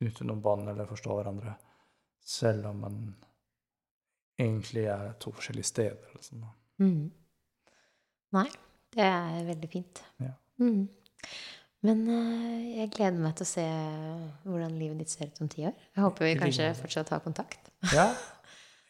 knytte 0.00 0.24
noen 0.24 0.40
bånd 0.42 0.68
eller 0.68 0.88
forstå 0.88 1.16
hverandre, 1.18 1.54
selv 2.24 2.66
om 2.70 2.80
man 2.80 2.98
egentlig 4.40 4.86
er 4.88 5.12
to 5.20 5.32
forskjellige 5.36 5.68
steder. 5.68 6.10
Liksom. 6.16 6.44
mm. 6.80 7.10
Nei, 8.32 8.46
det 8.94 9.04
er 9.04 9.44
veldig 9.48 9.68
fint. 9.72 10.02
Ja. 10.22 10.32
Mm. 10.62 10.88
Men 11.82 12.02
eh, 12.12 12.66
jeg 12.78 12.90
gleder 12.94 13.18
meg 13.24 13.34
til 13.38 13.46
å 13.46 13.50
se 13.50 13.64
hvordan 14.44 14.76
livet 14.78 15.00
ditt 15.00 15.10
ser 15.14 15.30
ut 15.32 15.40
om 15.42 15.48
ti 15.50 15.64
år. 15.68 15.74
Jeg 15.96 16.04
håper 16.04 16.28
vi 16.28 16.34
kanskje 16.38 16.68
fortsatt 16.78 17.12
har 17.16 17.24
kontakt. 17.24 17.72
Ja. 17.94 18.10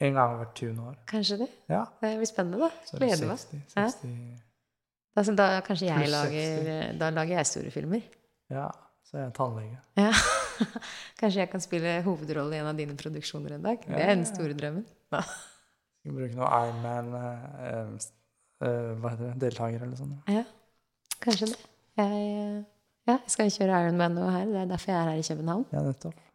En 0.00 0.14
gang 0.16 0.38
hvert 0.38 0.54
20 0.56 0.78
år. 0.80 0.94
Kanskje 1.10 1.36
det. 1.42 1.46
Ja. 1.68 1.82
Det 2.00 2.14
blir 2.16 2.28
spennende, 2.30 2.56
da. 2.62 2.70
Er 2.72 3.02
Gleder 3.02 3.26
meg. 3.28 3.42
60, 3.42 3.58
Ja. 3.76 3.82
60 3.82 3.82
Altså, 3.84 4.06
da 5.14 5.48
kanskje 5.66 5.88
jeg 5.90 6.10
lager 6.10 6.94
Da 6.98 7.10
lager 7.10 7.40
jeg 7.40 7.46
store 7.46 7.70
filmer. 7.74 8.04
Ja, 8.50 8.68
så 9.06 9.18
er 9.18 9.26
jeg 9.26 9.34
tannlege. 9.34 9.78
Ja. 9.98 10.12
kanskje 11.20 11.40
jeg 11.42 11.50
kan 11.50 11.62
spille 11.62 11.96
hovedrolle 12.06 12.56
i 12.56 12.60
en 12.62 12.70
av 12.70 12.78
dine 12.78 12.96
produksjoner 12.98 13.56
en 13.56 13.66
dag. 13.66 13.82
Det 13.86 14.00
er 14.00 14.14
den 14.14 14.26
store 14.28 14.56
drømmen. 14.58 14.86
Skal 15.10 16.16
bruke 16.16 16.36
noe 16.38 16.48
Ironman 16.62 17.10
eh, 17.18 17.94
eh, 18.64 18.92
Hva 19.02 19.12
heter 19.12 19.26
det? 19.26 19.34
Deltaker 19.42 19.84
eller 19.84 19.98
sånn. 19.98 20.14
Ja, 20.30 20.46
kanskje 21.20 21.50
det. 21.52 21.58
Jeg, 22.00 22.22
eh, 22.30 22.60
ja, 23.10 23.16
jeg 23.18 23.34
skal 23.34 23.52
kjøre 23.52 23.82
Ironman 23.84 24.16
nå 24.16 24.30
her. 24.30 24.46
Det 24.48 24.62
er 24.62 24.70
derfor 24.70 24.92
jeg 24.94 25.00
er 25.00 25.10
her 25.10 25.20
i 25.20 25.26
København. 25.26 25.66
Ja, 25.74 25.84
nettopp. 25.84 26.26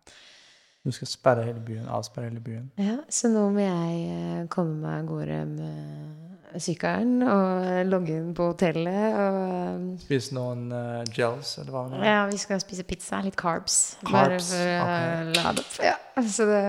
Du 0.86 0.92
skal 0.94 1.10
sperre 1.10 1.44
hele 1.48 1.62
byen, 1.66 1.88
avsperre 1.90 2.30
hele 2.30 2.40
byen. 2.46 2.68
Ja, 2.78 3.00
Så 3.10 3.32
nå 3.34 3.48
må 3.56 3.64
jeg 3.64 4.02
eh, 4.14 4.44
komme 4.54 4.76
meg 4.84 5.00
av 5.00 5.08
gårde 5.10 5.40
med 5.50 6.62
sykkelen 6.62 7.24
og 7.26 7.66
logge 7.90 8.14
inn 8.16 8.30
på 8.38 8.52
hotellet. 8.52 9.18
Og 9.18 9.88
Spise 10.06 10.36
noen 10.38 10.68
uh, 10.72 11.02
gels, 11.12 11.56
eller 11.60 11.74
hva 11.74 11.82
det 11.90 11.98
er. 12.00 12.06
ja, 12.12 12.20
vi 12.30 12.38
skal 12.40 12.62
spise 12.62 12.86
pizza. 12.88 13.20
Litt 13.26 13.36
carbs. 13.40 13.80
Bare 14.06 14.38
for 14.40 14.62
å 14.62 14.86
ok. 14.86 15.34
lade 15.40 15.66
opp. 15.66 15.74
Ja, 15.84 15.98
så 16.38 16.48
det, 16.52 16.62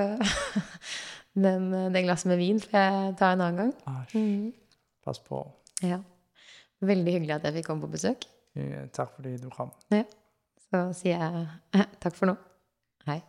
den, 1.46 1.68
det 1.94 2.02
glasset 2.08 2.32
med 2.32 2.40
vin 2.40 2.58
får 2.64 2.74
jeg 2.80 3.14
ta 3.20 3.30
en 3.36 3.44
annen 3.46 3.60
gang. 3.66 3.76
Æsj. 4.00 4.16
Mm. 4.16 4.82
Pass 5.06 5.20
på. 5.22 5.44
Ja. 5.84 6.00
Veldig 6.82 7.18
hyggelig 7.20 7.36
at 7.36 7.46
jeg 7.50 7.60
fikk 7.60 7.68
komme 7.70 7.84
på 7.86 7.92
besøk. 7.94 8.24
Eh, 8.56 8.88
Takk 8.96 9.12
fordi 9.20 9.36
du 9.44 9.50
kom. 9.52 9.70
Så 10.66 10.86
sier 10.98 11.20
jeg 11.20 11.86
takk 12.02 12.16
for 12.16 12.32
nå. 12.32 12.40
Hei. 13.06 13.20